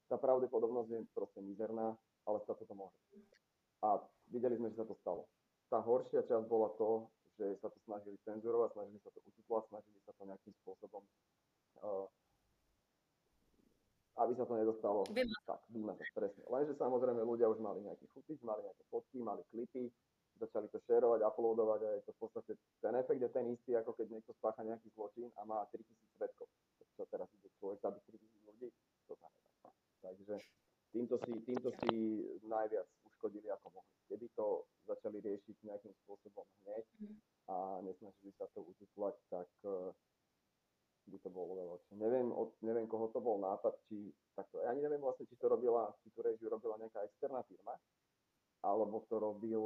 tá 0.09 0.17
pravdepodobnosť 0.17 0.89
je 0.89 0.99
proste 1.13 1.45
mizerná, 1.45 1.93
ale 2.25 2.41
sa 2.49 2.57
to 2.57 2.65
môže. 2.73 2.97
A 3.85 4.01
videli 4.33 4.57
sme, 4.57 4.73
že 4.73 4.81
sa 4.81 4.89
to 4.89 4.97
stalo. 4.97 5.29
Tá 5.69 5.77
horšia 5.77 6.25
časť 6.25 6.49
bola 6.49 6.73
to, 6.81 7.05
že 7.37 7.53
sa 7.61 7.69
to 7.69 7.77
snažili 7.85 8.17
cenzurovať, 8.25 8.73
snažili 8.73 8.99
sa 9.05 9.13
to 9.13 9.21
ututlať, 9.29 9.63
snažili 9.69 9.99
sa 10.01 10.11
to 10.17 10.23
nejakým 10.25 10.53
spôsobom, 10.65 11.05
uh, 11.85 12.09
aby 14.25 14.33
sa 14.37 14.45
to 14.45 14.53
nedostalo 14.55 15.01
Vymazať. 15.09 15.45
tak, 15.47 15.61
vymazať, 15.73 16.07
presne. 16.13 16.43
Lenže 16.47 16.73
samozrejme 16.77 17.21
ľudia 17.25 17.49
už 17.49 17.59
mali 17.59 17.81
nejaký 17.85 18.05
footage, 18.13 18.43
mali 18.45 18.61
nejaké 18.65 18.83
fotky, 18.89 19.17
mali 19.21 19.41
klipy, 19.49 19.89
začali 20.41 20.67
to 20.73 20.81
šerovať, 20.89 21.21
uploadovať 21.21 21.79
a 21.85 21.89
je 21.97 22.01
to 22.09 22.11
v 22.17 22.19
podstate, 22.19 22.51
ten 22.81 22.93
efekt 22.97 23.21
je 23.21 23.29
ten 23.29 23.45
istý, 23.53 23.77
ako 23.77 23.93
keď 23.93 24.07
niekto 24.09 24.33
spácha 24.41 24.65
nejaký 24.65 24.89
zločin 24.97 25.29
a 25.37 25.45
má 25.45 25.61
3000 25.69 26.17
svetkov. 26.17 26.49
Čo 26.97 27.05
teraz 27.07 27.29
ide 27.37 27.49
človek 27.61 27.77
zabiť 27.81 28.01
3000 28.09 28.49
ľudí? 28.49 28.67
To 29.07 29.13
nedá. 29.17 29.29
Takže 30.01 30.35
týmto 30.91 31.15
si, 31.21 31.31
týmto 31.45 31.69
si 31.85 31.93
najviac 32.45 32.89
uškodili 33.05 33.47
ako 33.53 33.67
mohli. 33.77 33.95
Keby 34.09 34.27
to 34.33 34.65
začali 34.89 35.17
riešiť 35.21 35.55
nejakým 35.61 35.93
spôsobom 36.03 36.45
hneď 36.65 36.85
mhm. 36.99 37.15
a 37.53 37.55
nesnažili 37.85 38.33
sa 38.35 38.49
to 38.57 38.65
ututlať, 38.65 39.15
tak 39.29 39.49
uh, 39.69 39.93
by 41.07 41.17
to 41.19 41.29
bolo 41.33 41.57
lepšie. 41.57 41.95
Neviem, 41.97 42.29
od, 42.29 42.53
neviem, 42.61 42.85
koho 42.85 43.09
to 43.09 43.19
bol 43.19 43.41
nápad, 43.41 43.73
či 43.89 44.13
takto, 44.37 44.61
ja 44.61 44.71
ani 44.71 44.85
neviem 44.85 45.01
vlastne, 45.01 45.25
či 45.25 45.35
to 45.39 45.49
robila, 45.49 45.89
či 46.05 46.13
tú 46.13 46.21
režiu 46.21 46.47
robila 46.47 46.77
nejaká 46.77 47.01
externá 47.09 47.41
firma, 47.49 47.73
alebo 48.61 49.01
to 49.09 49.17
robil, 49.17 49.63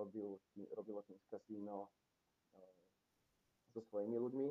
robil, 0.00 0.40
robilo 0.72 1.00
Kings 1.04 1.24
Casino 1.28 1.92
uh, 2.56 2.74
so 3.76 3.84
svojimi 3.92 4.16
ľuďmi 4.16 4.48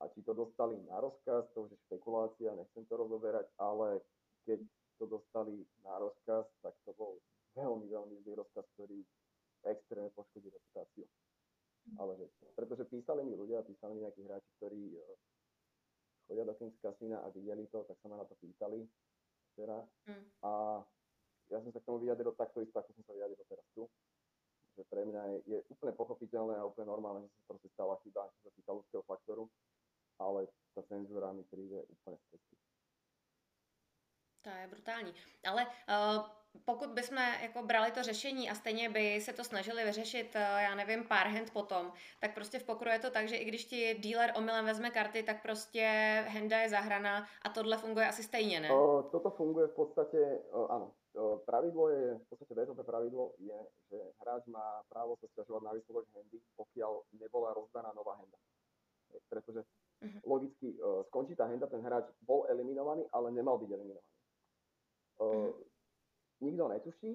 a 0.00 0.08
či 0.10 0.24
to 0.24 0.32
dostali 0.32 0.80
na 0.88 0.98
rozkaz, 0.98 1.46
to 1.52 1.68
už 1.68 1.76
je 1.76 1.78
špekulácia, 1.86 2.56
nechcem 2.56 2.88
to 2.88 2.94
rozoberať, 2.96 3.46
ale 3.60 4.00
keď 4.48 4.64
to 4.96 5.04
dostali 5.06 5.62
na 5.84 6.00
rozkaz, 6.00 6.48
tak 6.64 6.74
to 6.88 6.96
bol 6.96 7.20
veľmi, 7.54 7.86
veľmi 7.86 8.14
zlý 8.24 8.40
rozkaz, 8.40 8.64
ktorý 8.74 9.04
extrémne 9.68 10.10
poškodí 10.16 10.48
reputáciu. 10.50 11.06
Ale 11.98 12.14
že, 12.14 12.26
pretože 12.54 12.86
písali 12.86 13.26
mi 13.26 13.34
ľudia, 13.34 13.66
písali 13.66 13.98
mi 13.98 14.06
nejakí 14.06 14.22
hráči, 14.22 14.50
ktorí 14.58 14.82
uh, 14.96 15.02
chodia 16.32 16.48
do 16.48 16.56
Kings 16.56 16.80
Casina 16.80 17.20
a 17.20 17.28
videli 17.28 17.68
to, 17.68 17.84
tak 17.84 18.00
sa 18.00 18.08
ma 18.08 18.16
na 18.16 18.24
to 18.24 18.32
pýtali 18.40 18.88
včera. 19.52 19.84
Mm. 20.08 20.24
A 20.48 20.80
ja 21.52 21.60
som 21.60 21.68
sa 21.68 21.84
k 21.84 21.84
tomu 21.84 22.00
vyjadril 22.00 22.32
takto 22.32 22.64
isto, 22.64 22.80
ako 22.80 22.96
som 22.96 23.04
sa 23.04 23.12
vyjadril 23.12 23.44
teraz 23.44 23.68
tu. 23.76 23.84
Že 24.72 24.82
pre 24.88 25.04
mňa 25.04 25.22
je, 25.28 25.38
je 25.52 25.58
úplne 25.68 25.92
pochopiteľné 25.92 26.56
a 26.56 26.64
úplne 26.64 26.88
normálne, 26.88 27.28
že 27.28 27.36
sa 27.36 27.44
proste 27.44 27.68
stala 27.76 28.00
chyba, 28.00 28.24
čo 28.40 28.48
sa 28.48 28.50
týka 28.56 28.72
ľudského 28.72 29.04
faktoru, 29.04 29.44
ale 30.16 30.48
tá 30.72 30.80
cenzúra 30.88 31.28
mi 31.36 31.44
príde 31.52 31.84
úplne 31.92 32.16
z 32.16 32.24
cesty. 32.32 32.56
To 34.42 34.50
je 34.50 34.66
brutální. 34.66 35.12
Ale 35.44 35.66
uh, 35.68 36.24
pokud 36.64 36.90
bychom 36.90 37.18
jako 37.18 37.62
brali 37.62 37.90
to 37.90 38.02
řešení 38.02 38.50
a 38.50 38.54
stejně 38.54 38.90
by 38.90 39.20
se 39.20 39.32
to 39.32 39.44
snažili 39.44 39.84
vyřešit, 39.84 40.34
uh, 40.34 40.40
já 40.40 40.74
nevím, 40.74 41.04
pár 41.04 41.26
hand 41.26 41.50
potom, 41.52 41.92
tak 42.20 42.34
prostě 42.34 42.58
v 42.58 42.64
pokru 42.64 42.90
je 42.90 42.98
to 42.98 43.10
tak, 43.10 43.28
že 43.28 43.36
i 43.36 43.44
když 43.44 43.64
ti 43.64 43.94
dealer 43.94 44.32
omylem 44.36 44.64
vezme 44.64 44.90
karty, 44.90 45.22
tak 45.22 45.42
prostě 45.42 45.86
henda 46.28 46.58
je 46.58 46.68
zahraná 46.68 47.26
a 47.42 47.48
tohle 47.48 47.76
funguje 47.76 48.08
asi 48.08 48.22
stejně, 48.22 48.60
ne? 48.60 48.68
Toto 49.10 49.30
funguje 49.30 49.66
v 49.66 49.74
podstate, 49.74 50.18
áno. 50.68 50.92
Uh, 51.12 51.36
pravidlo 51.44 51.88
je, 51.88 52.16
v 52.18 52.24
podstate 52.28 52.54
VTP 52.56 52.88
pravidlo 52.88 53.36
je, 53.36 53.58
že 53.92 54.00
hráč 54.24 54.48
má 54.48 54.80
právo 54.88 55.12
sa 55.20 55.28
stiažovať 55.28 55.62
na 55.62 55.72
výsledok 55.76 56.08
handy, 56.16 56.40
pokiaľ 56.56 56.92
nebola 57.20 57.52
rozdaná 57.52 57.92
nová 57.92 58.16
henda. 58.16 58.40
Pretože 59.28 59.60
uh-huh. 59.60 60.20
logicky 60.24 60.72
skončí 61.12 61.36
tá 61.36 61.52
henda, 61.52 61.68
ten 61.68 61.84
hráč 61.84 62.08
bol 62.24 62.48
eliminovaný, 62.48 63.04
ale 63.12 63.28
nemal 63.28 63.60
byť 63.60 63.70
eliminovaný. 63.76 64.08
Uh, 65.20 65.52
nikto 66.42 66.66
netuší, 66.68 67.12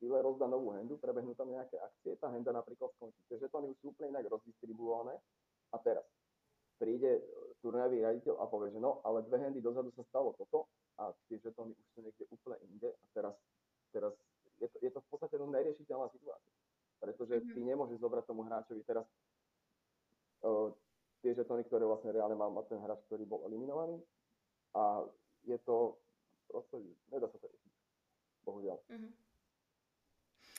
dealer 0.00 0.24
rozdá 0.24 0.48
novú 0.48 0.72
hendu, 0.72 0.96
prebehnú 0.96 1.36
tam 1.36 1.52
nejaké 1.52 1.76
akcie, 1.76 2.16
tá 2.16 2.32
henda 2.32 2.50
napríklad 2.56 2.88
skončí. 2.96 3.20
Tie 3.28 3.36
žetóny 3.36 3.68
už 3.68 3.76
sú 3.84 3.92
úplne 3.92 4.16
inak 4.16 4.32
rozdistribuované 4.32 5.12
a 5.70 5.76
teraz 5.78 6.02
príde 6.80 7.20
turnajový 7.60 8.00
riaditeľ 8.00 8.40
a 8.40 8.48
povie, 8.48 8.72
že 8.72 8.80
no, 8.80 9.04
ale 9.04 9.20
dve 9.28 9.36
hendy 9.44 9.60
dozadu 9.60 9.92
sa 9.92 10.00
stalo 10.08 10.32
toto 10.40 10.72
a 10.96 11.12
tie 11.28 11.36
žetóny 11.36 11.76
už 11.76 11.86
sú 11.92 11.98
niekde 12.00 12.24
úplne 12.32 12.56
inde 12.64 12.88
a 12.88 13.04
teraz, 13.12 13.36
teraz 13.92 14.12
je, 14.56 14.68
to, 14.72 14.76
je 14.80 14.90
to 14.90 15.00
v 15.04 15.08
podstate 15.12 15.36
neriešiteľná 15.36 16.08
situácia. 16.08 16.52
Pretože 17.00 17.36
mm-hmm. 17.36 17.52
ty 17.52 17.60
nemôžeš 17.60 18.00
zobrať 18.00 18.24
tomu 18.24 18.48
hráčovi 18.48 18.80
teraz 18.88 19.04
uh, 20.48 20.72
tie 21.20 21.36
žetóny, 21.36 21.68
ktoré 21.68 21.84
vlastne 21.84 22.16
reálne 22.16 22.36
mal 22.36 22.48
ten 22.64 22.80
hráč, 22.80 23.04
ktorý 23.12 23.28
bol 23.28 23.44
eliminovaný 23.44 24.00
a 24.72 25.04
je 25.44 25.60
to 25.68 26.00
proste 26.48 26.80
nedá 27.12 27.28
sa 27.28 27.36
to 27.36 27.46
riešiť. 27.46 27.69
Bohužiaľ. 28.44 28.78
Mm-hmm. 28.90 29.12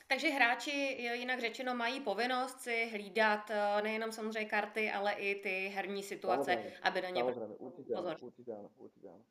Takže 0.08 0.30
hráči, 0.30 0.72
jinak 1.14 1.40
řečeno, 1.40 1.76
mají 1.76 2.00
povinnost 2.02 2.62
si 2.62 2.90
hlídat 2.92 3.50
eh, 3.50 3.82
nejenom 3.82 4.12
samozřejmě 4.12 4.50
karty, 4.50 4.92
ale 4.92 5.14
i 5.14 5.36
ty 5.36 5.68
herní 5.76 6.04
situace, 6.04 6.52
samozřejmě, 6.52 6.80
aby 6.84 7.02
na 7.02 7.10
ně 7.10 7.24
samozřejmě, 7.24 7.56
určitě 7.56 7.94
pozor. 7.96 8.18
Určitě 8.22 8.54
ano, 8.54 8.70
určitě 8.78 9.08
ano. 9.10 9.24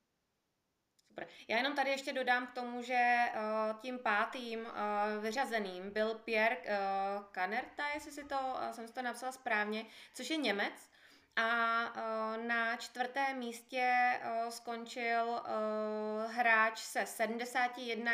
Super. 1.09 1.27
Já 1.49 1.57
jenom 1.57 1.75
tady 1.75 1.91
ještě 1.91 2.13
dodám 2.13 2.47
k 2.47 2.53
tomu, 2.53 2.83
že 2.83 3.17
uh, 3.35 3.81
tím 3.81 3.99
pátým 3.99 4.61
uh, 4.61 5.23
vyřazeným 5.23 5.91
byl 5.91 6.15
Pierre 6.15 6.57
uh, 6.57 7.25
Kanerta, 7.31 7.89
jestli 7.89 8.11
si 8.11 8.25
to, 8.25 8.37
jsem 8.71 8.89
si 8.89 8.95
to 8.95 9.03
napsala 9.03 9.33
správně, 9.33 9.87
což 10.15 10.31
je 10.31 10.37
Němec, 10.37 10.90
a 11.37 11.49
uh, 11.89 12.47
na 12.47 12.77
čtvrtém 12.77 13.39
místě 13.39 13.93
uh, 14.25 14.49
skončil 14.49 15.27
uh, 15.29 16.33
hráč 16.33 16.79
se 16.79 17.07
71 17.07 18.13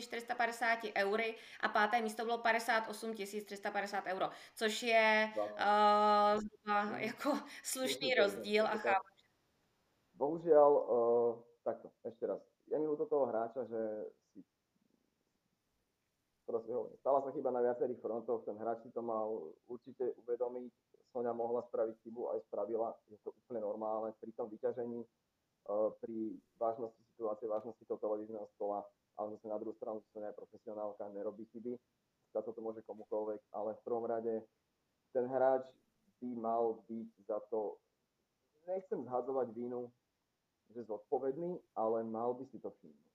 450 0.00 0.78
eury 0.96 1.34
a 1.60 1.68
páté 1.68 2.02
místo 2.02 2.24
bylo 2.24 2.38
58 2.38 3.14
350 3.44 4.06
euro, 4.06 4.30
což 4.54 4.82
je 4.82 5.32
uh, 5.36 6.96
jako 6.96 7.38
slušný 7.62 8.14
rozdíl 8.14 8.66
a 8.66 8.76
chápu, 8.76 9.08
Bohužiaľ, 10.18 10.72
uh, 10.74 11.30
takto, 11.62 11.94
ešte 12.02 12.26
raz. 12.26 12.42
Je 12.66 12.74
mi 12.74 12.90
ľúto 12.90 13.06
toho 13.06 13.30
hráča, 13.30 13.62
že 13.70 13.80
si 16.48 16.72
hovorím, 16.74 16.98
stala 16.98 17.22
sa 17.22 17.30
chyba 17.30 17.52
na 17.52 17.60
viacerých 17.60 18.00
frontoch, 18.02 18.42
ten 18.42 18.56
hráč 18.58 18.82
si 18.82 18.90
to 18.90 19.04
mal 19.04 19.52
určite 19.68 20.16
uvedomiť, 20.24 20.72
Sonia 21.18 21.34
mohla 21.34 21.66
spraviť 21.66 21.98
chybu, 22.06 22.30
aj 22.30 22.46
spravila, 22.46 22.94
je 23.10 23.18
to 23.26 23.34
úplne 23.34 23.58
normálne, 23.58 24.14
pri 24.22 24.30
tom 24.38 24.46
vyťažení, 24.54 25.02
uh, 25.02 25.90
pri 25.98 26.38
vážnosti 26.62 26.94
situácie, 27.10 27.50
vážnosti 27.50 27.82
toho 27.90 27.98
televízneho 27.98 28.46
stola, 28.54 28.86
ale 29.18 29.34
zase 29.34 29.50
na 29.50 29.58
druhú 29.58 29.74
stranu 29.82 29.98
Sonia 30.14 30.30
je 30.30 30.38
profesionálka, 30.38 31.10
nerobí 31.10 31.50
chyby, 31.50 31.74
sa 32.30 32.38
to 32.38 32.54
môže 32.62 32.86
komukoľvek, 32.86 33.50
ale 33.50 33.74
v 33.74 33.82
prvom 33.82 34.06
rade 34.06 34.46
ten 35.10 35.26
hráč 35.26 35.66
by 36.22 36.30
mal 36.38 36.86
byť 36.86 37.10
za 37.26 37.42
to, 37.50 37.82
nechcem 38.70 39.02
zhadzovať 39.02 39.50
vínu, 39.58 39.90
že 40.70 40.86
zodpovedný, 40.86 41.58
ale 41.74 42.06
mal 42.06 42.30
by 42.38 42.46
si 42.46 42.62
to 42.62 42.70
všimnúť. 42.70 43.10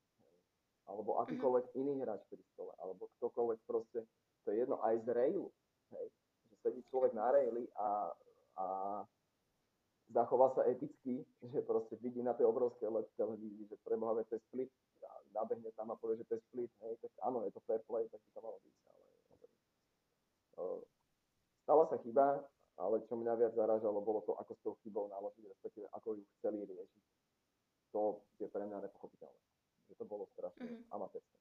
Alebo 0.92 1.24
akýkoľvek 1.24 1.72
iný 1.80 2.04
hráč 2.04 2.20
pri 2.28 2.44
stole, 2.52 2.76
alebo 2.84 3.08
ktokoľvek 3.16 3.60
proste, 3.64 4.04
to 4.44 4.52
je 4.52 4.60
jedno 4.60 4.84
aj 4.84 5.00
z 5.08 5.16
railu, 5.16 5.48
hej, 5.96 6.12
sedí 6.64 6.82
človek 6.88 7.12
na 7.14 7.28
raili 7.30 7.68
a, 7.76 8.10
a 8.58 8.66
zachová 10.10 10.56
sa 10.56 10.64
eticky, 10.72 11.22
že 11.44 11.60
proste 11.68 12.00
vidí 12.00 12.24
na 12.24 12.34
tej 12.34 12.48
obrovskej 12.48 12.88
televízii, 13.20 13.68
že 13.68 13.78
preboha, 13.84 14.24
to 14.26 14.40
je 14.40 14.42
split, 14.50 14.72
nabehne 15.34 15.70
tam 15.76 15.92
a 15.92 16.00
povie, 16.00 16.22
že 16.22 16.28
to 16.30 16.34
je 16.38 16.42
split, 16.50 16.72
hej, 16.86 16.94
tak 17.02 17.12
áno, 17.26 17.42
je 17.44 17.52
to 17.52 17.62
fair 17.66 17.82
play, 17.90 18.06
tak 18.08 18.22
by 18.22 18.30
to 18.32 18.42
malo 18.46 18.58
byť, 18.62 18.76
ale 18.86 19.04
uh, 20.62 20.80
stala 21.66 21.84
sa 21.90 21.98
chyba, 22.06 22.28
ale 22.78 22.96
čo 23.06 23.14
mňa 23.18 23.34
viac 23.38 23.54
zaražalo, 23.58 24.02
bolo 24.02 24.22
to, 24.26 24.34
ako 24.38 24.52
s 24.54 24.62
tou 24.62 24.74
chybou 24.86 25.10
naložiť, 25.10 25.46
respektíve 25.46 25.90
ako 25.94 26.18
ju 26.18 26.24
chceli 26.40 26.66
riešiť. 26.66 27.04
To 27.94 28.26
je 28.42 28.50
pre 28.50 28.66
mňa 28.66 28.82
nepochopiteľné. 28.90 29.42
Že 29.90 29.94
to 30.02 30.06
bolo 30.10 30.26
strašne 30.34 30.66
mm-hmm. 30.66 30.90
amatérske. 30.90 31.38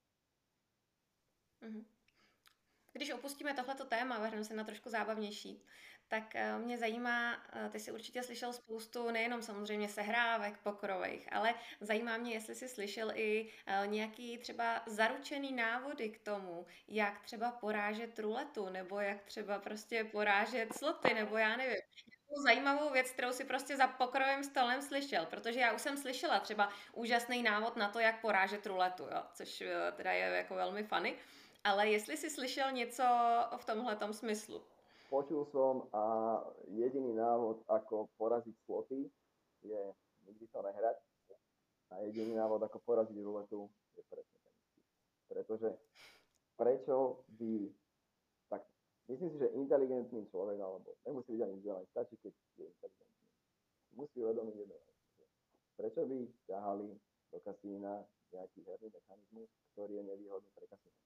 Mm-hmm. 1.64 1.84
Když 2.92 3.10
opustíme 3.10 3.54
tohleto 3.54 3.84
téma, 3.84 4.18
vrhneme 4.18 4.44
se 4.44 4.54
na 4.54 4.64
trošku 4.64 4.90
zábavnější, 4.90 5.62
tak 6.12 6.34
eh, 6.34 6.58
mě 6.58 6.78
zajímá, 6.78 7.42
eh, 7.52 7.68
ty 7.68 7.80
jsi 7.80 7.92
určitě 7.92 8.22
slyšel 8.22 8.52
spoustu 8.52 9.10
nejenom 9.10 9.42
samozřejmě 9.42 9.88
sehrávek 9.88 10.58
pokrových, 10.58 11.32
ale 11.32 11.54
zajímá 11.80 12.16
mě, 12.16 12.32
jestli 12.32 12.54
jsi 12.54 12.68
slyšel 12.68 13.12
i 13.14 13.52
eh, 13.66 13.86
nějaký 13.86 14.38
třeba 14.38 14.82
zaručený 14.86 15.52
návody 15.52 16.08
k 16.10 16.18
tomu, 16.18 16.66
jak 16.88 17.20
třeba 17.20 17.50
porážet 17.50 18.18
ruletu, 18.18 18.68
nebo 18.68 19.00
jak 19.00 19.22
třeba 19.22 19.58
prostě 19.58 20.04
porážet 20.04 20.74
sloty, 20.74 21.14
nebo 21.14 21.36
já 21.36 21.56
nevím. 21.56 21.76
Zajímavou 22.44 22.90
věc, 22.90 23.10
kterou 23.10 23.32
si 23.32 23.44
prostě 23.44 23.76
za 23.76 23.86
pokrovým 23.86 24.44
stolem 24.44 24.82
slyšel, 24.82 25.26
protože 25.26 25.60
já 25.60 25.72
už 25.72 25.82
jsem 25.82 25.96
slyšela 25.96 26.40
třeba 26.40 26.72
úžasný 26.92 27.42
návod 27.42 27.76
na 27.76 27.88
to, 27.88 27.98
jak 27.98 28.20
porážet 28.20 28.66
ruletu, 28.66 29.02
jo, 29.02 29.22
což 29.34 29.62
teda 29.96 30.12
je 30.12 30.24
jako 30.24 30.54
velmi 30.54 30.84
funny. 30.84 31.16
Ale 31.64 31.90
jestli 31.90 32.16
si 32.16 32.30
slyšel 32.30 32.72
něco 32.72 33.02
v 33.56 33.64
tomhle 33.64 33.96
smyslu? 34.12 34.62
Počul 35.10 35.44
som 35.52 35.92
a 35.92 36.04
jediný 36.72 37.12
návod, 37.12 37.62
ako 37.68 38.08
poraziť 38.16 38.56
sloty, 38.64 39.12
je 39.62 39.82
nikdy 40.26 40.46
to 40.48 40.62
nehrať. 40.62 40.96
A 41.92 42.00
jediný 42.08 42.34
návod, 42.34 42.64
ako 42.64 42.80
poraziť 42.80 43.20
ruletu, 43.20 43.68
je 43.96 44.02
presne 44.08 44.38
ten 44.40 44.54
Pretože 45.28 45.76
prečo 46.56 47.28
by... 47.28 47.68
Tak, 48.48 48.64
myslím 49.12 49.30
si, 49.30 49.38
že 49.38 49.52
inteligentný 49.52 50.24
človek, 50.32 50.56
alebo 50.56 50.96
nemusí 51.04 51.36
byť 51.36 51.42
ani 51.44 51.54
vzdelaný, 51.60 51.86
stačí, 51.92 52.16
keď 52.16 52.32
je 52.56 52.64
inteligentný. 52.64 53.26
Musí 53.92 54.16
uvedomiť 54.24 54.56
jedno 54.56 54.76
Prečo 55.76 56.00
by 56.08 56.18
ťahali 56.48 56.88
do 57.32 57.38
kasína 57.44 58.00
nejaký 58.32 58.64
herný 58.64 58.88
mechanizmus, 58.88 59.48
ktorý 59.76 59.92
je 60.00 60.04
nevýhodný 60.08 60.50
pre 60.56 60.66
kasína? 60.72 61.01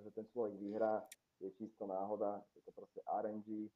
Že 0.00 0.10
ten 0.10 0.26
človek 0.32 0.56
vyhrá, 0.56 1.04
je 1.40 1.48
čisto 1.56 1.88
náhoda, 1.88 2.44
je 2.52 2.60
to 2.64 2.72
proste 2.76 3.00
RNG, 3.08 3.68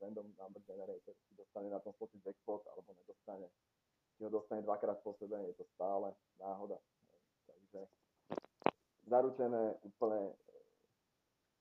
Random 0.00 0.26
Number 0.34 0.62
Generator, 0.66 1.14
či 1.28 1.34
dostane 1.38 1.70
na 1.70 1.78
tom 1.78 1.94
slote 1.94 2.18
jackpot, 2.24 2.66
alebo 2.66 2.90
nedostane. 2.96 3.46
Či 4.18 4.26
ho 4.26 4.30
dostane 4.30 4.62
dvakrát 4.66 4.98
po 5.02 5.14
sebe, 5.14 5.38
je 5.46 5.54
to 5.54 5.64
stále 5.78 6.10
náhoda. 6.42 6.78
Takže 7.46 7.86
zaručené 9.06 9.78
úplne, 9.86 10.34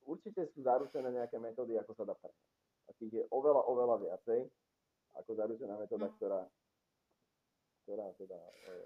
určite 0.10 0.50
sú 0.54 0.66
zaručené 0.66 1.14
nejaké 1.14 1.38
metódy, 1.38 1.78
ako 1.78 1.94
sa 1.94 2.04
dá 2.10 2.16
prehrať. 2.18 2.48
A 2.90 2.92
tých 2.98 3.14
je 3.14 3.24
oveľa, 3.30 3.62
oveľa 3.70 3.96
viacej, 4.02 4.50
ako 5.22 5.30
zaručená 5.36 5.78
metóda, 5.78 6.10
mm. 6.10 6.14
ktorá, 6.18 6.42
ktorá 7.86 8.08
teda 8.18 8.40
e, 8.40 8.78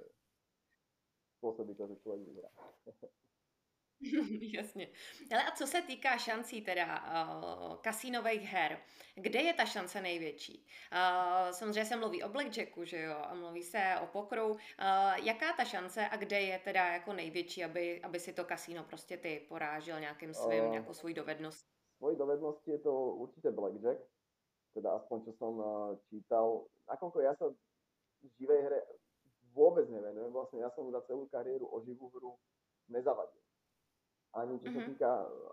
spôsobí 1.40 1.72
to, 1.76 1.88
že 1.88 2.02
človek 2.04 2.22
vyhrá. 2.28 2.52
Jasně. 4.58 4.88
Ale 5.32 5.44
a 5.44 5.52
co 5.52 5.68
se 5.68 5.82
týká 5.82 6.18
šancí 6.18 6.62
teda 6.62 6.86
uh, 6.86 7.76
kasínových 7.76 8.42
her, 8.42 8.80
kde 9.16 9.42
je 9.42 9.54
ta 9.54 9.66
šance 9.66 10.02
největší? 10.02 10.68
Uh, 10.92 11.52
samozřejmě 11.52 11.86
se 11.86 11.96
mluví 11.96 12.24
o 12.24 12.30
blackjacku, 12.30 12.84
že 12.84 13.02
jo, 13.02 13.16
a 13.18 13.34
mluví 13.34 13.64
se 13.64 13.96
o 14.04 14.08
pokru. 14.08 14.52
Uh, 14.52 14.58
jaká 15.24 15.54
ta 15.58 15.64
šance 15.64 16.08
a 16.08 16.18
kde 16.18 16.42
je 16.42 16.60
teda 16.60 16.88
jako 16.88 17.14
největší, 17.14 17.64
aby, 17.64 18.02
aby 18.02 18.20
si 18.20 18.34
to 18.34 18.46
kasíno 18.46 18.84
prostě 18.84 19.18
ty 19.18 19.46
porážel 19.50 20.00
nějakým 20.00 20.34
svým, 20.34 20.66
uh, 20.66 20.72
nějakou 20.72 20.94
svojí 20.94 21.14
dovednost? 21.14 21.66
Svojí 21.98 22.18
dovednosti 22.18 22.72
je 22.72 22.80
to 22.80 22.94
určite 22.94 23.52
blackjack, 23.52 24.00
teda 24.74 24.92
aspoň 24.92 25.24
čo 25.24 25.32
som 25.34 25.54
uh, 25.60 25.98
čítal. 26.10 26.66
Nakoľko 26.90 27.18
ja 27.22 27.32
sa 27.38 27.48
živej 28.40 28.60
hre 28.66 28.80
vôbec 29.56 29.88
nevenujem, 29.88 30.34
vlastne 30.34 30.60
ja 30.60 30.70
som 30.74 30.92
za 30.92 31.00
celú 31.08 31.30
kariéru 31.32 31.70
o 31.70 31.80
živú 31.86 32.10
hru 32.12 32.36
nezavadil 32.90 33.43
ani 34.34 34.58
čo 34.58 34.74
sa 34.74 34.82
mm-hmm. 34.82 34.90
týka, 34.98 35.12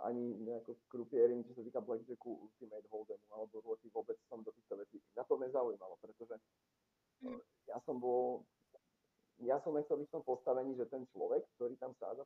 ani 0.08 0.24
nejako 0.40 0.72
krupiering, 0.88 1.44
čo 1.44 1.52
sa 1.52 1.62
týka 1.64 1.84
Blackjacku, 1.84 2.48
Ultimate 2.48 2.88
Hold'emu 2.88 3.28
alebo 3.28 3.60
rôty, 3.60 3.92
vôbec 3.92 4.16
som 4.24 4.40
do 4.40 4.48
týchto 4.56 4.80
vecí. 4.80 4.96
Na 5.12 5.24
to 5.28 5.36
nezaujímalo, 5.36 6.00
pretože 6.00 6.40
mm. 7.20 7.40
ja 7.68 7.76
som 7.84 8.00
bol, 8.00 8.48
ja 9.44 9.60
som 9.60 9.76
nechcel 9.76 10.00
byť 10.00 10.08
v 10.08 10.14
tom 10.16 10.24
postavení, 10.24 10.72
že 10.80 10.88
ten 10.88 11.04
človek, 11.12 11.44
ktorý 11.60 11.76
tam 11.76 11.92
sáza 12.00 12.24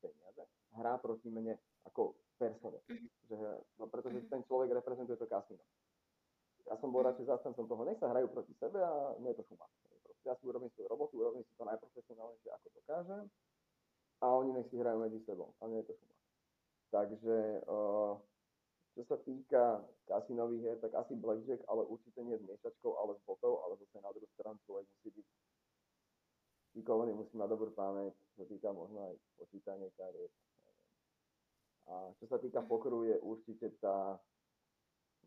peniaze, 0.00 0.42
hrá 0.80 0.96
proti 0.96 1.28
mne 1.28 1.60
ako 1.84 2.16
persone. 2.40 2.80
Mm-hmm. 2.88 3.08
Že, 3.28 3.36
no, 3.76 3.84
pretože 3.92 4.18
ten 4.32 4.40
človek 4.48 4.72
reprezentuje 4.72 5.20
to 5.20 5.28
kasino. 5.28 5.60
Ja 6.72 6.80
som 6.80 6.88
bol 6.88 7.04
radšej 7.04 7.28
zastancom 7.28 7.68
toho, 7.68 7.84
nech 7.84 8.00
sa 8.00 8.08
hrajú 8.08 8.32
proti 8.32 8.56
sebe 8.56 8.80
a 8.80 9.12
mne 9.20 9.36
to 9.36 9.44
šumá. 9.44 9.68
Ja 10.24 10.32
si 10.40 10.48
urobím 10.48 10.72
svoju 10.72 10.88
robotu, 10.88 11.20
urobím 11.20 11.44
si 11.44 11.52
to 11.52 11.68
najprofesionálnejšie, 11.68 12.48
ako 12.48 12.66
dokážem 12.80 13.28
a 14.22 14.26
oni 14.30 14.54
nech 14.54 14.70
si 14.70 14.78
hrajú 14.78 15.02
medzi 15.02 15.18
sebou 15.26 15.50
a 15.58 15.66
nie 15.66 15.82
je 15.82 15.90
to 15.90 15.94
šuma. 15.98 16.16
Takže 16.94 17.36
čo 18.92 19.02
sa 19.08 19.16
týka 19.24 19.82
kasinových 20.04 20.60
hier, 20.62 20.76
tak 20.78 20.92
asi 20.94 21.16
blackjack, 21.16 21.64
ale 21.66 21.82
určite 21.88 22.20
nie 22.22 22.36
s 22.36 22.44
miešačkou, 22.44 22.92
ale 23.00 23.16
s 23.16 23.22
botov, 23.24 23.64
ale 23.66 23.80
zase 23.80 23.98
na 24.04 24.12
druhú 24.12 24.28
stranu 24.36 24.60
človek 24.68 24.84
musí 24.84 25.08
byť 25.16 25.26
šikovný, 26.76 27.10
musí 27.16 27.34
mať 27.34 27.48
dobrú 27.50 27.72
pamäť, 27.72 28.12
čo 28.12 28.44
sa 28.44 28.46
týka 28.46 28.68
možno 28.70 29.00
aj 29.10 29.14
počítanie 29.40 29.88
kariet. 29.96 30.32
A 31.88 32.12
čo 32.20 32.28
sa 32.28 32.38
týka 32.38 32.62
pokru, 32.62 33.08
je 33.08 33.16
určite 33.24 33.74
tá 33.82 34.20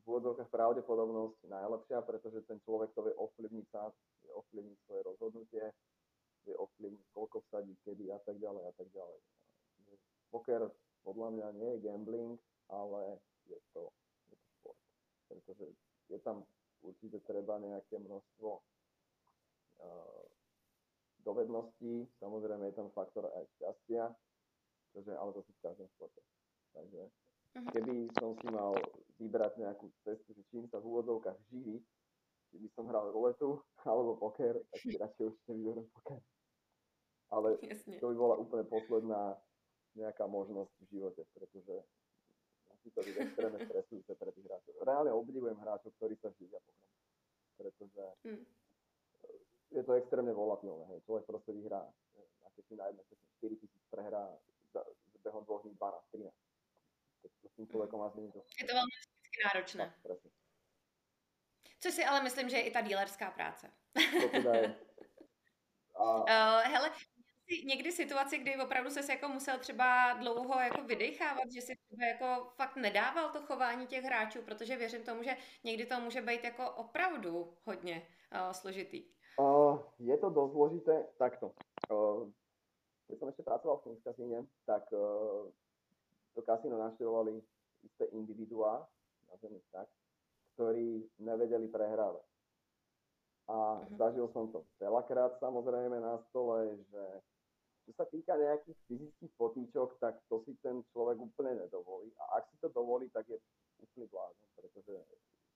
v 0.06 0.14
úvodzovkách 0.14 0.54
pravdepodobnosť 0.54 1.50
najlepšia, 1.50 2.06
pretože 2.06 2.46
ten 2.46 2.62
človek 2.62 2.94
to 2.94 3.02
vie 3.10 3.18
ovplyvniť 3.18 3.66
sám, 3.74 3.90
vie 4.22 4.32
ovplyvniť 4.38 4.78
svoje 4.86 5.02
rozhodnutie, 5.02 5.66
vie 6.46 6.56
ovplyvniť, 6.56 7.06
koľko 7.12 7.42
vsadí, 7.50 7.74
kedy 7.82 8.14
a 8.14 8.20
tak 8.22 8.38
ďalej 8.38 8.64
a 8.70 8.74
tak 8.78 8.88
ďalej. 8.94 9.20
Poker 10.30 10.62
podľa 11.06 11.30
mňa 11.38 11.48
nie 11.62 11.70
je 11.78 11.84
gambling, 11.86 12.34
ale 12.74 13.22
je 13.46 13.60
to, 13.74 13.94
je 14.30 14.36
to 14.42 14.48
šport. 14.58 14.80
Pretože 15.30 15.66
je 16.10 16.20
tam 16.26 16.46
určite 16.82 17.22
treba 17.26 17.62
nejaké 17.62 18.02
množstvo 18.02 18.50
uh, 18.58 20.24
dovedností, 21.22 22.10
samozrejme 22.18 22.70
je 22.70 22.76
tam 22.78 22.90
faktor 22.94 23.30
aj 23.30 23.46
šťastia, 23.58 24.14
čože 24.94 25.14
ale 25.14 25.34
to 25.34 25.42
si 25.46 25.54
v 25.54 25.64
každom 25.66 25.88
športe. 25.98 26.22
Takže 26.74 27.02
mhm. 27.58 27.70
keby 27.74 27.96
som 28.18 28.34
si 28.42 28.48
mal 28.50 28.74
vybrať 29.22 29.62
nejakú 29.62 29.94
cestu, 30.02 30.34
že 30.34 30.44
čím 30.50 30.66
sa 30.70 30.82
v 30.82 30.90
úvodzovkách 30.90 31.38
živí, 31.54 31.82
či 32.50 32.56
by 32.62 32.68
som 32.74 32.90
hral 32.90 33.14
ruletu 33.14 33.62
alebo 33.90 34.18
poker, 34.18 34.58
tak 34.74 34.82
si 34.82 34.98
radšej 35.02 35.26
určite 35.30 35.54
vyberiem 35.54 35.86
poker 35.94 36.22
ale 37.32 37.58
Jasne. 37.62 37.98
to 37.98 38.12
by 38.12 38.16
bola 38.16 38.36
úplne 38.38 38.66
posledná 38.68 39.38
nejaká 39.96 40.28
možnosť 40.28 40.72
v 40.86 40.86
živote, 40.92 41.22
pretože 41.34 41.76
musí 42.70 42.90
to 42.92 43.02
byť 43.02 43.16
extrémne 43.18 43.60
stresujúce 43.64 44.12
pre 44.14 44.30
tých 44.36 44.46
hráčov. 44.46 44.74
Reálne 44.84 45.12
obdivujem 45.16 45.58
hráčov, 45.58 45.96
ktorí 45.98 46.20
sa 46.20 46.30
živia 46.36 46.60
pochom, 46.62 46.90
pretože 47.56 48.04
mm. 48.28 48.44
je 49.74 49.84
to 49.84 49.92
extrémne 49.96 50.34
volatilné. 50.36 50.84
Hej. 50.94 51.00
Človek 51.08 51.24
proste 51.26 51.52
vyhrá, 51.56 51.82
aké 52.46 52.62
si 52.68 52.76
na 52.76 52.92
jednej 52.92 53.06
4 53.42 53.62
tisíc 53.62 53.84
prehrá 53.90 54.30
za, 54.76 54.84
za 54.86 55.18
behom 55.24 55.44
dvoch 55.48 55.64
dní 55.64 55.74
12, 55.80 56.12
13. 56.12 56.30
To 57.26 57.48
s 57.50 57.54
tým 57.58 57.68
človekom 57.72 58.00
asi 58.06 58.22
to... 58.30 58.40
Je 58.60 58.66
to 58.68 58.76
veľmi 58.76 58.94
fyzicky 58.94 59.38
náročné. 59.50 59.86
presne. 60.04 60.30
Což 61.80 61.92
si 61.94 62.04
ale 62.06 62.24
myslím, 62.24 62.50
že 62.50 62.58
je 62.58 62.68
i 62.68 62.72
ta 62.72 62.82
dílerská 62.82 63.32
práce. 63.32 63.70
To 63.94 64.28
teda 64.30 64.52
je. 64.56 64.68
A... 65.96 66.06
Uh, 66.28 66.62
hele, 66.68 66.92
někdy 67.66 67.92
situaci, 67.92 68.38
kdy 68.38 68.58
opravdu 68.58 68.90
se 68.90 69.12
jako 69.12 69.28
musel 69.28 69.60
třeba 69.60 70.14
dlouho 70.14 70.60
jako 70.60 70.82
vydechávat, 70.84 71.52
že 71.52 71.62
si 71.62 71.74
třeba 71.76 72.06
jako 72.06 72.50
fakt 72.56 72.76
nedával 72.76 73.30
to 73.30 73.42
chování 73.42 73.88
těch 73.88 74.04
hráčů, 74.04 74.42
protože 74.42 74.78
věřím 74.78 75.04
tomu, 75.04 75.24
že 75.24 75.38
někdy 75.64 75.86
to 75.86 76.00
může 76.00 76.22
být 76.22 76.44
jako 76.44 76.72
opravdu 76.72 77.54
hodně 77.66 78.08
uh, 78.32 78.52
složitý. 78.52 79.06
Uh, 79.40 79.80
je 80.00 80.18
to 80.18 80.30
dosť 80.30 80.54
zložité. 80.54 81.06
Takto. 81.18 81.52
Uh, 81.92 82.32
keď 83.06 83.20
som 83.20 83.30
ešte 83.30 83.44
pracoval 83.46 83.78
v 83.78 83.84
Kings 83.84 84.02
kasíne, 84.02 84.40
tak 84.66 84.90
uh, 84.90 85.52
to 86.34 86.42
kasíno 86.42 86.80
naštevovali 86.80 87.38
isté 87.86 88.10
individuá, 88.16 88.82
nazvem 89.30 89.62
ich 89.62 89.68
tak, 89.70 89.86
ktorí 90.58 91.06
nevedeli 91.22 91.68
prehrávať. 91.70 92.26
A 93.46 93.54
uh-huh. 93.54 93.94
zažil 93.94 94.26
som 94.34 94.50
to 94.50 94.66
veľakrát 94.82 95.38
samozrejme 95.38 96.02
na 96.02 96.18
stole, 96.32 96.82
že 96.90 97.04
čo 97.86 97.92
sa 97.94 98.06
týka 98.10 98.34
nejakých 98.34 98.78
fyzických 98.90 99.34
potýčok, 99.38 100.02
tak 100.02 100.18
to 100.26 100.42
si 100.44 100.58
ten 100.66 100.82
človek 100.90 101.22
úplne 101.22 101.54
nedovolí. 101.62 102.10
A 102.18 102.42
ak 102.42 102.50
si 102.50 102.58
to 102.58 102.74
dovolí, 102.74 103.06
tak 103.14 103.30
je 103.30 103.38
úplný 103.78 104.10
blázon, 104.10 104.50
pretože 104.58 104.94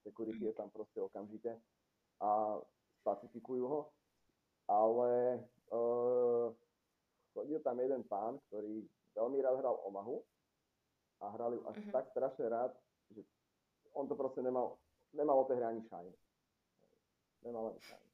security 0.05 0.45
je 0.45 0.53
tam 0.53 0.69
proste 0.69 1.01
okamžite 1.01 1.57
a 2.21 2.61
spacifikujú 3.01 3.65
ho. 3.65 3.81
Ale 4.69 5.41
uh, 5.73 6.53
chodil 7.33 7.57
tam 7.65 7.81
jeden 7.81 8.05
pán, 8.05 8.37
ktorý 8.47 8.85
veľmi 9.17 9.41
rád 9.41 9.65
hral 9.65 9.81
Omahu 9.89 10.21
a 11.25 11.33
hrali 11.33 11.57
ju 11.57 11.61
až 11.65 11.77
uh-huh. 11.81 11.93
tak 11.97 12.05
strašne 12.13 12.45
rád, 12.45 12.71
že 13.09 13.25
on 13.97 14.05
to 14.05 14.13
proste 14.13 14.45
nemal, 14.45 14.77
nemal 15.17 15.41
o 15.41 15.47
tej 15.49 15.57
hre 15.57 15.73
ani 15.73 15.81
šajne. 15.89 16.13
Nemal 17.49 17.73
ani 17.73 17.81
šajne. 17.81 18.09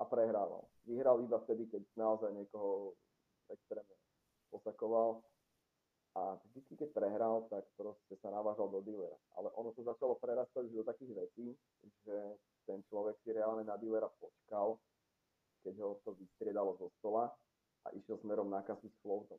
A 0.00 0.02
prehrával. 0.08 0.64
Vyhral 0.88 1.20
iba 1.20 1.36
vtedy, 1.44 1.68
keď 1.68 1.84
naozaj 2.00 2.32
niekoho 2.32 2.96
extrémne 3.50 3.96
posakoval. 4.50 5.22
A 6.18 6.34
vždy, 6.42 6.74
keď 6.74 6.90
prehral, 6.90 7.46
tak 7.46 7.62
proste 7.78 8.18
sa 8.18 8.34
navážal 8.34 8.66
do 8.66 8.82
dealera. 8.82 9.14
Ale 9.38 9.46
ono 9.54 9.70
to 9.70 9.86
začalo 9.86 10.18
prerastať 10.18 10.66
do 10.74 10.82
takých 10.82 11.14
vecí, 11.14 11.54
že 12.02 12.34
ten 12.66 12.82
človek 12.90 13.14
si 13.22 13.30
reálne 13.30 13.62
na 13.62 13.78
dealera 13.78 14.10
počkal, 14.18 14.74
keď 15.62 15.74
ho 15.86 16.02
to 16.02 16.18
vystriedalo 16.18 16.74
zo 16.82 16.90
stola 16.98 17.30
a 17.86 17.94
išiel 17.94 18.18
smerom 18.18 18.50
na 18.50 18.66
kasu 18.66 18.90
s 18.90 18.96
floatom. 19.06 19.38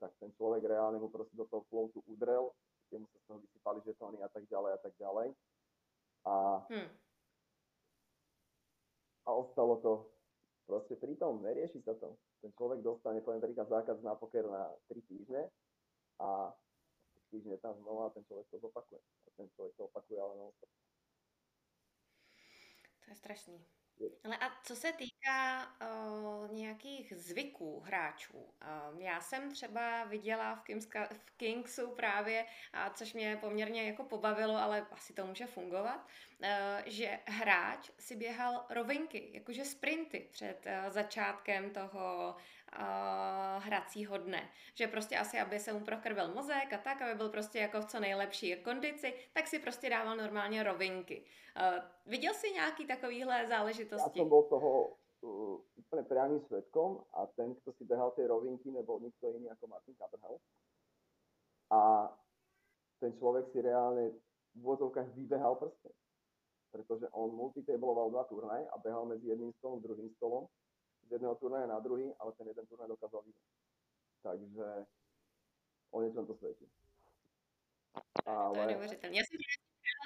Tak 0.00 0.16
ten 0.16 0.32
človek 0.32 0.64
reálne 0.64 0.96
mu 0.96 1.12
proste 1.12 1.36
do 1.36 1.44
toho 1.44 1.68
floatu 1.68 2.00
udrel, 2.08 2.56
mu 2.96 3.04
sa 3.12 3.18
z 3.20 3.24
toho 3.28 3.38
vysypali 3.44 3.78
žetóny 3.84 4.18
a 4.24 4.28
tak 4.32 4.48
ďalej 4.48 4.70
a 4.72 4.80
tak 4.80 4.94
ďalej. 4.96 5.28
A, 6.24 6.34
hmm. 6.72 6.90
a 9.28 9.30
ostalo 9.36 9.76
to 9.84 9.92
proste 10.64 10.96
pri 10.96 11.12
tom, 11.20 11.44
nerieši 11.44 11.84
sa 11.84 11.92
to 12.00 12.16
ten 12.38 12.50
človek 12.54 12.80
dostane, 12.82 13.20
poviem 13.20 13.42
príklad, 13.42 13.68
zákaz 13.68 13.98
na 14.02 14.14
poker 14.14 14.46
na 14.46 14.70
3 14.90 15.02
týždne 15.10 15.50
a 16.22 16.54
3 17.30 17.34
týždne 17.34 17.56
tam 17.58 17.74
znova 17.82 18.08
a 18.08 18.14
ten 18.14 18.24
človek 18.26 18.46
to 18.50 18.58
zopakuje. 18.58 19.00
A 19.00 19.28
ten 19.34 19.46
človek 19.54 19.74
to 19.74 19.90
opakuje 19.90 20.18
ale 20.18 20.34
non 20.38 20.52
To 23.02 23.06
je 23.10 23.16
strašný. 23.16 23.77
Ale 24.24 24.36
a 24.36 24.50
co 24.62 24.76
se 24.76 24.92
týká 24.92 25.66
uh, 25.66 26.52
nějakých 26.52 27.12
zvyků 27.16 27.80
hráčů, 27.80 28.36
uh, 28.38 29.00
já 29.00 29.20
jsem 29.20 29.50
třeba 29.50 30.04
viděla 30.04 30.54
v, 30.54 30.62
Kingska, 30.62 31.08
v 31.12 31.30
Kingsu 31.36 31.90
právě, 31.90 32.46
a 32.72 32.90
což 32.90 33.14
mě 33.14 33.36
poměrně 33.36 33.86
jako 33.86 34.04
pobavilo, 34.04 34.56
ale 34.56 34.86
asi 34.90 35.12
to 35.12 35.26
může 35.26 35.46
fungovat, 35.46 36.06
uh, 36.06 36.46
že 36.86 37.18
hráč 37.26 37.90
si 37.98 38.16
běhal 38.16 38.66
rovinky, 38.70 39.30
jakože 39.32 39.64
sprinty 39.64 40.28
před 40.30 40.66
uh, 40.66 40.90
začátkem 40.90 41.70
toho 41.70 42.36
uh, 42.74 43.62
hracího 43.62 44.18
dne. 44.18 44.48
Že 44.74 44.86
prostě 44.86 45.18
asi, 45.18 45.38
aby 45.40 45.58
se 45.58 45.72
mu 45.72 45.80
prokrvil 45.84 46.34
mozek 46.34 46.72
a 46.72 46.78
tak, 46.78 47.02
aby 47.02 47.14
byl 47.14 47.28
prostě 47.28 47.58
jako 47.58 47.80
v 47.80 47.86
co 47.86 48.00
nejlepší 48.00 48.56
kondici, 48.62 49.14
tak 49.32 49.46
si 49.46 49.58
prostě 49.58 49.90
dával 49.90 50.16
normálně 50.16 50.62
rovinky. 50.62 51.24
Uh, 51.56 51.84
viděl 52.06 52.34
jsi 52.34 52.50
nějaký 52.50 52.86
takovýhle 52.86 53.46
záležitosti? 53.48 54.18
Já 54.18 54.22
jsem 54.22 54.28
byl 54.28 54.42
toho 54.42 54.96
uh, 55.20 55.60
úplně 55.76 56.02
priamým 56.02 56.40
svetkom 56.40 57.04
a 57.12 57.26
ten, 57.26 57.54
kto 57.54 57.72
si 57.72 57.84
behal 57.84 58.10
tie 58.10 58.26
rovinky, 58.26 58.70
nebol 58.70 59.00
nikto 59.00 59.30
iný 59.32 59.50
ako 59.50 59.66
Martin 59.66 59.94
Caberhel. 59.94 60.38
A 61.70 62.08
ten 62.98 63.12
človek 63.18 63.52
si 63.52 63.60
reálne 63.60 64.10
v 64.54 64.64
úvodzovkách 64.64 65.14
vybehal 65.14 65.54
prstom. 65.54 65.92
Pretože 66.72 67.08
on 67.12 67.32
multitabloval 67.32 68.10
dva 68.10 68.24
turnaje 68.24 68.68
a 68.68 68.76
behal 68.78 69.06
medzi 69.06 69.28
jedným 69.28 69.52
stolom 69.56 69.80
druhým 69.80 70.10
stolom 70.16 70.48
z 71.08 71.12
jedného 71.12 71.34
turnaja 71.34 71.66
na 71.66 71.80
druhý, 71.80 72.14
ale 72.18 72.32
ten 72.32 72.48
jeden 72.48 72.66
turnaj 72.66 72.88
dokázal 72.88 73.22
vyhrať. 73.22 73.42
Takže 74.22 74.86
o 75.90 76.02
niečom 76.02 76.26
to 76.26 76.34
svedčí. 76.34 76.68
Ale... 78.26 78.54
To 78.54 78.60
je 78.60 78.66
neuvěřitelné. 78.66 79.16
Já 79.16 79.22
jsem 79.24 79.38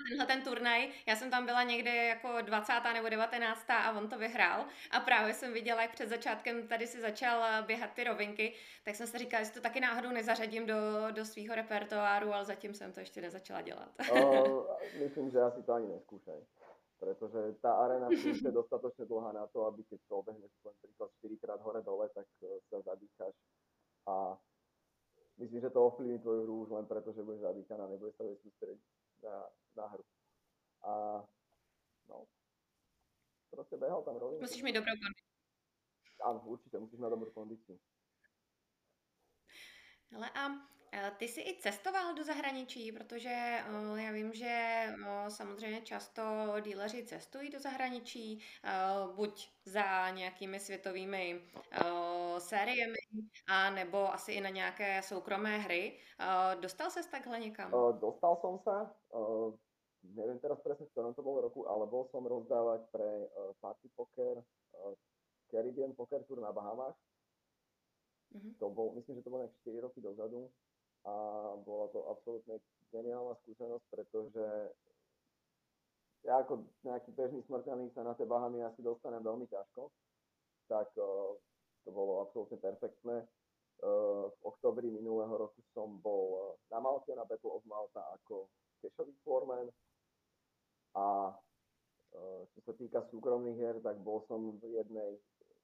tenhle 0.09 0.27
ten 0.27 0.43
turnaj, 0.43 0.89
já 1.07 1.17
jsem 1.17 1.31
tam 1.31 1.47
byla 1.47 1.63
někde 1.63 1.95
jako 1.95 2.41
20. 2.41 2.73
nebo 2.95 3.09
19. 3.09 3.71
a 3.71 3.99
on 3.99 4.09
to 4.09 4.19
vyhrál 4.19 4.65
a 4.91 5.01
právě 5.01 5.35
jsem 5.35 5.53
viděla, 5.53 5.83
jak 5.83 5.93
před 5.93 6.09
začátkem 6.09 6.69
tady 6.69 6.87
si 6.87 7.01
začal 7.01 7.63
běhat 7.63 7.93
ty 7.93 8.05
rovinky, 8.05 8.55
tak 8.85 8.95
jsem 8.95 9.07
si 9.07 9.19
říkala, 9.19 9.41
jestli 9.41 9.55
to 9.55 9.61
taky 9.61 9.81
náhodou 9.81 10.11
nezařadím 10.11 10.67
do, 10.67 10.75
do 11.11 11.25
svého 11.25 11.55
repertoáru, 11.55 12.33
ale 12.33 12.45
zatím 12.45 12.75
jsem 12.75 12.93
to 12.93 13.01
ještě 13.01 13.21
nezačala 13.21 13.63
dělat. 13.63 13.91
O, 14.13 14.67
myslím, 14.99 15.31
že 15.31 15.41
asi 15.41 15.63
to 15.63 15.73
ani 15.73 15.89
neskúšaj 15.89 16.41
pretože 17.03 17.59
tá 17.59 17.83
arena 17.83 18.07
je 18.15 18.15
dostatočne 18.63 19.11
dlhá 19.11 19.35
na 19.35 19.51
to, 19.51 19.67
aby 19.67 19.83
keď 19.91 19.99
to 20.07 20.15
obehneš 20.23 20.55
len 20.63 20.75
príklad 20.79 21.11
4 21.19 21.43
krát 21.43 21.59
hore-dole, 21.59 22.07
tak 22.15 22.31
e, 22.47 22.63
sa 22.71 22.79
zadýchaš 22.79 23.35
a 24.07 24.39
myslím, 25.43 25.61
že 25.61 25.71
to 25.75 25.87
ovplyvní 25.87 26.19
tvoju 26.23 26.43
hru 26.43 26.55
už 26.63 26.71
len 26.71 26.87
preto, 26.87 27.11
že 27.13 27.27
budeš 27.27 27.43
zadýchaná, 27.43 27.91
nebudeš 27.91 28.15
sa 28.15 28.23
sústrediť 28.23 28.87
na, 29.27 29.35
na 29.75 29.85
hru. 29.91 30.05
A 30.83 30.93
no, 32.07 32.27
proste 33.51 33.77
behal 33.77 34.03
tam 34.07 34.17
rovinu. 34.23 34.41
Musíš 34.41 34.63
mít 34.63 34.79
dobrou 34.79 34.95
kondici. 34.95 35.27
Áno, 36.23 36.39
určite, 36.47 36.79
musíš 36.79 36.99
mať 37.03 37.11
dobrú 37.11 37.31
kondíciu. 37.35 37.75
Ale 40.15 40.31
a 40.31 40.43
ty 41.17 41.29
jsi 41.29 41.41
i 41.41 41.59
cestoval 41.61 42.15
do 42.15 42.25
zahraničí, 42.25 42.93
protože 42.93 43.59
uh, 43.91 44.01
já 44.01 44.13
vím, 44.13 44.33
že 44.33 44.85
uh, 44.93 45.29
samozřejmě 45.29 45.81
často 45.81 46.23
díleři 46.61 47.05
cestují 47.05 47.51
do 47.51 47.61
zahraničí, 47.61 48.39
uh, 48.65 49.15
buď 49.15 49.51
za 49.65 50.11
nějakými 50.11 50.61
světovými 50.61 51.43
sériemi, 52.39 52.99
a 53.49 53.71
nebo 53.71 54.13
asi 54.13 54.33
i 54.33 54.41
na 54.41 54.49
nějaké 54.49 55.03
soukromé 55.03 55.59
hry. 55.59 55.99
Dostal 56.61 56.91
ses 56.91 57.07
takhle 57.07 57.41
někam? 57.41 57.71
Dostal 58.01 58.37
som 58.37 58.59
sa. 58.59 58.95
Uh, 59.13 59.55
neviem 60.03 60.39
teraz 60.39 60.59
presne, 60.61 60.87
v 60.87 60.91
ktorom 60.91 61.15
to 61.15 61.23
bolo 61.23 61.47
roku, 61.47 61.69
ale 61.69 61.87
bol 61.87 62.11
som 62.11 62.27
rozdávať 62.27 62.91
pre 62.91 63.07
Party 63.63 63.89
Poker 63.95 64.43
Caribbean 65.47 65.95
Poker 65.95 66.25
Tour 66.27 66.41
na 66.41 66.53
Bahamách. 66.53 66.97
Mm-hmm. 68.35 68.59
To 68.59 68.67
bol, 68.71 68.97
myslím, 68.99 69.17
že 69.17 69.23
to 69.23 69.31
bolo 69.31 69.43
nejak 69.47 69.55
4 69.63 69.81
roky 69.81 70.01
dozadu 70.01 70.51
a 71.03 71.15
bola 71.67 71.91
to 71.91 72.01
absolútne 72.11 72.63
geniálna 72.95 73.35
skúsenosť, 73.43 73.85
pretože 73.91 74.47
ja 76.23 76.39
ako 76.39 76.63
nejaký 76.87 77.11
bežný 77.19 77.43
smrteľník 77.51 77.91
sa 77.95 78.07
na 78.07 78.15
tie 78.15 78.29
Bahamy 78.29 78.63
asi 78.63 78.79
dostanem 78.87 79.23
veľmi 79.23 79.51
ťažko, 79.51 79.91
tak 80.71 80.87
uh, 80.95 81.35
to 81.83 81.91
bolo 81.91 82.23
absolútne 82.23 82.63
perfektné. 82.63 83.27
Uh, 83.83 84.31
v 84.31 84.39
oktobri 84.47 84.87
minulého 84.95 85.35
roku 85.35 85.59
som 85.75 85.99
bol 85.99 86.55
na 86.71 86.79
Malte, 86.79 87.11
na 87.19 87.27
Battle 87.27 87.59
of 87.59 87.67
Malta 87.67 87.99
ako 88.23 88.47
kešový 88.79 89.11
floorman 89.27 89.67
a 90.95 91.35
čo 92.53 92.61
sa 92.69 92.73
týka 92.77 93.01
súkromných 93.09 93.57
hier, 93.57 93.77
tak 93.81 93.97
bol 94.05 94.21
som 94.29 94.61
v 94.61 94.77
jednej 94.77 95.17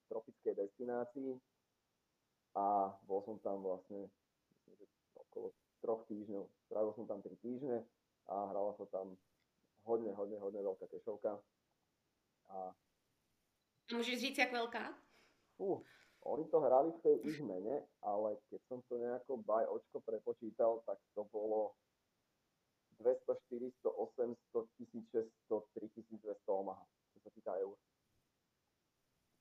tropickej 0.08 0.56
destinácii 0.56 1.36
a 2.56 2.88
bol 3.04 3.20
som 3.28 3.36
tam 3.44 3.60
vlastne 3.60 4.08
okolo 5.14 5.54
troch 5.80 6.02
týždňov. 6.10 6.44
Strávil 6.68 6.92
som 6.94 7.06
tam 7.06 7.20
3 7.22 7.36
týždne 7.38 7.86
a 8.28 8.36
hrala 8.52 8.74
sa 8.76 8.84
tam 8.90 9.16
hodne, 9.88 10.12
hodne, 10.12 10.36
hodne 10.42 10.60
veľká 10.60 10.86
kešovka. 10.90 11.40
A... 12.52 12.72
Môžeš 13.88 14.20
říct, 14.20 14.38
jak 14.38 14.52
veľká? 14.52 14.92
Uh, 15.58 15.80
oni 16.28 16.44
to 16.52 16.60
hrali 16.60 16.92
v 16.92 17.02
tej 17.02 17.16
ich 17.24 17.40
mene, 17.40 17.88
ale 18.04 18.36
keď 18.52 18.60
som 18.68 18.78
to 18.90 19.00
nejako 19.00 19.40
by 19.42 19.64
očko 19.64 20.04
prepočítal, 20.04 20.84
tak 20.84 21.00
to 21.16 21.24
bolo 21.32 21.72
200, 23.00 23.24
400, 23.48 23.88
800, 23.88 24.66
1600, 24.76 25.24
3200 25.48 26.52
Omaha, 26.52 26.84
čo 27.14 27.18
sa 27.22 27.30
týka 27.30 27.54
eur. 27.56 27.76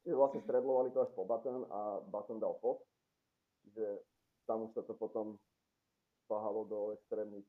Čiže 0.05 0.15
vlastne 0.15 0.41
stredlovali 0.45 0.93
to 0.95 1.03
až 1.03 1.11
po 1.11 1.27
button 1.27 1.67
a 1.67 1.99
button 2.07 2.39
dal 2.39 2.55
pod. 2.61 2.85
Čiže 3.65 3.99
tam 4.47 4.65
už 4.65 4.71
sa 4.73 4.81
to 4.87 4.95
potom 4.95 5.35
spáhalo 6.25 6.63
do 6.65 6.79
extrémnych 6.95 7.45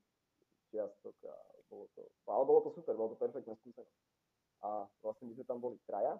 čiastok 0.74 1.14
a 1.24 1.34
bolo 1.70 1.86
to, 1.94 2.03
ale 2.26 2.44
bolo 2.44 2.61
to 2.66 2.70
super, 2.74 2.94
bolo 2.99 3.14
to 3.14 3.18
perfektná 3.22 3.55
skúsenosť. 3.57 3.94
a 4.66 4.90
vlastne 5.03 5.30
my 5.30 5.34
sme 5.38 5.46
tam 5.46 5.62
boli 5.62 5.78
traja 5.86 6.18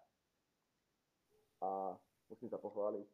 a 1.59 1.99
musím 2.31 2.49
sa 2.49 2.59
pochváliť, 2.63 3.07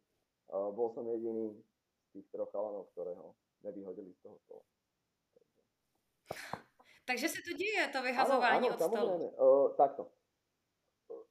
uh, 0.53 0.69
bol 0.69 0.93
som 0.93 1.09
jediný 1.09 1.57
z 1.57 2.07
tých 2.13 2.27
troch 2.29 2.53
chalanov, 2.53 2.93
ktorého 2.93 3.33
nevyhodili 3.65 4.13
z 4.13 4.19
toho 4.21 4.37
stola. 4.45 4.65
Takže 7.05 7.27
to 7.29 7.53
děje, 7.57 7.87
to 7.93 8.01
vyhazování 8.01 8.69
ano, 8.69 8.77
ano, 8.77 8.85
od 8.85 8.91
stolu. 8.93 9.27
Uh, 9.29 9.75
takto. 9.77 10.09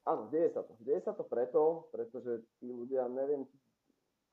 Áno, 0.05 0.29
deje 0.31 0.53
sa 0.53 0.61
to. 0.63 0.77
Deje 0.79 1.01
sa 1.01 1.11
to 1.11 1.25
preto, 1.25 1.89
pretože 1.91 2.45
tí 2.61 2.71
ľudia, 2.71 3.09
neviem, 3.11 3.43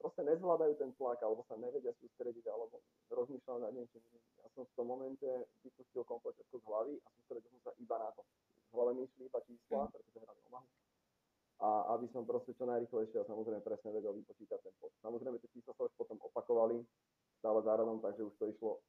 proste 0.02 0.26
nezvládajú 0.26 0.74
ten 0.74 0.90
tlak, 0.98 1.22
alebo 1.22 1.46
sa 1.46 1.54
nevedia 1.54 1.94
sústrediť, 2.02 2.42
alebo 2.50 2.82
rozmýšľajú 3.14 3.58
nad 3.62 3.70
niečím 3.70 4.02
iným. 4.10 4.24
Ja 4.42 4.50
som 4.58 4.66
v 4.66 4.74
tom 4.74 4.86
momente 4.90 5.28
vypustil 5.62 6.02
komplet 6.02 6.34
všetko 6.34 6.58
z 6.58 6.64
hlavy 6.66 6.94
a 6.98 7.06
sústredil 7.14 7.50
som 7.54 7.62
sa 7.62 7.72
iba 7.78 7.96
na 8.02 8.10
to. 8.18 8.26
V 8.68 8.72
hlave 8.74 8.90
mi 8.98 9.06
išli 9.06 9.30
iba 9.30 9.38
čísla, 9.46 9.86
mm. 9.86 9.90
pretože 9.94 10.18
hrali 10.18 10.40
Omahu. 10.50 10.68
A 11.62 11.68
aby 11.94 12.06
som 12.10 12.26
proste 12.26 12.50
čo 12.58 12.66
najrychlejšie 12.66 13.22
a 13.22 13.28
samozrejme 13.30 13.62
presne 13.62 13.94
vedel 13.94 14.10
vypočítať 14.18 14.58
ten 14.58 14.74
post. 14.82 14.98
Samozrejme 14.98 15.38
tie 15.38 15.50
čísla 15.54 15.70
sa 15.78 15.86
už 15.86 15.94
potom 15.94 16.18
opakovali 16.18 16.82
stále 17.38 17.62
záradom, 17.62 18.02
takže 18.02 18.26
už 18.26 18.34
to 18.34 18.50
išlo 18.50 18.82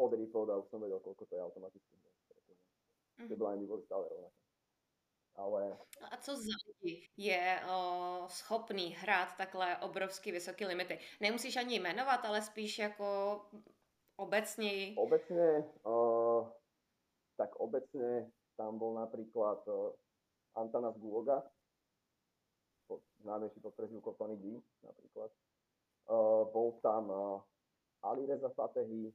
pod 0.00 0.16
report 0.16 0.48
a 0.48 0.56
už 0.56 0.66
som 0.72 0.80
vedel, 0.80 0.96
koľko 1.04 1.28
to 1.28 1.36
je 1.36 1.44
automaticky. 1.44 1.92
Tie 3.18 3.36
mhm. 3.36 3.36
blindy 3.36 3.68
boli 3.68 3.84
stále 3.84 4.08
rovnaké 4.08 4.47
ale... 5.38 5.78
A 6.10 6.16
co 6.16 6.36
za 6.36 6.56
lidi 6.66 7.08
je 7.16 7.60
o, 7.70 8.24
schopný 8.26 8.94
hrát 8.94 9.36
takhle 9.36 9.78
obrovský 9.78 10.32
vysoký 10.32 10.66
limity? 10.66 10.98
Nemusíš 11.20 11.56
ani 11.56 11.80
jmenovat, 11.80 12.24
ale 12.24 12.42
spíš 12.42 12.78
jako 12.78 13.06
obecněji. 14.16 14.96
Obecne, 14.98 15.64
uh, 15.86 16.50
tak 17.36 17.56
obecne 17.56 18.30
tam 18.58 18.78
bol 18.78 18.98
napríklad 18.98 19.62
uh, 19.70 19.94
Antanas 20.58 20.98
Guloga, 20.98 21.46
známejší 23.22 23.60
pod 23.60 23.74
prezivkou 23.74 24.14
Tony 24.14 24.36
D 24.36 24.62
napríklad. 24.82 25.30
Uh, 26.10 26.50
bol 26.50 26.72
tam 26.82 27.10
uh, 27.10 27.42
Ali 28.02 28.26
Reza 28.26 28.48
Fatehi, 28.48 29.14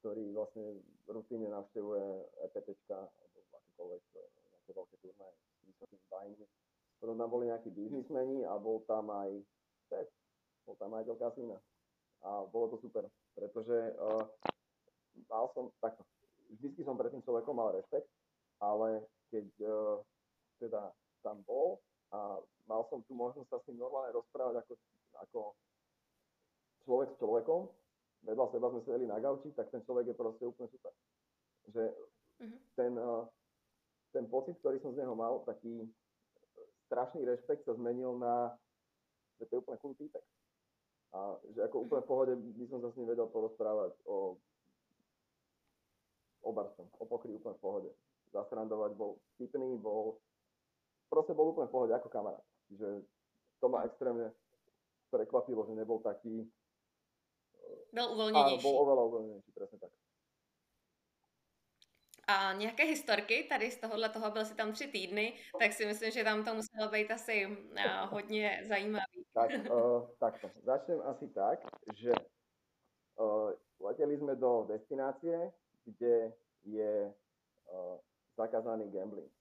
ktorý 0.00 0.32
vlastne 0.34 0.82
rutine 1.06 1.46
navštevuje 1.50 2.06
EPTčka 2.50 2.98
alebo 2.98 3.38
akýkoľvek 3.52 4.02
nejaké 4.68 4.76
veľké 4.76 4.96
turnaje 5.00 5.32
s 5.32 5.64
vysokými 5.64 6.06
bajmi. 6.12 6.46
Potom 7.00 7.16
tam 7.16 7.28
boli 7.32 7.48
nejakí 7.48 7.72
biznismeni 7.72 8.44
a 8.44 8.60
bol 8.60 8.84
tam 8.84 9.08
aj 9.08 9.40
šéf, 9.88 10.08
bol 10.68 10.76
tam 10.76 10.92
aj 10.92 11.08
kasína. 11.16 11.56
A 12.20 12.44
bolo 12.52 12.76
to 12.76 12.76
super, 12.84 13.08
pretože 13.32 13.96
uh, 13.96 14.28
mal 15.30 15.48
som, 15.56 15.72
takto, 15.80 16.04
vždycky 16.60 16.84
som 16.84 16.98
pred 17.00 17.14
tým 17.14 17.24
človekom 17.24 17.56
mal 17.56 17.72
rešpekt, 17.72 18.10
ale 18.60 19.08
keď 19.32 19.48
uh, 19.64 19.96
teda 20.60 20.92
tam 21.24 21.40
bol 21.48 21.80
a 22.12 22.36
mal 22.68 22.84
som 22.92 23.00
tu 23.08 23.16
možnosť 23.16 23.48
sa 23.48 23.56
s 23.62 23.66
ním 23.72 23.80
normálne 23.80 24.12
rozprávať 24.12 24.66
ako, 24.66 24.74
ako 25.22 25.40
človek 26.84 27.08
s 27.14 27.18
človekom, 27.22 27.60
vedľa 28.26 28.46
seba 28.50 28.66
sme 28.74 28.80
sedeli 28.84 29.06
na 29.06 29.22
gauči, 29.22 29.54
tak 29.54 29.70
ten 29.70 29.80
človek 29.86 30.12
je 30.12 30.18
proste 30.18 30.44
úplne 30.44 30.68
super. 30.74 30.92
Že 31.70 31.84
uh-huh. 32.42 32.58
ten, 32.74 32.92
uh, 32.98 33.22
ten 34.12 34.24
pocit, 34.26 34.56
ktorý 34.60 34.80
som 34.80 34.92
z 34.96 35.04
neho 35.04 35.12
mal, 35.12 35.44
taký 35.44 35.84
strašný 36.88 37.24
rešpekt 37.28 37.68
sa 37.68 37.76
zmenil 37.76 38.16
na, 38.16 38.56
že 39.36 39.44
to 39.48 39.52
je 39.56 39.60
úplne 39.60 39.78
cool 39.84 39.94
týpek. 39.96 40.24
A 41.12 41.36
že 41.52 41.60
ako 41.64 41.88
úplne 41.88 42.02
v 42.04 42.10
pohode 42.10 42.32
by 42.36 42.64
som 42.68 42.80
sa 42.84 42.88
s 42.92 42.96
ním 43.00 43.08
vedel 43.08 43.28
porozprávať 43.28 43.96
o 44.04 44.36
o 46.44 46.50
barčom, 46.54 46.86
o 46.96 47.04
pokry 47.04 47.34
úplne 47.34 47.56
v 47.58 47.64
pohode. 47.64 47.90
Zasrandovať 48.32 48.96
bol 48.96 49.20
vtipný, 49.36 49.76
bol 49.80 50.16
proste 51.08 51.32
bol 51.36 51.52
úplne 51.52 51.68
v 51.68 51.74
pohode 51.74 51.92
ako 51.92 52.08
kamarát. 52.08 52.44
Čiže 52.68 53.04
to 53.60 53.66
ma 53.68 53.84
extrémne 53.84 54.32
prekvapilo, 55.08 55.64
že 55.66 55.74
nebol 55.76 56.00
taký... 56.04 56.44
Bol 57.92 58.08
uvoľnenejší. 58.16 58.60
Áno, 58.60 58.64
bol 58.64 58.74
oveľa 58.84 59.02
uvoľnenejší, 59.08 59.50
presne 59.56 59.78
tak. 59.80 59.92
A 62.28 62.52
nějaké 62.52 62.84
historky 62.84 63.46
tady 63.48 63.70
z 63.70 63.80
tohohle 63.80 64.08
toho, 64.08 64.30
byl 64.30 64.44
si 64.44 64.54
tam 64.54 64.72
tři 64.72 64.86
týdny, 64.86 65.32
tak 65.58 65.72
si 65.72 65.86
myslím, 65.86 66.10
že 66.10 66.24
tam 66.24 66.44
to 66.44 66.54
muselo 66.54 66.90
být 66.90 67.10
asi 67.10 67.46
uh, 67.46 68.10
hodně 68.10 68.64
zajímavý. 68.68 69.24
Tak, 69.34 69.50
uh, 69.70 70.10
takto. 70.18 70.50
Začnem 70.62 71.00
asi 71.04 71.28
tak, 71.28 71.58
že 71.94 72.12
uh, 73.16 73.52
leteli 73.80 74.16
sme 74.16 74.36
do 74.36 74.66
destinácie, 74.68 75.52
kde 75.84 76.32
je 76.68 77.14
uh, 77.72 77.96
zakázaný 78.36 78.90
gambling. 78.92 79.32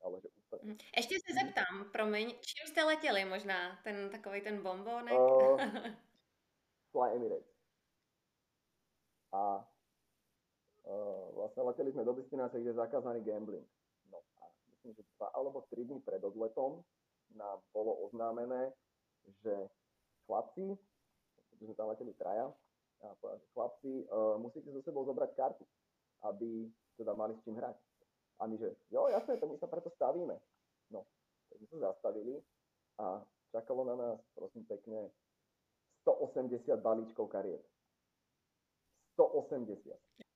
Ale 0.00 0.20
že 0.20 0.28
úplne. 0.28 0.76
Ještě 0.96 1.14
se 1.14 1.30
zeptám, 1.44 1.90
promiň, 1.92 2.30
čím 2.30 2.66
jste 2.66 2.84
letěli 2.84 3.24
možná? 3.24 3.78
Ten 3.84 4.10
takový 4.10 4.40
ten 4.40 4.62
bombónek? 4.62 5.18
Uh, 5.18 5.60
Fly 6.92 7.10
Emirates. 7.16 7.50
A 9.32 9.69
vlastne 11.34 11.62
leteli 11.66 11.90
sme 11.92 12.06
do 12.06 12.16
destinácie, 12.16 12.60
kde 12.60 12.72
je 12.74 12.82
zakázaný 12.82 13.20
gambling. 13.22 13.66
No 14.10 14.22
a 14.40 14.50
myslím, 14.74 14.94
že 14.94 15.02
dva 15.16 15.30
alebo 15.34 15.66
tri 15.70 15.86
dní 15.86 16.00
pred 16.02 16.22
odletom 16.24 16.82
nám 17.34 17.62
bolo 17.70 17.94
oznámené, 18.10 18.74
že 19.44 19.54
chlapci, 20.26 20.74
pretože 21.36 21.62
sme 21.70 21.74
tam 21.78 21.90
leteli 21.90 22.12
traja, 22.18 22.50
a 23.00 23.16
povedal, 23.16 23.38
že 23.40 23.52
chlapci, 23.56 23.92
uh, 24.12 24.36
musíte 24.36 24.68
so 24.72 24.80
sebou 24.84 25.08
zobrať 25.08 25.30
kartu, 25.32 25.64
aby 26.28 26.68
teda 27.00 27.16
mali 27.16 27.32
s 27.32 27.42
čím 27.44 27.56
hrať. 27.56 27.76
A 28.40 28.46
my, 28.48 28.56
že 28.56 28.76
jo, 28.92 29.08
jasné, 29.08 29.36
to 29.36 29.48
my 29.48 29.56
sa 29.56 29.68
preto 29.68 29.88
stavíme. 29.96 30.36
No, 30.92 31.04
tak 31.48 31.56
sme 31.60 31.66
sa 31.80 31.92
zastavili 31.92 32.40
a 33.00 33.24
čakalo 33.52 33.84
na 33.84 33.96
nás, 33.96 34.18
prosím 34.36 34.64
pekne, 34.68 35.08
180 36.04 36.76
balíčkov 36.80 37.28
kariet. 37.28 37.64
180. 39.16 40.29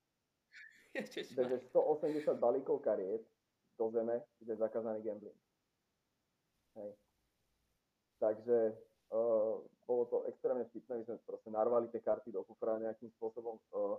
Takže 1.39 1.59
180 1.75 2.39
balíkov 2.39 2.79
kariet 2.79 3.27
do 3.79 3.91
zeme, 3.91 4.23
kde 4.39 4.53
je 4.55 4.63
zakázaný 4.63 5.03
gambling. 5.03 5.41
Hej. 6.79 6.91
Takže 8.23 8.59
uh, 9.11 9.59
bolo 9.87 10.03
to 10.07 10.17
extrémne 10.31 10.63
vtipné, 10.71 11.03
my 11.03 11.05
sme 11.05 11.17
proste 11.27 11.51
narvali 11.51 11.91
tie 11.91 11.99
karty 11.99 12.31
do 12.31 12.47
kufra 12.47 12.79
nejakým 12.79 13.11
spôsobom. 13.19 13.59
Uh, 13.75 13.99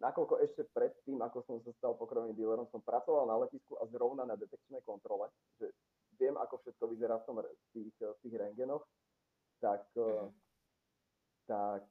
nakoľko 0.00 0.40
ešte 0.40 0.64
pred 0.72 0.96
tým, 1.04 1.20
ako 1.20 1.44
som 1.44 1.56
sa 1.60 1.72
stal 1.76 1.92
pokrovným 2.00 2.32
dealerom, 2.32 2.64
som 2.72 2.80
pracoval 2.80 3.28
na 3.28 3.36
letisku 3.36 3.76
a 3.76 3.84
zrovna 3.92 4.24
na 4.24 4.40
detekčnej 4.40 4.80
kontrole, 4.80 5.28
že 5.60 5.68
viem, 6.16 6.32
ako 6.40 6.64
všetko 6.64 6.84
vyzerá 6.96 7.20
v, 7.20 7.24
tom, 7.28 7.36
v, 7.44 7.66
tých, 7.76 7.92
v 8.00 8.18
tých 8.24 8.34
rengenoch, 8.40 8.88
tak, 9.60 9.84
uh, 10.00 10.32
tak 11.44 11.84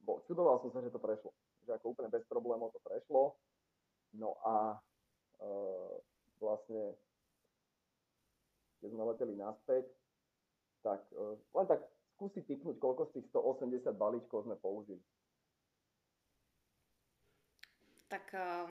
bo, 0.00 0.24
čudoval 0.24 0.64
som 0.64 0.72
sa, 0.72 0.80
že 0.80 0.88
to 0.88 1.00
prešlo 1.00 1.28
že 1.64 1.72
ako 1.74 1.96
úplne 1.96 2.12
bez 2.12 2.24
problémov 2.28 2.70
to 2.70 2.80
prešlo. 2.84 3.34
No 4.14 4.38
a 4.44 4.78
e, 5.40 5.48
vlastne, 6.38 6.94
keď 8.78 8.88
sme 8.92 9.02
leteli 9.08 9.34
naspäť, 9.34 9.88
tak 10.84 11.00
e, 11.16 11.40
len 11.40 11.66
tak 11.66 11.80
skúsi 12.14 12.44
typnúť, 12.46 12.78
koľko 12.78 13.10
z 13.10 13.20
tých 13.20 13.26
180 13.32 13.90
balíčkov 13.96 14.46
sme 14.46 14.56
použili. 14.60 15.02
Tak 18.08 18.34
uh, 18.34 18.70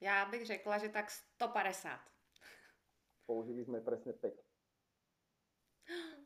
já 0.00 0.24
bych 0.30 0.46
řekla, 0.46 0.78
že 0.78 0.88
tak 0.88 1.10
150. 1.10 1.90
Použili 3.26 3.64
sme 3.64 3.80
presne 3.80 4.12
5. 4.12 4.30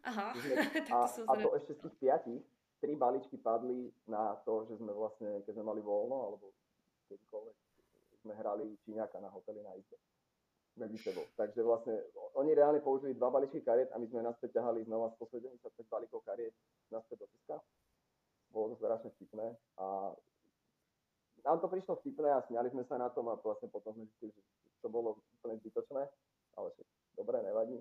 Aha, 0.02 0.34
sme, 0.34 0.54
a, 0.94 1.04
a 1.06 1.32
to 1.42 1.56
ešte 1.56 1.72
z 1.74 1.80
tých 1.80 1.96
5 1.98 2.57
tri 2.78 2.94
balíčky 2.94 3.36
padli 3.38 3.90
na 4.06 4.38
to, 4.46 4.66
že 4.70 4.78
sme 4.78 4.94
vlastne, 4.94 5.42
keď 5.42 5.52
sme 5.58 5.66
mali 5.66 5.82
voľno, 5.82 6.16
alebo 6.30 6.54
kedykoľvek, 7.10 7.56
sme 8.22 8.32
hrali 8.34 8.66
Číňaka 8.82 9.18
na 9.22 9.30
hoteli 9.30 9.62
na 9.62 9.74
izbe 9.74 9.98
medzi 10.78 10.98
sebou. 11.02 11.26
Takže 11.34 11.60
vlastne 11.66 11.98
oni 12.38 12.54
reálne 12.54 12.78
použili 12.78 13.18
dva 13.18 13.34
balíčky 13.34 13.60
kariet 13.66 13.90
a 13.90 13.98
my 13.98 14.06
sme 14.06 14.22
naspäť 14.22 14.62
ťahali 14.62 14.86
znova 14.86 15.10
175 15.18 15.58
balíkov 15.90 16.22
kariet 16.22 16.54
naspäť 16.94 17.26
do 17.26 17.26
Česka. 17.34 17.58
Bolo 18.54 18.72
to 18.72 18.80
strašne 18.80 19.10
vtipné 19.18 19.58
a 19.76 20.14
nám 21.44 21.58
to 21.58 21.66
prišlo 21.68 21.98
vtipné 21.98 22.30
a 22.30 22.44
smiali 22.46 22.70
sme 22.70 22.86
sa 22.86 22.96
na 22.96 23.10
tom 23.10 23.26
a 23.28 23.36
vlastne 23.38 23.68
potom 23.68 23.94
sme 23.94 24.06
zistili, 24.06 24.32
že 24.34 24.42
to 24.82 24.88
bolo 24.88 25.18
úplne 25.38 25.58
zbytočné, 25.60 26.02
ale 26.56 26.68
však 26.74 26.86
dobre, 27.18 27.42
nevadí, 27.42 27.78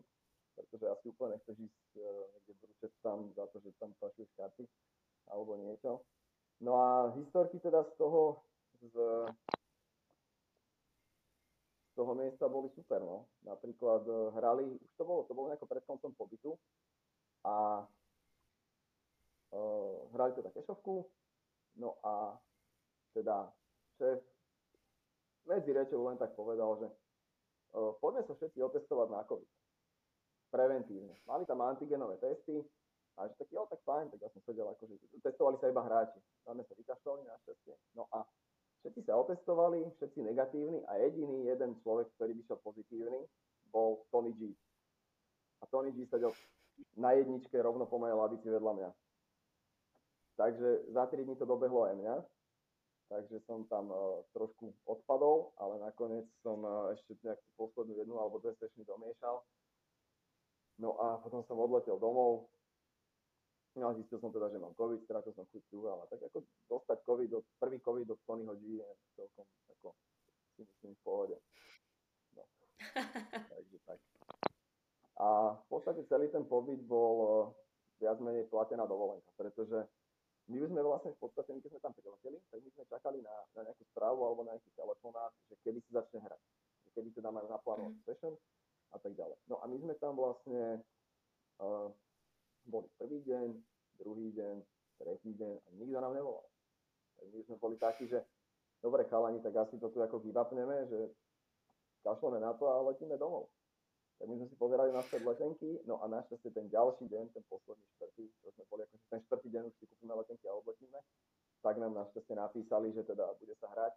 pretože 0.58 0.90
asi 0.90 1.06
úplne 1.14 1.38
nechceš 1.38 1.58
ísť 1.62 2.02
uh, 2.02 2.26
niekde 2.34 2.54
brúčať 2.58 2.92
tam 3.06 3.30
za 3.38 3.46
to, 3.54 3.62
že 3.62 3.70
tam 3.78 3.94
pašuješ 4.02 4.34
karty 4.34 4.66
alebo 5.30 5.62
niečo. 5.62 6.02
No 6.58 6.74
a 6.82 7.14
historky 7.14 7.62
teda 7.62 7.86
z 7.86 7.94
toho, 8.02 8.42
z, 8.82 8.96
z 11.86 11.92
toho 11.94 12.12
miesta 12.18 12.50
boli 12.50 12.74
super, 12.74 12.98
no. 13.06 13.30
Napríklad 13.46 14.02
uh, 14.10 14.34
hrali, 14.34 14.66
už 14.66 14.92
to 14.98 15.04
bolo, 15.06 15.22
to 15.30 15.38
bolo 15.38 15.54
nejako 15.54 15.70
pred 15.70 15.86
koncom 15.86 16.12
pobytu 16.18 16.58
a 17.46 17.86
uh, 19.54 19.96
hrali 20.18 20.34
teda 20.34 20.50
kešovku, 20.50 21.06
no 21.78 22.02
a 22.02 22.34
teda 23.14 23.54
šéf 24.02 24.26
medzi 25.46 25.72
rečou 25.72 26.04
len 26.10 26.18
tak 26.18 26.34
povedal, 26.34 26.76
že 26.82 26.88
uh, 27.78 27.94
poďme 28.02 28.26
sa 28.26 28.34
všetci 28.34 28.58
otestovať 28.66 29.08
na 29.14 29.22
COVID. 29.24 29.57
Preventívne. 30.58 31.14
Mali 31.30 31.46
tam 31.46 31.62
antigenové 31.62 32.18
testy, 32.18 32.66
a 33.18 33.30
že 33.30 33.34
tak 33.38 33.50
jo, 33.54 33.66
tak 33.70 33.82
fajn, 33.86 34.10
tak 34.10 34.22
ja 34.26 34.30
som 34.30 34.42
sedel 34.46 34.66
akože, 34.74 34.94
testovali 35.22 35.58
sa 35.58 35.70
iba 35.70 35.82
hráči. 35.86 36.22
Máme 36.46 36.66
sa 36.66 36.74
vykašľali 36.78 37.26
našťastie. 37.26 37.74
No 37.98 38.06
a 38.14 38.26
všetci 38.82 39.10
sa 39.10 39.18
otestovali, 39.18 39.86
všetci 39.98 40.22
negatívni 40.22 40.86
a 40.86 41.02
jediný 41.02 41.50
jeden 41.50 41.78
človek, 41.82 42.10
ktorý 42.18 42.38
vyšiel 42.38 42.58
pozitívny, 42.62 43.22
bol 43.74 44.06
Tony 44.14 44.34
G. 44.38 44.54
A 45.62 45.70
Tony 45.70 45.94
G 45.94 46.06
sedel 46.10 46.34
na 46.94 47.14
jedničke 47.18 47.58
rovno 47.58 47.90
po 47.90 47.98
mojej 47.98 48.18
lavici 48.18 48.50
vedľa 48.50 48.74
mňa. 48.78 48.90
Takže 50.38 50.94
za 50.94 51.04
3 51.10 51.26
dní 51.26 51.36
to 51.42 51.50
dobehlo 51.50 51.90
aj 51.90 51.98
mňa. 51.98 52.16
Takže 53.08 53.40
som 53.48 53.64
tam 53.72 53.88
uh, 53.90 54.22
trošku 54.36 54.76
odpadol, 54.86 55.56
ale 55.58 55.80
nakoniec 55.80 56.28
som 56.44 56.60
uh, 56.62 56.92
ešte 56.94 57.16
nejakú 57.24 57.48
poslednú 57.58 57.98
jednu 57.98 58.20
alebo 58.20 58.38
dve 58.44 58.54
sešny 58.60 58.84
domiešal. 58.84 59.42
No 60.78 60.94
a 61.02 61.18
potom 61.18 61.42
som 61.46 61.58
odletel 61.58 61.98
domov, 61.98 62.50
No 63.78 63.94
a 63.94 63.94
zistil 63.94 64.18
som 64.18 64.34
teda, 64.34 64.50
že 64.50 64.58
mám 64.58 64.74
COVID, 64.74 65.06
strátil 65.06 65.38
som 65.38 65.46
chuť 65.54 65.70
ale 65.86 66.10
tak 66.10 66.18
ako 66.26 66.42
dostať 66.66 66.98
COVID, 67.06 67.30
od, 67.38 67.46
prvý 67.62 67.78
COVID 67.78 68.10
od 68.10 68.20
Tonyho 68.26 68.58
G 68.58 68.82
je 68.82 68.88
celkom 69.14 69.46
ako, 69.70 69.94
si 70.58 70.66
myslím 70.66 70.98
v 70.98 71.02
pohode. 71.06 71.38
No. 72.34 72.44
Takže 73.54 73.78
tak. 73.86 74.00
A 75.22 75.54
v 75.62 75.66
podstate 75.70 76.02
celý 76.10 76.34
ten 76.34 76.42
pobyt 76.42 76.82
bol 76.90 77.16
uh, 77.22 77.30
viac 78.02 78.18
menej 78.18 78.50
platená 78.50 78.90
dovolenka, 78.90 79.30
pretože 79.38 79.86
my 80.50 80.58
sme 80.58 80.82
vlastne 80.82 81.14
v 81.14 81.22
podstate, 81.22 81.54
keď 81.62 81.78
sme 81.78 81.82
tam 81.86 81.94
prileteli, 81.94 82.42
tak 82.50 82.58
my 82.66 82.70
sme 82.74 82.84
čakali 82.90 83.18
na, 83.22 83.36
na 83.54 83.62
nejakú 83.70 83.84
správu 83.94 84.26
alebo 84.26 84.42
na 84.42 84.58
nejaký 84.58 84.74
telefonát, 84.74 85.30
že 85.54 85.56
kedy 85.62 85.86
si 85.86 85.92
začne 85.94 86.26
hrať. 86.26 86.42
Kedy 86.98 87.14
teda 87.14 87.30
majú 87.30 87.46
naplánovať 87.46 87.94
mm. 87.94 88.06
session 88.10 88.34
a 88.92 88.98
tak 89.00 89.14
ďalej. 89.16 89.38
No 89.48 89.60
a 89.60 89.66
my 89.68 89.78
sme 89.80 89.94
tam 90.00 90.16
vlastne 90.16 90.84
uh, 91.60 91.88
boli 92.68 92.88
prvý 93.00 93.20
deň, 93.24 93.48
druhý 94.00 94.32
deň, 94.36 94.56
tretí 95.00 95.32
deň 95.36 95.54
a 95.56 95.68
nikto 95.76 96.00
nám 96.00 96.14
nevolal. 96.14 96.48
Tak 97.18 97.26
my 97.34 97.42
sme 97.48 97.56
boli 97.58 97.76
takí, 97.80 98.06
že 98.08 98.22
dobre 98.84 99.06
chalani, 99.10 99.42
tak 99.42 99.56
asi 99.56 99.80
to 99.80 99.90
tu 99.90 100.00
ako 100.04 100.22
vyvapneme, 100.22 100.86
že 100.88 101.00
kašleme 102.06 102.40
na 102.40 102.54
to 102.54 102.70
a 102.70 102.82
letíme 102.86 103.18
domov. 103.18 103.50
Tak 104.18 104.26
my 104.26 104.36
sme 104.42 104.48
si 104.50 104.56
pozerali 104.58 104.90
na 104.90 105.06
letenky, 105.06 105.78
no 105.86 106.02
a 106.02 106.10
našťastie 106.10 106.50
ten 106.50 106.66
ďalší 106.74 107.06
deň, 107.06 107.38
ten 107.38 107.44
posledný 107.46 107.86
štvrtý, 107.98 108.26
čo 108.42 108.50
sme 108.50 108.64
boli 108.66 108.82
akože 108.90 109.06
ten 109.14 109.22
štvrtý 109.30 109.48
deň 109.54 109.64
už 109.70 109.74
si 109.78 109.86
kúpime 109.86 110.14
letenky 110.18 110.46
a 110.50 110.58
odletíme, 110.58 110.98
tak 111.62 111.78
nám 111.78 111.94
našťastie 111.94 112.34
napísali, 112.34 112.90
že 112.98 113.06
teda 113.06 113.30
bude 113.38 113.54
sa 113.62 113.70
hrať. 113.70 113.94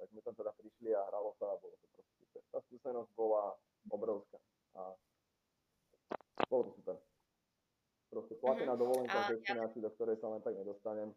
Tak 0.00 0.08
sme 0.08 0.20
tam 0.24 0.34
teda 0.34 0.56
prišli 0.56 0.96
a 0.96 1.04
hralo 1.12 1.36
sa 1.36 1.52
a 1.52 1.60
bolo 1.60 1.76
to 1.76 1.86
proste. 1.92 2.21
Tá 2.32 2.58
skúsenosť 2.68 3.10
bola 3.16 3.56
obrovská 3.92 4.38
a 4.76 4.96
bolo 6.48 6.68
to 6.68 6.72
super. 6.80 6.96
Proste 8.12 8.36
platená 8.40 8.76
uh-huh. 8.76 8.82
dovolenka 8.84 9.16
z 9.24 9.40
destinácií, 9.40 9.80
do 9.80 9.90
ktorej 9.96 10.20
sa 10.20 10.28
len 10.28 10.44
tak 10.44 10.52
nedostanem. 10.52 11.16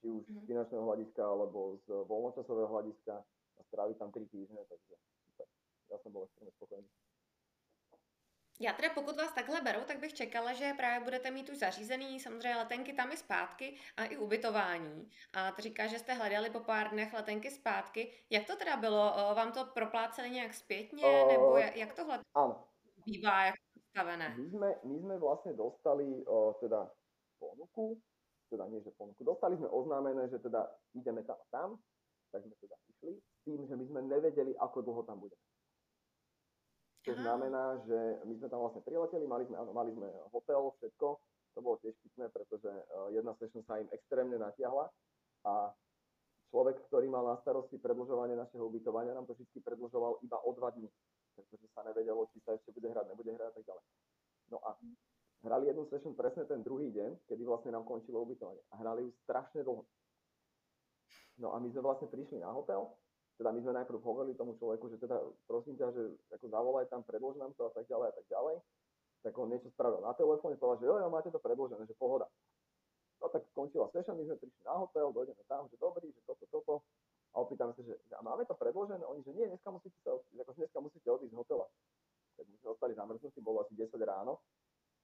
Či 0.00 0.08
už 0.08 0.24
uh-huh. 0.24 0.40
z 0.40 0.48
finančného 0.48 0.84
hľadiska, 0.84 1.20
alebo 1.20 1.76
z 1.84 1.86
voľnočasového 2.08 2.72
hľadiska. 2.72 3.14
A 3.20 3.60
stráviť 3.68 3.96
tam 4.00 4.08
3 4.08 4.32
týždne, 4.32 4.64
takže 4.64 4.94
super. 5.28 5.46
Ja 5.92 6.00
som 6.00 6.10
bol 6.16 6.24
extrémne 6.24 6.56
spokojný. 6.56 6.88
Já 8.60 8.72
teda 8.72 8.88
pokud 8.94 9.16
vás 9.16 9.32
takhle 9.32 9.60
beru, 9.60 9.80
tak 9.86 9.98
bych 9.98 10.14
čekala, 10.14 10.52
že 10.52 10.72
právě 10.76 11.04
budete 11.04 11.30
mít 11.30 11.50
už 11.50 11.58
zařízený 11.58 12.20
samozřejmě 12.20 12.56
letenky 12.56 12.92
tam 12.92 13.12
i 13.12 13.16
zpátky 13.16 13.76
a 13.96 14.04
i 14.04 14.16
ubytování. 14.16 15.10
A 15.32 15.52
ty 15.52 15.62
říká, 15.62 15.86
že 15.86 15.98
jste 15.98 16.12
hledali 16.14 16.50
po 16.50 16.60
pár 16.60 16.90
dnech 16.90 17.12
letenky 17.12 17.50
zpátky. 17.50 18.12
Jak 18.30 18.46
to 18.46 18.56
teda 18.56 18.76
bylo? 18.76 19.12
Vám 19.34 19.52
to 19.52 19.64
propláceli 19.64 20.30
nějak 20.30 20.54
zpětně? 20.54 21.04
Uh, 21.04 21.32
nebo 21.32 21.56
jak 21.56 21.94
tohle 21.94 22.20
áno. 22.34 22.64
bývá? 23.06 23.44
Jak 23.44 23.54
nastavené. 23.90 24.38
My 24.38 24.46
sme, 24.54 24.68
my 24.86 24.96
sme 25.02 25.14
vlastne 25.18 25.52
dostali 25.58 26.06
o, 26.30 26.54
teda 26.62 26.86
ponuku, 27.42 27.98
teda 28.46 28.70
nie, 28.70 28.78
že 28.86 28.94
ponuku, 28.94 29.26
dostali 29.26 29.58
sme 29.58 29.66
oznámené, 29.66 30.30
že 30.30 30.38
teda 30.38 30.70
ideme 30.94 31.26
tam 31.26 31.38
a 31.38 31.46
tam, 31.50 31.68
tak 32.30 32.46
sme 32.46 32.54
teda 32.62 32.76
išli, 32.94 33.12
s 33.18 33.40
tým, 33.42 33.60
že 33.66 33.74
my 33.74 33.84
sme 33.90 34.00
nevedeli, 34.06 34.54
ako 34.62 34.78
dlho 34.86 35.02
tam 35.02 35.18
budeme. 35.18 35.42
To 37.08 37.12
znamená, 37.16 37.80
že 37.88 37.98
my 38.28 38.34
sme 38.36 38.48
tam 38.52 38.60
vlastne 38.60 38.84
prileteli, 38.84 39.24
mali 39.24 39.48
sme, 39.48 39.56
mali 39.72 39.90
sme 39.96 40.08
hotel, 40.36 40.68
všetko, 40.76 41.06
to 41.56 41.58
bolo 41.64 41.80
tiež 41.80 41.96
pitné, 42.04 42.28
pretože 42.28 42.68
jedna 43.16 43.32
session 43.40 43.64
sa 43.64 43.80
im 43.80 43.88
extrémne 43.88 44.36
natiahla 44.36 44.84
a 45.48 45.72
človek, 46.52 46.76
ktorý 46.92 47.08
mal 47.08 47.24
na 47.24 47.40
starosti 47.40 47.80
predlžovanie 47.80 48.36
našeho 48.36 48.68
ubytovania, 48.68 49.16
nám 49.16 49.24
to 49.24 49.32
vždy 49.32 49.64
predlžoval 49.64 50.20
iba 50.20 50.38
o 50.44 50.50
dva 50.52 50.68
dní 50.76 50.92
pretože 51.40 51.66
sa 51.72 51.80
nevedelo, 51.86 52.28
či 52.32 52.38
sa 52.44 52.52
ešte 52.52 52.74
bude 52.74 52.92
hrať, 52.92 53.06
nebude 53.08 53.32
hrať 53.32 53.48
a 53.48 53.54
tak 53.56 53.64
ďalej. 53.64 53.84
No 54.50 54.58
a 54.60 54.70
hrali 55.46 55.64
jednu 55.72 55.84
session 55.88 56.12
presne 56.12 56.44
ten 56.44 56.60
druhý 56.60 56.92
deň, 56.92 57.24
kedy 57.24 57.42
vlastne 57.46 57.72
nám 57.72 57.88
končilo 57.88 58.20
ubytovanie. 58.22 58.60
A 58.74 58.82
hrali 58.82 59.08
ju 59.08 59.10
strašne 59.24 59.64
dlho. 59.64 59.86
No 61.40 61.56
a 61.56 61.62
my 61.62 61.72
sme 61.72 61.80
vlastne 61.80 62.12
prišli 62.12 62.42
na 62.44 62.52
hotel, 62.52 62.84
teda 63.40 63.56
my 63.56 63.60
sme 63.64 63.72
najprv 63.72 64.04
hovorili 64.04 64.36
tomu 64.36 64.52
človeku, 64.60 64.92
že 64.92 65.00
teda 65.00 65.16
prosím 65.48 65.80
ťa, 65.80 65.96
že 65.96 66.12
ako 66.36 66.52
zavolaj 66.52 66.92
tam, 66.92 67.00
predlož 67.08 67.40
nám 67.40 67.56
to 67.56 67.64
a 67.64 67.72
tak 67.72 67.88
ďalej 67.88 68.12
a 68.12 68.14
tak 68.20 68.26
ďalej. 68.28 68.56
Tak 69.24 69.32
on 69.40 69.48
niečo 69.48 69.72
spravil 69.72 70.04
na 70.04 70.12
telefóne, 70.12 70.60
povedal, 70.60 70.76
že 70.84 70.86
jo, 70.92 70.94
jo, 71.00 71.08
máte 71.08 71.32
to 71.32 71.40
predložené, 71.40 71.88
že 71.88 71.96
pohoda. 71.96 72.28
No 73.16 73.32
tak 73.32 73.48
skončila 73.48 73.88
session, 73.96 74.20
my 74.20 74.28
sme 74.28 74.36
prišli 74.36 74.60
na 74.68 74.76
hotel, 74.76 75.08
dojdeme 75.08 75.40
tam, 75.48 75.64
že 75.72 75.80
dobrý, 75.80 76.12
že 76.12 76.20
toto, 76.28 76.44
toto 76.52 76.74
a 77.32 77.40
opýtame 77.40 77.72
sa, 77.72 77.80
že 77.80 77.96
a 78.12 78.20
máme 78.20 78.44
to 78.44 78.52
predložené? 78.60 79.08
Oni, 79.08 79.24
že 79.24 79.32
nie, 79.32 79.48
dneska 79.48 79.72
musíte, 79.72 79.96
sa, 80.04 80.20
ako 80.20 80.52
dneska 80.60 80.78
musíte 80.84 81.08
odísť 81.08 81.32
z 81.32 81.40
hotela. 81.40 81.64
Tak 82.36 82.44
my 82.44 82.56
sme 82.60 82.68
ostali 82.76 82.92
zamrznutí, 82.92 83.40
bolo 83.40 83.64
asi 83.64 83.72
10 83.72 83.96
ráno 84.04 84.44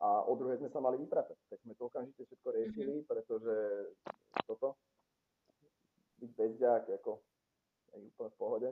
a 0.04 0.28
o 0.28 0.36
druhé 0.36 0.60
sme 0.60 0.68
sa 0.68 0.84
mali 0.84 1.00
vypratať. 1.00 1.40
Tak 1.48 1.58
sme 1.64 1.72
to 1.72 1.88
okamžite 1.88 2.20
všetko 2.20 2.48
riešili, 2.52 3.00
mm-hmm. 3.00 3.08
pretože 3.08 3.56
toto, 4.44 4.76
byť 6.20 6.30
bezďak, 6.36 6.84
ako 7.00 7.20
úplne 8.00 8.30
v 8.30 8.40
pohode. 8.40 8.68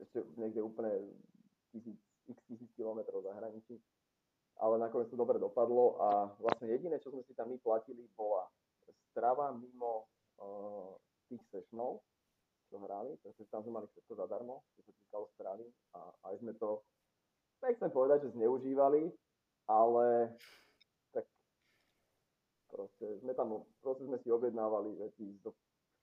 Ešte 0.00 0.22
niekde 0.38 0.60
úplne 0.62 0.92
tisíc, 1.74 1.98
x 2.30 2.36
tisíc 2.46 2.70
kilometrov 2.78 3.22
za 3.26 3.34
hraničí. 3.34 3.78
Ale 4.60 4.76
nakoniec 4.76 5.08
to 5.08 5.16
dobre 5.16 5.40
dopadlo 5.40 5.96
a 6.04 6.08
vlastne 6.36 6.68
jediné, 6.68 7.00
čo 7.00 7.08
sme 7.10 7.24
si 7.24 7.32
tam 7.32 7.48
my 7.48 7.56
platili, 7.64 8.04
bola 8.12 8.44
strava 9.10 9.50
mimo 9.56 10.06
uh, 10.38 10.94
tých 11.32 11.40
sessionov, 11.48 12.04
čo 12.70 12.78
hrali, 12.78 13.16
pretože 13.24 13.50
tam 13.50 13.66
sme 13.66 13.82
mali 13.82 13.86
všetko 13.90 14.12
zadarmo, 14.14 14.62
čo 14.76 14.86
sa 14.86 14.92
týkalo 14.94 15.24
strany 15.34 15.66
a 15.96 16.00
aj 16.30 16.34
sme 16.38 16.52
to, 16.60 16.84
nechcem 17.64 17.90
povedať, 17.90 18.28
že 18.28 18.34
zneužívali, 18.38 19.10
ale 19.66 20.36
tak 21.10 21.26
proste 22.70 23.06
sme 23.24 23.32
tam, 23.34 23.66
proste 23.82 24.06
sme 24.06 24.18
si 24.22 24.28
objednávali 24.30 24.94
veci 25.02 25.34
do 25.42 25.50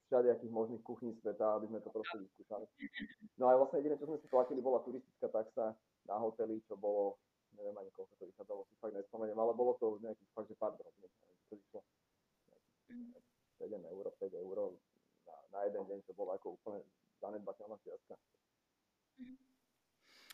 všelijakých 0.08 0.50
možných 0.50 0.82
kuchní 0.82 1.12
sveta, 1.20 1.60
aby 1.60 1.68
sme 1.68 1.84
to 1.84 1.92
proste 1.92 2.16
vyskúšali. 2.16 2.64
No 3.36 3.52
a 3.52 3.60
vlastne 3.60 3.84
jediné, 3.84 4.00
čo 4.00 4.08
sme 4.08 4.16
si 4.16 4.28
platili, 4.32 4.64
bola 4.64 4.80
turistická 4.80 5.28
taxa 5.28 5.76
na 6.08 6.16
hoteli, 6.16 6.64
čo 6.64 6.80
bolo, 6.80 7.20
neviem 7.52 7.76
ani 7.76 7.92
koľko 7.92 8.16
to 8.16 8.24
vychádzalo, 8.24 8.64
si 8.64 8.74
fakt 8.80 8.96
nespomeniem, 8.96 9.36
ale 9.36 9.52
bolo 9.52 9.76
to 9.76 10.00
nejakých 10.00 10.32
fakt, 10.32 10.48
že 10.48 10.56
pár 10.56 10.72
drobných, 10.80 11.12
to 11.52 11.54
vyšlo 11.60 11.80
7 13.60 13.68
eur, 13.84 14.04
5 14.16 14.32
eur, 14.32 14.58
na 15.52 15.60
jeden 15.68 15.84
deň, 15.84 15.98
čo 16.08 16.12
bolo 16.16 16.32
ako 16.32 16.56
úplne 16.56 16.80
zanedbateľná 17.20 17.76
čiastka. 17.84 18.14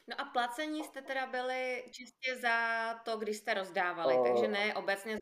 No 0.06 0.14
a 0.20 0.24
placení 0.24 0.84
jste 0.84 1.02
teda 1.02 1.26
byli 1.26 1.84
čistě 1.90 2.36
za 2.36 2.56
to, 3.04 3.16
když 3.16 3.36
jste 3.36 3.54
rozdávali, 3.54 4.14
uh, 4.18 4.26
takže 4.26 4.48
ne 4.48 4.74
obecně 4.74 5.18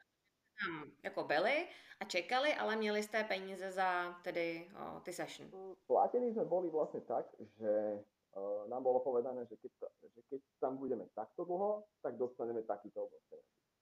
tam 0.63 0.91
jako 1.03 1.25
byli 1.25 1.69
a 2.01 2.05
čekali, 2.05 2.55
ale 2.55 2.77
měli 2.77 3.03
jste 3.03 3.25
peníze 3.25 3.71
za 3.71 4.21
tedy 4.25 4.71
o, 4.77 5.01
ty 5.01 5.13
session. 5.13 5.51
Platení 5.87 6.33
sme 6.33 6.45
boli 6.45 6.71
vlastne 6.71 7.01
tak, 7.07 7.27
že 7.59 8.03
uh, 8.35 8.69
nám 8.69 8.83
bolo 8.83 9.01
povedané, 9.01 9.47
že 9.47 9.57
keď, 9.57 9.73
že 10.15 10.21
keď 10.31 10.41
tam 10.61 10.77
budeme 10.77 11.07
takto 11.15 11.45
dlho, 11.45 11.85
tak 12.03 12.17
dostaneme 12.17 12.63
takýto 12.63 13.05
obnos 13.05 13.23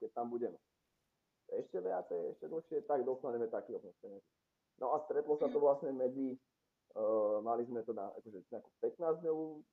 Keď 0.01 0.11
tam 0.13 0.31
budeme 0.31 0.59
ešte 1.51 1.81
viacej, 1.81 2.31
ešte 2.37 2.47
dlhšie, 2.49 2.79
tak 2.87 3.05
dostaneme 3.05 3.49
taký 3.49 3.75
obnos 3.75 3.97
No 4.81 4.95
a 4.95 5.05
stretlo 5.05 5.37
sa 5.37 5.49
to 5.49 5.61
vlastne 5.61 5.93
medzi, 5.93 6.37
uh, 6.97 7.41
mali 7.41 7.65
sme 7.65 7.83
to 7.85 7.93
na 7.93 8.09
akože 8.17 8.39
nejakú 8.51 8.71
15 8.81 9.23
dňovú 9.25 9.65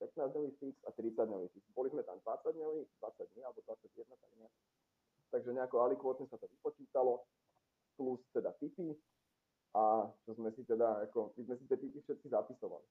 15 0.00 0.34
dňový 0.34 0.50
fix 0.58 0.74
a 0.84 0.90
30 0.90 1.16
dňový 1.30 1.48
fix. 1.54 1.64
Boli 1.70 1.88
sme 1.90 2.02
tam 2.02 2.18
20 2.18 2.56
dňový, 2.58 2.82
20 2.98 3.32
dní 3.34 3.40
alebo 3.46 3.60
21, 3.62 4.04
tak 4.10 4.30
nejak. 4.36 4.54
Takže 5.34 5.50
nejako 5.50 5.82
alikvotne 5.82 6.30
sa 6.30 6.38
to 6.38 6.46
vypočítalo, 6.46 7.26
plus 7.98 8.22
teda 8.30 8.54
tipy 8.62 8.94
a 9.74 10.06
čo 10.22 10.30
sme 10.38 10.54
si 10.54 10.62
teda, 10.62 11.02
ako, 11.10 11.34
my 11.34 11.42
sme 11.42 11.56
si 11.58 11.64
tie 11.66 11.78
tipy 11.82 11.98
všetky 12.06 12.30
zapisovali. 12.30 12.86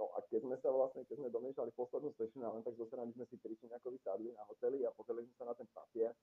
No 0.00 0.08
a 0.16 0.24
keď 0.24 0.48
sme 0.48 0.56
sa 0.64 0.72
vlastne, 0.72 1.04
keď 1.04 1.20
sme 1.20 1.28
domiešali 1.28 1.70
poslednú 1.76 2.16
session, 2.16 2.48
len 2.48 2.64
tak 2.64 2.80
zo 2.80 2.88
sme 2.88 3.28
si 3.28 3.36
prišli 3.36 3.68
nejako 3.68 3.92
vysadli 3.92 4.32
na 4.32 4.48
hoteli 4.48 4.88
a 4.88 4.90
pozreli 4.96 5.28
sme 5.28 5.36
sa 5.36 5.44
na 5.52 5.54
ten 5.54 5.68
papier, 5.70 6.16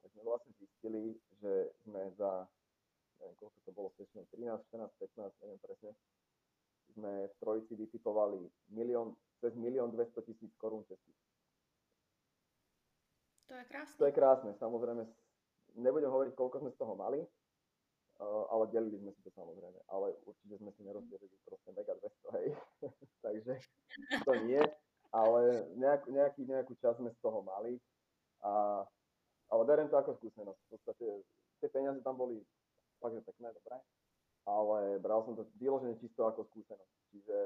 tak 0.00 0.08
sme 0.14 0.22
vlastne 0.22 0.54
zistili, 0.56 1.18
že 1.42 1.74
sme 1.82 2.14
za 2.14 2.46
neviem, 3.22 3.38
koľko 3.38 3.58
to 3.62 3.70
bolo, 3.70 3.88
session 3.94 4.26
13, 4.34 4.62
14, 4.70 4.90
15, 4.98 5.42
neviem 5.46 5.60
presne, 5.62 5.90
sme 6.92 7.12
v 7.30 7.34
trojici 7.38 7.72
vytipovali 7.78 8.42
milión, 8.74 9.14
cez 9.38 9.54
milión 9.54 9.94
200 9.94 10.26
tisíc 10.26 10.50
korún 10.58 10.82
českých. 10.90 11.21
To 13.52 13.60
je 13.60 13.68
krásne. 13.68 13.96
To 14.00 14.04
je 14.08 14.16
krásne, 14.16 14.50
samozrejme, 14.56 15.04
nebudem 15.76 16.08
hovoriť, 16.08 16.32
koľko 16.32 16.64
sme 16.64 16.70
z 16.72 16.80
toho 16.80 16.96
mali, 16.96 17.20
uh, 17.20 18.44
ale 18.48 18.64
delili 18.72 18.96
sme 18.96 19.12
si 19.12 19.20
to 19.20 19.28
samozrejme, 19.36 19.76
ale 19.92 20.16
určite 20.24 20.56
sme 20.56 20.72
si 20.72 20.80
nerozdelili 20.80 21.36
proste 21.44 21.68
mega 21.76 21.92
200, 22.00 22.36
hej, 22.40 22.46
takže 23.28 23.52
to 24.24 24.32
nie, 24.48 24.62
ale 25.12 25.68
nejak, 25.76 26.08
nejaký, 26.08 26.48
nejakú 26.48 26.72
časť 26.80 27.04
sme 27.04 27.12
z 27.12 27.18
toho 27.20 27.44
mali, 27.44 27.76
a, 28.40 28.80
ale 29.52 29.62
beriem 29.68 29.92
to 29.92 30.00
ako 30.00 30.16
skúsenosť, 30.16 30.56
v 30.56 30.70
podstate 30.72 31.06
tie 31.60 31.68
peniaze 31.68 32.00
tam 32.00 32.16
boli 32.16 32.40
fakt, 33.04 33.20
že 33.20 33.28
pekné, 33.28 33.52
dobré, 33.52 33.76
ale 34.48 34.96
bral 34.96 35.28
som 35.28 35.36
to 35.36 35.44
vyložené 35.60 36.00
čisto 36.00 36.24
ako 36.24 36.48
skúsenosť, 36.48 36.94
čiže 37.12 37.36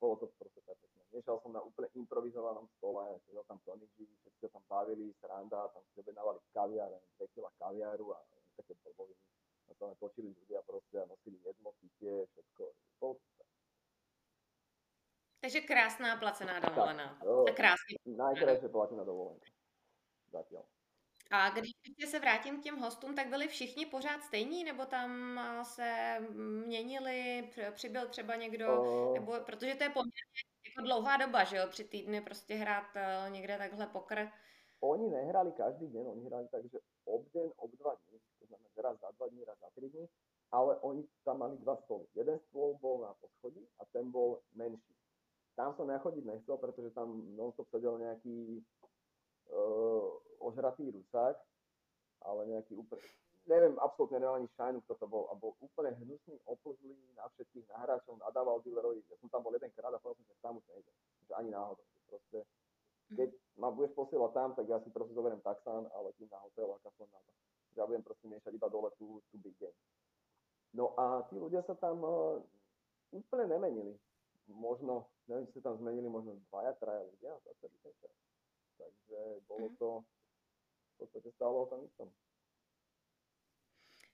bolo 0.00 0.16
to 0.16 0.32
proste 0.40 0.64
perfektné. 0.64 0.97
Nešal 1.08 1.40
som 1.40 1.56
na 1.56 1.64
úplne 1.64 1.88
improvizovanom 1.96 2.68
stole, 2.76 3.16
sedel 3.24 3.44
tam 3.48 3.56
Toniči, 3.64 4.04
všetci 4.04 4.38
sa 4.44 4.48
tam 4.52 4.64
bavili, 4.68 5.08
sranda, 5.16 5.72
tam 5.72 5.80
si 5.88 6.04
objednávali 6.04 6.36
kaviár, 6.52 6.92
2 7.16 7.32
kg 7.32 7.48
kaviáru 7.56 8.12
a 8.12 8.20
také 8.60 8.76
blboviny. 8.84 9.24
A 9.68 9.76
tam 9.80 9.96
točili 9.96 10.36
ľudia 10.36 10.60
proste 10.68 11.00
a 11.00 11.08
nosili 11.08 11.40
jedlo, 11.40 11.72
pitie, 11.80 12.28
všetko. 12.28 12.64
Super. 13.00 13.44
Takže 15.40 15.60
krásná 15.60 16.16
placená 16.16 16.60
dovolená. 16.60 17.14
Tak, 17.14 17.48
a 17.48 17.52
krásný. 17.56 17.94
Najkrajšie 18.04 18.68
placená 18.68 19.04
dovolenka. 19.06 19.46
Zatiaľ. 20.28 20.66
A 21.30 21.50
když 21.50 21.72
se 22.08 22.18
vrátím 22.18 22.60
k 22.60 22.62
těm 22.62 22.78
hostům, 22.78 23.14
tak 23.14 23.28
byli 23.28 23.48
všichni 23.48 23.86
pořád 23.86 24.22
stejní, 24.22 24.64
nebo 24.64 24.86
tam 24.86 25.40
se 25.62 26.18
měnili, 26.66 27.50
přibyl 27.70 28.08
třeba 28.08 28.36
někdo, 28.36 28.82
uh, 28.82 29.14
nebo 29.14 29.32
protože 29.46 29.74
to 29.74 29.82
je 29.82 29.90
poměrně 29.90 30.42
jako 30.78 30.86
dlouhá 30.86 31.16
doba, 31.16 31.44
že 31.44 31.56
jo, 31.56 31.68
tři 31.68 31.84
týdny 31.84 32.20
prostě 32.20 32.54
hrát 32.54 32.84
uh, 32.96 33.32
někde 33.32 33.58
takhle 33.58 33.86
pokr. 33.86 34.28
Oni 34.80 35.10
nehrali 35.10 35.52
každý 35.52 35.86
deň, 35.86 36.06
oni 36.06 36.24
hrali 36.24 36.48
tak, 36.48 36.70
že 36.70 36.78
ob 37.04 37.26
deň, 37.34 37.50
ob 37.56 37.70
dva 37.70 37.94
dní, 37.94 38.18
to 38.38 38.46
znamená 38.46 38.68
raz 38.76 39.00
za 39.00 39.10
dva 39.10 39.26
dní, 39.28 39.44
raz 39.44 39.58
za 39.58 39.70
tri 39.74 39.90
dní, 39.90 40.08
ale 40.50 40.76
oni 40.76 41.08
tam 41.24 41.38
mali 41.38 41.58
dva 41.58 41.76
stoly. 41.76 42.06
Jeden 42.14 42.38
stôl 42.38 42.78
bol 42.78 43.02
na 43.02 43.14
poschodí 43.18 43.66
a 43.78 43.84
ten 43.90 44.10
bol 44.10 44.38
menší. 44.54 44.94
Tam 45.56 45.74
som 45.74 45.90
nechodiť 45.90 46.24
nechcel, 46.24 46.56
pretože 46.56 46.94
tam 46.94 47.10
non-stop 47.34 47.66
sedel 47.74 47.98
nejaký 47.98 48.62
uh, 49.50 50.14
ožratý 50.38 50.94
rusák, 50.94 51.34
ale 52.22 52.46
nejaký 52.46 52.78
úplne, 52.78 53.02
neviem, 53.48 53.74
absolútne 53.80 54.20
nemám 54.20 54.44
ani 54.44 54.48
šajnu, 54.54 54.78
kto 54.84 54.94
to 55.00 55.06
bol. 55.08 55.24
A 55.32 55.34
bol 55.34 55.56
úplne 55.64 55.96
hnusný, 55.96 56.36
oplzlý 56.44 56.92
na 57.16 57.24
všetkých, 57.32 57.66
na 57.72 57.80
hráčov, 57.82 58.20
nadával 58.20 58.60
dealerovi. 58.60 59.00
Ja 59.08 59.16
som 59.18 59.32
tam 59.32 59.42
bol 59.42 59.56
jeden 59.56 59.72
krát 59.72 59.90
a 59.90 59.98
povedal 59.98 60.20
som, 60.20 60.28
že 60.28 60.44
tam 60.44 60.54
už 60.60 60.64
nejde. 60.68 60.92
Že 61.26 61.32
ani 61.40 61.50
náhodou. 61.56 61.84
Že 61.88 62.00
proste, 62.12 62.38
keď 63.16 63.30
ma 63.56 63.68
budeš 63.72 63.92
posielať 63.96 64.30
tam, 64.36 64.48
tak 64.52 64.64
ja 64.68 64.78
si 64.84 64.92
proste 64.92 65.16
zoberiem 65.16 65.40
taxán 65.40 65.88
a 65.88 65.96
letím 66.04 66.28
na 66.28 66.38
hotel 66.44 66.68
a 66.68 66.76
kašlem 66.84 67.08
na 67.08 67.20
to. 67.24 67.32
Ja 67.80 67.82
budem 67.88 68.04
proste 68.04 68.26
miešať 68.28 68.52
iba 68.52 68.68
dole 68.68 68.92
tú, 69.00 69.24
tú 69.32 69.40
big 69.40 69.56
game. 69.56 69.76
No 70.76 70.92
a 71.00 71.24
tí 71.32 71.40
ľudia 71.40 71.64
sa 71.64 71.72
tam 71.80 72.04
uh, 72.04 72.36
úplne 73.16 73.48
nemenili. 73.48 73.96
Možno, 74.48 75.08
neviem, 75.28 75.48
či 75.48 75.60
sa 75.60 75.72
tam 75.72 75.80
zmenili 75.80 76.08
možno 76.08 76.36
dvaja, 76.52 76.76
traja 76.76 77.04
ľudia 77.04 77.32
za 77.44 77.52
celý 77.64 77.76
ten 77.80 77.94
čas. 78.00 78.14
Takže 78.76 79.18
bolo 79.48 79.72
mhm. 79.72 79.76
to 79.80 79.90
v 80.04 80.94
podstate 81.00 81.28
stálo 81.32 81.64
o 81.64 81.70
tom 81.70 81.80
istom. 81.88 82.08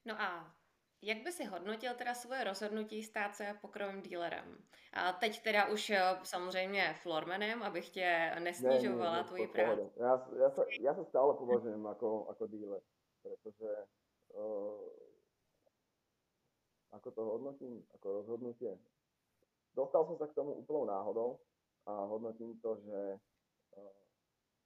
No 0.05 0.21
a 0.21 0.55
jak 1.03 1.23
by 1.25 1.33
si 1.33 1.45
hodnotil 1.45 1.95
teda 1.95 2.15
svoje 2.15 2.45
rozhodnutí 2.45 3.03
stát 3.03 3.35
se 3.37 3.59
pokrovým 3.61 4.03
dílerem? 4.03 4.59
A 4.93 5.13
teď 5.13 5.43
teda 5.43 5.69
už 5.69 5.91
eh, 5.91 6.03
samozřejmě 6.23 6.95
flormenem, 7.03 7.63
abych 7.63 7.91
tě 7.91 8.37
nesnižovala 8.39 9.17
ne, 9.17 9.25
tvoji 9.25 9.49
práci. 9.49 9.91
Ja, 9.97 10.29
ja, 10.39 10.51
sa, 10.51 10.63
ja 10.81 10.93
sa 10.95 11.05
stále 11.05 11.35
považujem 11.35 11.87
ako, 11.87 12.31
ako 12.31 12.47
díler, 12.47 12.81
pretože 13.23 13.71
uh, 14.39 14.87
ako 16.93 17.11
to 17.11 17.23
hodnotím, 17.25 17.83
ako 17.95 18.07
rozhodnutie. 18.23 18.79
Dostal 19.75 20.07
som 20.07 20.17
sa 20.19 20.31
k 20.31 20.37
tomu 20.39 20.55
úplnou 20.55 20.87
náhodou 20.87 21.43
a 21.91 22.07
hodnotím 22.07 22.55
to, 22.63 22.79
že 22.87 23.19
uh, 23.77 23.99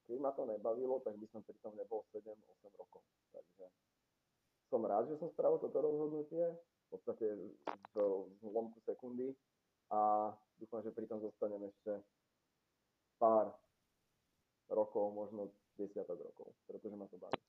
keď 0.07 0.18
ma 0.20 0.30
to 0.36 0.45
nebavilo, 0.45 1.01
tak 1.01 1.16
by 1.16 1.26
som 1.32 1.41
pri 1.41 1.57
tom 1.64 1.72
nebol 1.76 2.05
7-8 2.12 2.36
rokov. 2.76 3.01
Takže 3.32 3.64
som 4.68 4.84
rád, 4.84 5.08
že 5.08 5.16
som 5.16 5.28
spravil 5.32 5.58
toto 5.58 5.80
rozhodnutie, 5.80 6.44
v 6.88 6.88
podstate 6.88 7.26
v 7.92 7.96
zlomku 8.40 8.80
sekundy 8.80 9.36
a 9.92 10.32
dúfam, 10.56 10.80
že 10.84 10.92
pri 10.92 11.08
tom 11.08 11.20
zostanem 11.20 11.64
ešte 11.68 12.00
pár 13.20 13.52
rokov, 14.68 15.12
možno 15.12 15.52
desiatok 15.76 16.20
rokov, 16.20 16.52
pretože 16.68 16.96
ma 16.96 17.08
to 17.08 17.16
baví. 17.18 17.40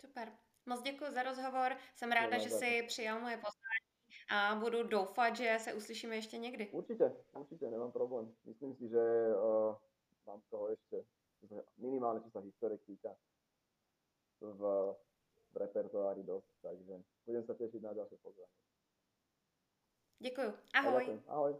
Super. 0.00 0.32
Moc 0.66 0.82
děkuji 0.82 1.12
za 1.12 1.22
rozhovor. 1.22 1.76
Jsem 1.94 2.12
ráda, 2.12 2.36
no, 2.36 2.42
že 2.42 2.50
si 2.50 2.82
přijal 2.86 3.20
moje 3.20 3.36
pozvání 3.36 3.88
a 4.30 4.54
budu 4.54 4.82
doufat, 4.82 5.36
že 5.36 5.56
se 5.60 5.74
uslyšíme 5.74 6.16
ještě 6.16 6.38
někdy. 6.38 6.70
Určitě, 6.70 7.16
určitě, 7.34 7.70
nemám 7.70 7.92
problém. 7.92 8.34
Myslím 8.44 8.74
si, 8.74 8.88
že 8.88 9.34
uh, 9.34 9.76
mám 10.26 10.40
toho 10.50 10.68
ešte 10.76 11.00
minimálne, 11.78 12.20
čo 12.20 12.30
sa 12.34 12.42
historiek 12.42 12.82
týka 12.82 13.14
v, 14.40 14.60
v 15.52 15.54
repertoári 15.56 16.22
dosť, 16.22 16.50
takže 16.62 16.94
budem 17.26 17.44
sa 17.44 17.54
tešiť 17.54 17.80
na 17.82 17.92
ďalšie 17.94 18.18
pozvanie. 18.22 18.56
Děkuju. 20.18 20.50
Ahoj. 20.74 21.22
Ahoj. 21.28 21.52